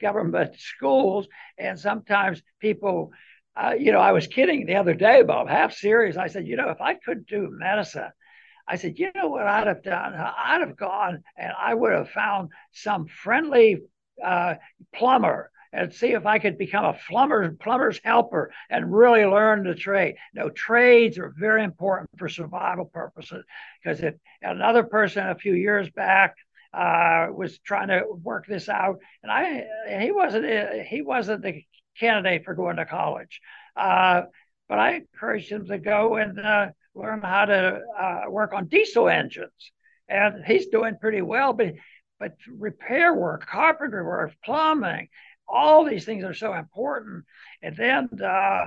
government 0.00 0.54
schools. 0.58 1.26
And 1.58 1.78
sometimes 1.78 2.42
people, 2.60 3.12
uh, 3.56 3.74
you 3.78 3.92
know, 3.92 4.00
I 4.00 4.12
was 4.12 4.26
kidding 4.26 4.66
the 4.66 4.76
other 4.76 4.94
day, 4.94 5.22
Bob, 5.22 5.48
half 5.48 5.72
serious. 5.74 6.16
I 6.16 6.28
said, 6.28 6.46
you 6.46 6.56
know, 6.56 6.70
if 6.70 6.80
I 6.80 6.94
could 6.94 7.26
do 7.26 7.48
medicine, 7.50 8.10
I 8.66 8.76
said, 8.76 8.98
you 8.98 9.10
know 9.14 9.28
what 9.28 9.46
I'd 9.46 9.66
have 9.66 9.82
done? 9.82 10.14
I'd 10.14 10.60
have 10.60 10.76
gone 10.76 11.22
and 11.36 11.52
I 11.58 11.74
would 11.74 11.92
have 11.92 12.10
found 12.10 12.50
some 12.72 13.06
friendly 13.06 13.82
uh, 14.24 14.54
plumber 14.94 15.50
and 15.72 15.92
see 15.92 16.08
if 16.08 16.26
I 16.26 16.38
could 16.38 16.58
become 16.58 16.84
a 16.84 16.98
plumber, 17.08 17.50
plumber's 17.52 18.00
helper 18.04 18.52
and 18.68 18.94
really 18.94 19.24
learn 19.24 19.64
the 19.64 19.74
trade. 19.74 20.16
No, 20.34 20.50
trades 20.50 21.18
are 21.18 21.32
very 21.36 21.64
important 21.64 22.10
for 22.18 22.28
survival 22.28 22.84
purposes 22.84 23.44
because 23.82 24.00
if 24.02 24.14
another 24.42 24.84
person 24.84 25.26
a 25.26 25.34
few 25.34 25.54
years 25.54 25.88
back 25.90 26.36
uh, 26.72 27.26
was 27.32 27.58
trying 27.58 27.88
to 27.88 28.04
work 28.22 28.46
this 28.46 28.68
out, 28.68 28.98
and 29.22 29.30
I 29.30 29.64
he 30.00 30.12
wasn't 30.12 30.86
he 30.86 31.02
wasn't 31.02 31.42
the 31.42 31.64
candidate 31.98 32.44
for 32.44 32.54
going 32.54 32.76
to 32.76 32.86
college, 32.86 33.40
uh, 33.76 34.22
but 34.68 34.78
I 34.78 34.94
encouraged 34.94 35.50
him 35.50 35.66
to 35.66 35.78
go 35.78 36.16
and 36.16 36.38
uh, 36.40 36.68
learn 36.94 37.20
how 37.20 37.44
to 37.44 37.80
uh, 37.98 38.20
work 38.28 38.52
on 38.52 38.68
diesel 38.68 39.08
engines, 39.08 39.72
and 40.08 40.44
he's 40.46 40.68
doing 40.68 40.96
pretty 41.00 41.22
well. 41.22 41.52
But 41.52 41.74
but 42.18 42.36
repair 42.48 43.12
work, 43.12 43.46
carpentry 43.46 44.04
work, 44.04 44.32
plumbing, 44.44 45.08
all 45.48 45.84
these 45.84 46.04
things 46.04 46.24
are 46.24 46.34
so 46.34 46.54
important. 46.54 47.24
And 47.62 47.76
then 47.76 48.08
uh, 48.22 48.66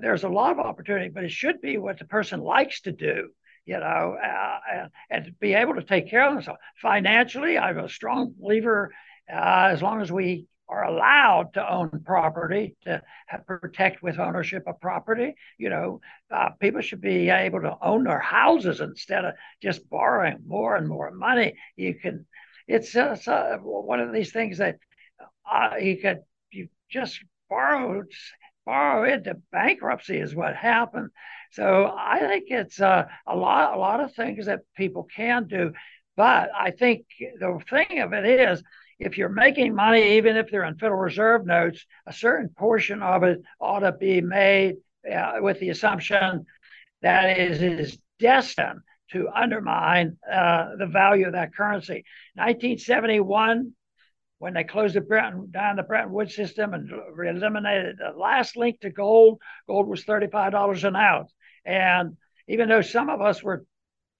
there's 0.00 0.24
a 0.24 0.28
lot 0.28 0.52
of 0.52 0.58
opportunity, 0.58 1.08
but 1.08 1.24
it 1.24 1.32
should 1.32 1.60
be 1.60 1.78
what 1.78 1.98
the 1.98 2.04
person 2.04 2.40
likes 2.40 2.82
to 2.82 2.92
do 2.92 3.30
you 3.70 3.78
know, 3.78 4.16
uh, 4.20 4.58
and, 4.74 4.90
and, 5.10 5.38
be 5.38 5.54
able 5.54 5.76
to 5.76 5.84
take 5.84 6.10
care 6.10 6.26
of 6.26 6.34
themselves 6.34 6.58
financially. 6.82 7.56
I'm 7.56 7.78
a 7.78 7.88
strong 7.88 8.34
believer. 8.36 8.92
Uh, 9.32 9.68
as 9.70 9.80
long 9.80 10.02
as 10.02 10.10
we 10.10 10.46
are 10.68 10.84
allowed 10.84 11.54
to 11.54 11.72
own 11.72 12.02
property, 12.04 12.74
to 12.82 13.00
have, 13.28 13.46
protect 13.46 14.02
with 14.02 14.18
ownership 14.18 14.64
of 14.66 14.80
property. 14.80 15.36
You 15.56 15.70
know, 15.70 16.00
uh, 16.32 16.48
people 16.58 16.80
should 16.80 17.00
be 17.00 17.30
able 17.30 17.60
to 17.60 17.76
own 17.80 18.02
their 18.02 18.18
houses 18.18 18.80
instead 18.80 19.24
of 19.24 19.34
just 19.62 19.88
borrowing 19.88 20.38
more 20.44 20.74
and 20.74 20.88
more 20.88 21.12
money. 21.12 21.54
You 21.76 21.94
can, 21.94 22.26
it's, 22.66 22.92
it's 22.96 23.28
uh, 23.28 23.58
one 23.60 24.00
of 24.00 24.12
these 24.12 24.32
things 24.32 24.58
that 24.58 24.78
uh, 25.48 25.76
you 25.80 25.96
could, 25.98 26.22
you 26.50 26.68
just 26.90 27.20
borrow, 27.48 28.02
borrow 28.70 29.12
into 29.12 29.34
bankruptcy 29.50 30.16
is 30.16 30.32
what 30.32 30.54
happened. 30.54 31.10
So 31.50 31.92
I 31.92 32.20
think 32.20 32.44
it's 32.50 32.80
uh, 32.80 33.06
a 33.26 33.34
lot, 33.34 33.74
a 33.74 33.78
lot 33.80 33.98
of 33.98 34.14
things 34.14 34.46
that 34.46 34.60
people 34.76 35.08
can 35.16 35.48
do. 35.48 35.72
But 36.16 36.50
I 36.56 36.70
think 36.70 37.06
the 37.18 37.58
thing 37.68 37.98
of 37.98 38.12
it 38.12 38.24
is, 38.24 38.62
if 39.00 39.18
you're 39.18 39.28
making 39.28 39.74
money, 39.74 40.18
even 40.18 40.36
if 40.36 40.50
they're 40.50 40.62
in 40.62 40.78
Federal 40.78 41.00
Reserve 41.00 41.44
notes, 41.44 41.84
a 42.06 42.12
certain 42.12 42.50
portion 42.50 43.02
of 43.02 43.24
it 43.24 43.42
ought 43.60 43.80
to 43.80 43.90
be 43.90 44.20
made 44.20 44.76
uh, 45.12 45.38
with 45.40 45.58
the 45.58 45.70
assumption 45.70 46.46
that 47.02 47.40
it 47.40 47.60
is 47.60 47.98
destined 48.20 48.82
to 49.10 49.28
undermine 49.34 50.16
uh, 50.32 50.76
the 50.78 50.86
value 50.86 51.26
of 51.26 51.32
that 51.32 51.52
currency. 51.56 52.04
1971, 52.34 53.72
when 54.40 54.54
they 54.54 54.64
closed 54.64 54.94
the 54.94 55.02
Bretton, 55.02 55.50
down 55.50 55.76
the 55.76 55.82
Bretton 55.82 56.12
Woods 56.12 56.34
system 56.34 56.72
and 56.72 56.90
eliminated 56.90 57.98
the 57.98 58.18
last 58.18 58.56
link 58.56 58.80
to 58.80 58.88
gold, 58.88 59.38
gold 59.66 59.86
was 59.86 60.02
$35 60.04 60.82
an 60.82 60.96
ounce. 60.96 61.30
And 61.66 62.16
even 62.48 62.70
though 62.70 62.80
some 62.80 63.10
of 63.10 63.20
us 63.20 63.42
were 63.42 63.66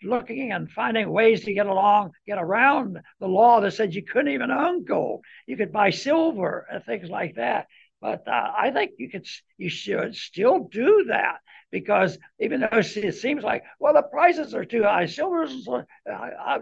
looking 0.02 0.52
and 0.52 0.70
finding 0.70 1.10
ways 1.10 1.44
to 1.44 1.54
get 1.54 1.66
along, 1.66 2.10
get 2.26 2.36
around 2.36 2.98
the 3.18 3.26
law 3.26 3.60
that 3.60 3.72
said 3.72 3.94
you 3.94 4.04
couldn't 4.04 4.32
even 4.34 4.50
own 4.50 4.84
gold. 4.84 5.24
You 5.46 5.56
could 5.56 5.72
buy 5.72 5.88
silver 5.88 6.66
and 6.70 6.84
things 6.84 7.08
like 7.08 7.36
that. 7.36 7.68
But 8.02 8.28
uh, 8.28 8.52
I 8.58 8.72
think 8.72 8.92
you 8.98 9.08
could, 9.08 9.26
you 9.56 9.70
should 9.70 10.14
still 10.14 10.68
do 10.70 11.06
that 11.08 11.38
because 11.70 12.18
even 12.38 12.60
though 12.60 12.68
it 12.72 13.14
seems 13.14 13.42
like, 13.42 13.64
well, 13.78 13.94
the 13.94 14.02
prices 14.02 14.52
are 14.52 14.66
too 14.66 14.82
high, 14.82 15.06
silver's 15.06 15.66
uh, 15.66 15.82
uh, 16.06 16.58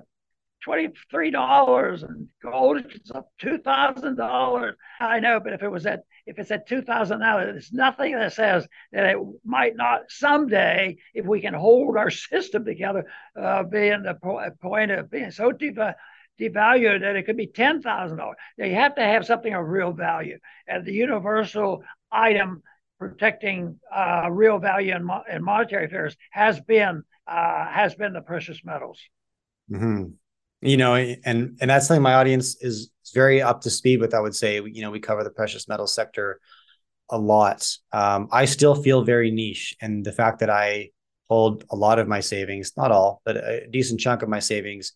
$23 0.68 2.02
and 2.02 2.28
gold 2.42 2.84
is 2.90 3.10
up 3.10 3.30
$2,000. 3.40 4.72
I 5.00 5.20
know, 5.20 5.40
but 5.40 5.52
if 5.54 5.62
it 5.62 5.70
was 5.70 5.86
at 5.86 6.00
if 6.26 6.38
it's 6.38 6.50
at 6.50 6.68
2000 6.68 7.20
now 7.20 7.38
there's 7.38 7.72
nothing 7.72 8.12
that 8.12 8.34
says 8.34 8.68
that 8.92 9.06
it 9.06 9.18
might 9.44 9.76
not 9.76 10.02
someday 10.08 10.98
if 11.14 11.24
we 11.24 11.40
can 11.40 11.54
hold 11.54 11.96
our 11.96 12.10
system 12.32 12.66
together 12.66 13.06
uh, 13.40 13.62
be 13.62 13.88
in 13.88 14.02
the 14.02 14.14
po- 14.14 14.50
point 14.60 14.90
of 14.90 15.10
being 15.10 15.30
so 15.30 15.52
dev- 15.52 15.94
devalued 16.38 17.00
that 17.00 17.16
it 17.16 17.24
could 17.24 17.36
be 17.38 17.46
$10000 17.46 18.34
you 18.58 18.74
have 18.74 18.94
to 18.96 19.02
have 19.02 19.24
something 19.24 19.54
of 19.54 19.66
real 19.66 19.92
value. 19.92 20.38
And 20.66 20.84
the 20.84 20.92
universal 20.92 21.82
item 22.12 22.62
protecting 22.98 23.78
uh, 23.94 24.28
real 24.30 24.58
value 24.58 24.94
in, 24.94 25.04
mo- 25.04 25.24
in 25.30 25.42
monetary 25.42 25.86
affairs 25.86 26.14
has 26.30 26.60
been 26.60 27.04
uh, 27.26 27.66
has 27.68 27.94
been 27.94 28.12
the 28.12 28.22
precious 28.22 28.60
metals. 28.64 29.00
Mm-hmm 29.70 30.12
you 30.60 30.76
know 30.76 30.94
and 30.94 31.56
and 31.60 31.70
that's 31.70 31.86
something 31.86 32.02
my 32.02 32.14
audience 32.14 32.56
is 32.60 32.90
very 33.14 33.40
up 33.40 33.60
to 33.60 33.70
speed 33.70 34.00
with 34.00 34.12
i 34.14 34.20
would 34.20 34.34
say 34.34 34.56
you 34.56 34.82
know 34.82 34.90
we 34.90 35.00
cover 35.00 35.24
the 35.24 35.30
precious 35.30 35.68
metal 35.68 35.86
sector 35.86 36.40
a 37.10 37.18
lot. 37.18 37.66
Um, 37.92 38.28
I 38.30 38.44
still 38.44 38.74
feel 38.74 39.02
very 39.02 39.30
niche, 39.30 39.76
and 39.80 40.04
the 40.04 40.12
fact 40.12 40.40
that 40.40 40.50
I 40.50 40.90
hold 41.28 41.64
a 41.70 41.76
lot 41.76 41.98
of 41.98 42.08
my 42.08 42.20
savings, 42.20 42.72
not 42.76 42.90
all, 42.90 43.20
but 43.24 43.36
a 43.36 43.66
decent 43.70 44.00
chunk 44.00 44.22
of 44.22 44.28
my 44.28 44.38
savings 44.38 44.92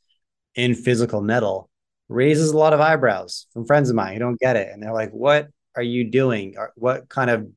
in 0.54 0.74
physical 0.74 1.20
metal 1.20 1.68
raises 2.08 2.50
a 2.50 2.56
lot 2.56 2.72
of 2.72 2.80
eyebrows 2.80 3.46
from 3.52 3.66
friends 3.66 3.90
of 3.90 3.96
mine 3.96 4.14
who 4.14 4.18
don't 4.18 4.40
get 4.40 4.56
it. 4.56 4.68
And 4.72 4.82
they're 4.82 4.92
like, 4.92 5.10
what 5.10 5.48
are 5.76 5.82
you 5.82 6.04
doing? 6.10 6.54
What 6.74 7.08
kind 7.08 7.30
of 7.30 7.48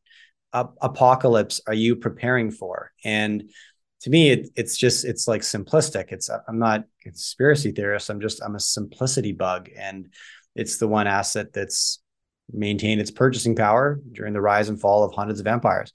apocalypse 0.54 1.62
are 1.68 1.74
you 1.74 1.98
preparing 1.98 2.52
for? 2.52 2.92
And 3.04 3.50
to 4.06 4.12
me, 4.12 4.30
it, 4.30 4.50
it's 4.56 4.78
just, 4.78 5.04
it's 5.04 5.28
like 5.28 5.42
simplistic. 5.42 6.12
It's, 6.12 6.30
I'm 6.30 6.60
not 6.60 6.82
a 6.82 6.86
conspiracy 7.02 7.72
theorist. 7.72 8.12
I'm 8.12 8.22
just, 8.22 8.40
I'm 8.44 8.54
a 8.54 8.60
simplicity 8.60 9.32
bug. 9.32 9.68
And 9.76 10.14
it's 10.54 10.78
the 10.78 10.88
one 10.88 11.08
asset 11.08 11.54
that's 11.54 12.04
maintained 12.54 13.02
its 13.02 13.10
purchasing 13.10 13.56
power 13.56 14.00
during 14.12 14.34
the 14.34 14.42
rise 14.42 14.70
and 14.70 14.80
fall 14.80 15.04
of 15.04 15.16
hundreds 15.16 15.40
of 15.40 15.48
empires. 15.48 15.92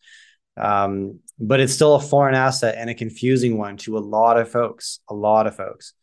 Um, 0.57 1.21
but 1.39 1.61
it's 1.61 1.73
still 1.73 1.95
a 1.95 2.01
foreign 2.01 2.35
asset 2.35 2.75
and 2.77 2.91
a 2.91 2.95
confusing 2.95 3.57
one 3.57 3.77
to 3.77 3.97
a 3.97 4.01
lot 4.01 4.41
of 4.41 4.51
folks, 4.51 4.99
a 5.09 5.15
lot 5.15 5.47
of 5.47 5.55
folks. 5.55 5.95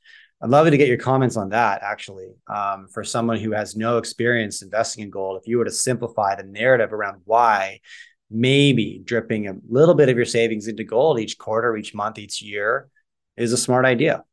I'd 0.41 0.49
love 0.49 0.65
to 0.65 0.77
get 0.77 0.87
your 0.87 0.99
comments 0.99 1.35
on 1.35 1.49
that 1.49 1.83
actually. 1.83 2.29
Um, 2.47 2.87
for 2.87 3.03
someone 3.03 3.37
who 3.37 3.51
has 3.51 3.75
no 3.75 3.97
experience 3.97 4.61
investing 4.61 5.03
in 5.03 5.09
gold, 5.09 5.41
if 5.41 5.45
you 5.45 5.57
were 5.57 5.65
to 5.65 5.71
simplify 5.71 6.35
the 6.35 6.43
narrative 6.43 6.93
around 6.93 7.23
why 7.25 7.81
maybe 8.29 9.01
dripping 9.03 9.47
a 9.47 9.55
little 9.69 9.95
bit 9.95 10.09
of 10.09 10.17
your 10.17 10.25
savings 10.25 10.67
into 10.67 10.83
gold 10.83 11.19
each 11.19 11.37
quarter, 11.37 11.77
each 11.77 11.93
month, 11.93 12.19
each 12.19 12.41
year 12.41 12.89
is 13.35 13.53
a 13.53 13.57
smart 13.57 13.85
idea. 13.85 14.23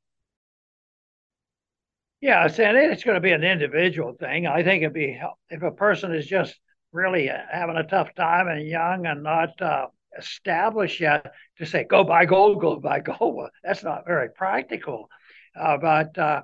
Yeah, 2.20 2.46
so 2.46 2.62
it's 2.64 3.04
going 3.04 3.16
to 3.16 3.20
be 3.20 3.32
an 3.32 3.44
individual 3.44 4.14
thing. 4.14 4.46
I 4.46 4.62
think 4.62 4.82
it'd 4.82 4.94
be 4.94 5.20
if 5.50 5.62
a 5.62 5.70
person 5.70 6.14
is 6.14 6.26
just 6.26 6.58
really 6.90 7.26
having 7.26 7.76
a 7.76 7.84
tough 7.84 8.14
time 8.14 8.48
and 8.48 8.66
young 8.66 9.04
and 9.04 9.22
not 9.22 9.60
uh, 9.60 9.88
established 10.18 11.00
yet 11.00 11.26
to 11.58 11.66
say 11.66 11.84
go 11.84 12.02
buy 12.02 12.24
gold, 12.24 12.60
go 12.60 12.76
buy 12.76 13.00
gold. 13.00 13.34
Well, 13.36 13.50
that's 13.62 13.84
not 13.84 14.06
very 14.06 14.30
practical. 14.30 15.08
Uh, 15.54 15.76
but 15.76 16.16
uh, 16.16 16.42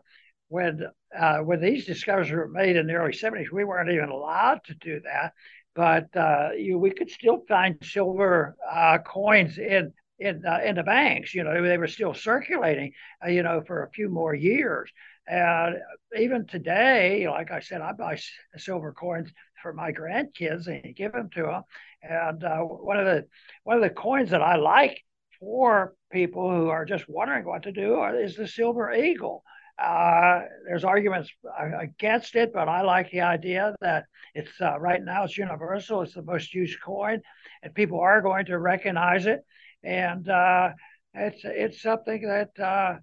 when 0.49 0.83
uh, 1.19 1.39
when 1.39 1.61
these 1.61 1.87
discoveries 1.87 2.31
were 2.31 2.49
made 2.49 2.77
in 2.77 2.87
the 2.87 2.95
early 2.95 3.13
70s, 3.13 3.51
we 3.51 3.65
weren't 3.65 3.91
even 3.91 4.11
allowed 4.11 4.63
to 4.65 4.75
do 4.75 5.01
that. 5.01 5.33
But 5.81 6.09
uh, 6.17 6.51
you, 6.57 6.79
we 6.79 6.91
could 6.91 7.11
still 7.11 7.39
find 7.49 7.77
silver 7.83 8.57
uh, 8.71 8.99
coins 8.99 9.59
in 9.59 9.93
in 10.19 10.43
in 10.67 10.75
the 10.77 10.83
banks. 10.85 11.35
You 11.35 11.45
know, 11.45 11.63
they 11.63 11.79
were 11.79 11.87
still 11.89 12.15
circulating. 12.15 12.93
you 13.27 13.43
know, 13.43 13.63
for 13.67 13.85
a 13.85 13.91
few 13.91 14.09
more 14.11 14.35
years. 14.35 14.91
And 15.27 15.77
even 16.19 16.47
today, 16.47 17.29
like 17.29 17.51
I 17.51 17.61
said, 17.61 17.81
I 17.81 17.93
buy 17.93 18.19
silver 18.57 18.93
coins 18.93 19.31
for 19.63 19.73
my 19.73 19.93
grandkids 19.93 20.67
and 20.67 20.95
give 20.97 21.13
them 21.13 21.31
to 21.35 21.43
them. 21.43 21.63
And 22.03 22.45
uh, 22.45 22.59
one 22.61 22.99
of 22.99 23.07
the 23.07 23.27
one 23.65 23.77
of 23.77 23.83
the 23.83 23.91
coins 23.91 24.31
that 24.31 24.43
I 24.43 24.57
like 24.57 24.97
for 25.39 25.95
people 26.13 26.51
who 26.51 26.69
are 26.69 26.85
just 26.85 27.09
wondering 27.09 27.45
what 27.47 27.63
to 27.65 27.73
do 27.73 28.03
is 28.05 28.37
the 28.37 28.49
silver 28.49 28.93
eagle. 28.93 29.45
Uh, 29.81 30.43
there's 30.67 30.85
arguments 30.85 31.31
against 31.79 32.37
it, 32.37 32.53
but 32.53 32.69
I 32.69 32.83
like 32.83 33.11
the 33.11 33.23
idea 33.23 33.75
that 33.81 34.05
it's 34.35 34.61
uh, 34.61 34.79
right 34.79 35.03
now 35.03 35.25
it's 35.25 35.39
universal. 35.39 36.03
It's 36.03 36.15
the 36.15 36.23
most 36.23 36.55
used 36.55 36.81
coin, 36.83 37.23
and 37.63 37.75
people 37.75 38.01
are 38.01 38.21
going 38.21 38.47
to 38.47 38.59
recognize 38.59 39.27
it. 39.27 39.41
And 39.83 40.29
uh, 40.29 40.71
it's 41.15 41.41
it's 41.45 41.81
something 41.81 42.23
that 42.23 42.51
uh, 42.63 42.97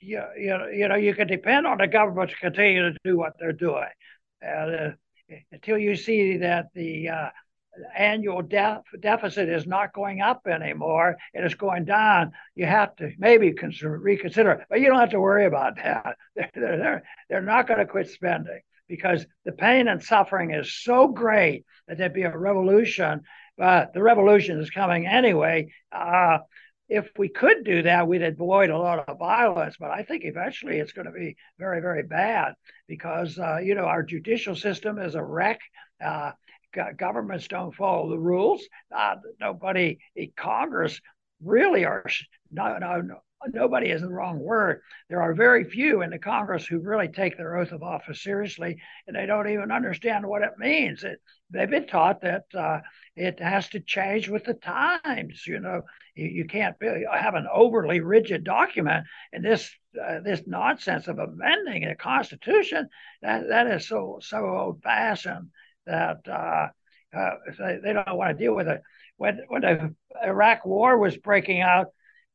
you, 0.00 0.22
you, 0.36 0.58
you 0.72 0.88
know 0.88 0.96
you 0.96 1.14
can 1.14 1.26
depend 1.26 1.66
on 1.66 1.78
the 1.78 1.86
government 1.86 2.30
to 2.30 2.36
continue 2.36 2.92
to 2.92 2.98
do 3.02 3.16
what 3.16 3.32
they're 3.38 3.52
doing. 3.52 3.88
Uh, 4.46 4.90
until 5.52 5.78
you 5.78 5.96
see 5.96 6.36
that 6.36 6.66
the 6.74 7.08
annual 7.96 8.42
def- 8.42 8.82
deficit 9.00 9.48
is 9.48 9.66
not 9.66 9.92
going 9.92 10.20
up 10.20 10.46
anymore, 10.46 11.16
it 11.32 11.44
is 11.44 11.54
going 11.54 11.84
down, 11.84 12.32
you 12.54 12.66
have 12.66 12.94
to 12.96 13.10
maybe 13.18 13.52
consider, 13.52 13.98
reconsider. 13.98 14.64
But 14.68 14.80
you 14.80 14.88
don't 14.88 15.00
have 15.00 15.10
to 15.10 15.20
worry 15.20 15.46
about 15.46 15.76
that. 15.76 16.16
They're, 16.36 16.50
they're, 16.54 17.02
they're 17.28 17.42
not 17.42 17.66
going 17.66 17.80
to 17.80 17.86
quit 17.86 18.08
spending 18.08 18.60
because 18.88 19.24
the 19.44 19.52
pain 19.52 19.88
and 19.88 20.02
suffering 20.02 20.52
is 20.52 20.74
so 20.82 21.08
great 21.08 21.64
that 21.88 21.98
there'd 21.98 22.12
be 22.12 22.22
a 22.22 22.36
revolution. 22.36 23.22
But 23.56 23.92
the 23.94 24.02
revolution 24.02 24.60
is 24.60 24.70
coming 24.70 25.06
anyway. 25.06 25.72
Uh, 25.92 26.38
if 26.88 27.08
we 27.16 27.28
could 27.28 27.64
do 27.64 27.82
that, 27.82 28.06
we'd 28.06 28.22
avoid 28.22 28.70
a 28.70 28.78
lot 28.78 29.08
of 29.08 29.18
violence. 29.18 29.76
But 29.78 29.90
I 29.90 30.02
think 30.02 30.24
eventually 30.24 30.78
it's 30.78 30.92
going 30.92 31.06
to 31.06 31.12
be 31.12 31.36
very, 31.58 31.80
very 31.80 32.02
bad 32.02 32.54
because, 32.88 33.38
uh, 33.38 33.58
you 33.58 33.74
know, 33.74 33.84
our 33.84 34.02
judicial 34.02 34.54
system 34.54 34.98
is 34.98 35.14
a 35.14 35.22
wreck. 35.22 35.60
Uh, 36.04 36.32
governments 36.96 37.48
don't 37.48 37.74
follow 37.74 38.10
the 38.10 38.18
rules. 38.18 38.62
Uh, 38.94 39.16
nobody 39.40 39.98
in 40.16 40.32
Congress 40.36 41.00
really 41.42 41.84
are. 41.84 42.04
No, 42.50 42.78
no, 42.78 43.00
no, 43.00 43.20
nobody 43.52 43.90
is 43.90 44.00
the 44.00 44.08
wrong 44.08 44.38
word. 44.38 44.80
There 45.08 45.22
are 45.22 45.34
very 45.34 45.64
few 45.64 46.02
in 46.02 46.10
the 46.10 46.18
Congress 46.18 46.66
who 46.66 46.78
really 46.78 47.08
take 47.08 47.36
their 47.36 47.56
oath 47.56 47.72
of 47.72 47.82
office 47.82 48.22
seriously, 48.22 48.80
and 49.06 49.16
they 49.16 49.26
don't 49.26 49.48
even 49.48 49.70
understand 49.70 50.26
what 50.26 50.42
it 50.42 50.58
means. 50.58 51.04
It, 51.04 51.20
they've 51.50 51.70
been 51.70 51.86
taught 51.86 52.22
that 52.22 52.44
uh, 52.56 52.80
it 53.16 53.40
has 53.40 53.68
to 53.70 53.80
change 53.80 54.28
with 54.28 54.44
the 54.44 54.54
times. 54.54 55.46
You 55.46 55.60
know, 55.60 55.82
you, 56.14 56.26
you 56.26 56.44
can't 56.46 56.76
have 56.82 57.34
an 57.34 57.46
overly 57.52 58.00
rigid 58.00 58.44
document, 58.44 59.06
and 59.32 59.44
this 59.44 59.70
uh, 60.02 60.20
this 60.20 60.42
nonsense 60.46 61.06
of 61.06 61.18
amending 61.18 61.86
the 61.86 61.94
Constitution 61.94 62.88
that 63.22 63.48
that 63.48 63.66
is 63.66 63.88
so 63.88 64.18
so 64.20 64.38
old 64.38 64.82
fashioned 64.82 65.50
that 65.86 66.18
uh, 66.28 66.68
uh, 67.16 67.30
they, 67.82 67.92
don't 67.92 68.16
want 68.16 68.36
to 68.36 68.44
deal 68.44 68.54
with 68.54 68.68
it. 68.68 68.80
When 69.16 69.40
when 69.48 69.62
the 69.62 69.94
Iraq 70.24 70.66
War 70.66 70.98
was 70.98 71.16
breaking 71.16 71.60
out, 71.60 71.88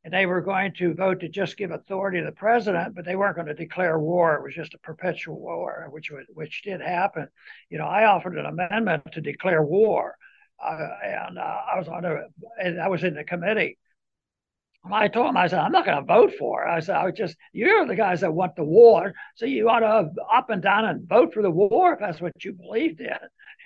and 0.04 0.12
they 0.12 0.26
were 0.26 0.40
going 0.40 0.72
to 0.78 0.94
vote 0.94 1.20
to 1.20 1.28
just 1.28 1.56
give 1.56 1.70
authority 1.70 2.20
to 2.20 2.24
the 2.24 2.32
president, 2.32 2.94
but 2.94 3.04
they 3.04 3.16
weren't 3.16 3.36
going 3.36 3.48
to 3.48 3.54
declare 3.54 3.98
war. 3.98 4.34
It 4.34 4.42
was 4.42 4.54
just 4.54 4.74
a 4.74 4.78
perpetual 4.78 5.38
war, 5.38 5.88
which 5.90 6.10
was, 6.10 6.24
which 6.32 6.62
did 6.62 6.80
happen. 6.80 7.28
You 7.68 7.78
know, 7.78 7.86
I 7.86 8.06
offered 8.06 8.38
an 8.38 8.46
amendment 8.46 9.04
to 9.12 9.20
declare 9.20 9.62
war, 9.62 10.16
uh, 10.64 10.88
and 11.04 11.38
uh, 11.38 11.60
I 11.72 11.78
was 11.78 11.88
on 11.88 12.04
a, 12.04 12.22
and 12.62 12.80
I 12.80 12.88
was 12.88 13.04
in 13.04 13.14
the 13.14 13.24
committee. 13.24 13.78
I 14.84 15.08
told 15.08 15.28
him, 15.28 15.36
I 15.36 15.46
said, 15.46 15.60
I'm 15.60 15.72
not 15.72 15.84
going 15.84 15.98
to 15.98 16.04
vote 16.04 16.32
for 16.38 16.64
it. 16.64 16.70
I 16.70 16.80
said, 16.80 16.96
I 16.96 17.10
just, 17.10 17.36
you're 17.52 17.86
the 17.86 17.94
guys 17.94 18.22
that 18.22 18.32
want 18.32 18.56
the 18.56 18.64
war, 18.64 19.12
so 19.34 19.44
you 19.44 19.68
ought 19.68 19.80
to 19.80 20.10
up 20.32 20.50
and 20.50 20.62
down 20.62 20.86
and 20.86 21.08
vote 21.08 21.34
for 21.34 21.42
the 21.42 21.50
war 21.50 21.92
if 21.92 22.00
that's 22.00 22.20
what 22.20 22.44
you 22.44 22.52
believed 22.52 23.00
in. 23.00 23.16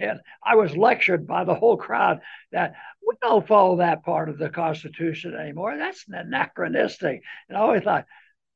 And 0.01 0.19
I 0.45 0.57
was 0.57 0.77
lectured 0.77 1.27
by 1.27 1.45
the 1.45 1.55
whole 1.55 1.77
crowd 1.77 2.21
that 2.51 2.75
we 3.07 3.15
don't 3.23 3.47
follow 3.47 3.77
that 3.77 4.05
part 4.05 4.29
of 4.29 4.39
the 4.39 4.49
Constitution 4.49 5.37
anymore. 5.37 5.77
That's 5.77 6.05
anachronistic. 6.09 7.23
And 7.49 7.57
I 7.57 7.61
always 7.61 7.85
thought, 7.85 8.07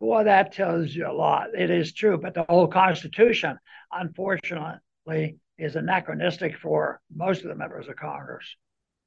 boy, 0.01 0.25
that 0.25 0.53
tells 0.53 0.93
you 0.93 1.09
a 1.09 1.13
lot. 1.13 1.49
It 1.57 1.71
is 1.71 1.93
true, 1.93 2.19
but 2.19 2.35
the 2.35 2.45
whole 2.49 2.67
Constitution, 2.67 3.57
unfortunately, 3.93 5.37
is 5.59 5.77
anachronistic 5.77 6.59
for 6.59 7.01
most 7.15 7.43
of 7.43 7.49
the 7.49 7.55
members 7.55 7.89
of 7.89 7.97
Congress. 7.97 8.57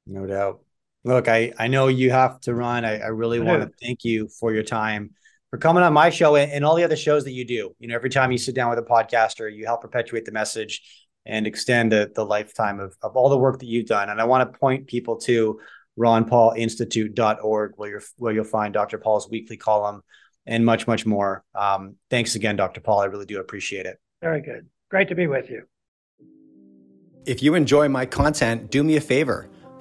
No 0.06 0.26
doubt. 0.26 0.60
Look, 1.04 1.28
I, 1.28 1.52
I 1.58 1.66
know 1.66 1.88
you 1.88 2.10
have 2.10 2.40
to 2.40 2.54
run. 2.54 2.84
I, 2.84 2.98
I 2.98 3.08
really 3.08 3.40
I 3.40 3.44
want 3.44 3.62
to 3.62 3.70
thank 3.84 4.04
you 4.04 4.28
for 4.28 4.52
your 4.52 4.62
time, 4.62 5.10
for 5.50 5.58
coming 5.58 5.82
on 5.82 5.92
my 5.92 6.10
show 6.10 6.36
and, 6.36 6.50
and 6.52 6.64
all 6.64 6.76
the 6.76 6.84
other 6.84 6.96
shows 6.96 7.24
that 7.24 7.32
you 7.32 7.44
do. 7.44 7.74
You 7.78 7.88
know, 7.88 7.94
every 7.94 8.10
time 8.10 8.30
you 8.30 8.38
sit 8.38 8.54
down 8.54 8.70
with 8.70 8.78
a 8.78 8.82
podcaster, 8.82 9.52
you 9.52 9.66
help 9.66 9.82
perpetuate 9.82 10.24
the 10.24 10.32
message 10.32 10.82
and 11.26 11.46
extend 11.46 11.92
the, 11.92 12.10
the 12.14 12.24
lifetime 12.24 12.80
of, 12.80 12.96
of 13.02 13.16
all 13.16 13.28
the 13.28 13.38
work 13.38 13.58
that 13.60 13.66
you've 13.66 13.86
done. 13.86 14.10
And 14.10 14.20
I 14.20 14.24
want 14.24 14.52
to 14.52 14.58
point 14.58 14.86
people 14.86 15.16
to 15.20 15.60
ronpaulinstitute.org 15.98 17.72
where, 17.76 17.90
you're, 17.90 18.02
where 18.16 18.32
you'll 18.32 18.44
find 18.44 18.72
Dr. 18.72 18.98
Paul's 18.98 19.28
weekly 19.28 19.56
column 19.56 20.02
and 20.46 20.64
much, 20.64 20.86
much 20.86 21.04
more. 21.06 21.44
Um, 21.54 21.96
thanks 22.10 22.34
again, 22.34 22.56
Dr. 22.56 22.80
Paul. 22.80 23.00
I 23.00 23.06
really 23.06 23.26
do 23.26 23.40
appreciate 23.40 23.86
it. 23.86 23.98
Very 24.20 24.40
good. 24.40 24.68
Great 24.90 25.08
to 25.08 25.14
be 25.14 25.26
with 25.26 25.50
you. 25.50 25.64
If 27.24 27.42
you 27.42 27.54
enjoy 27.54 27.88
my 27.88 28.04
content, 28.06 28.70
do 28.70 28.82
me 28.82 28.96
a 28.96 29.00
favor 29.00 29.48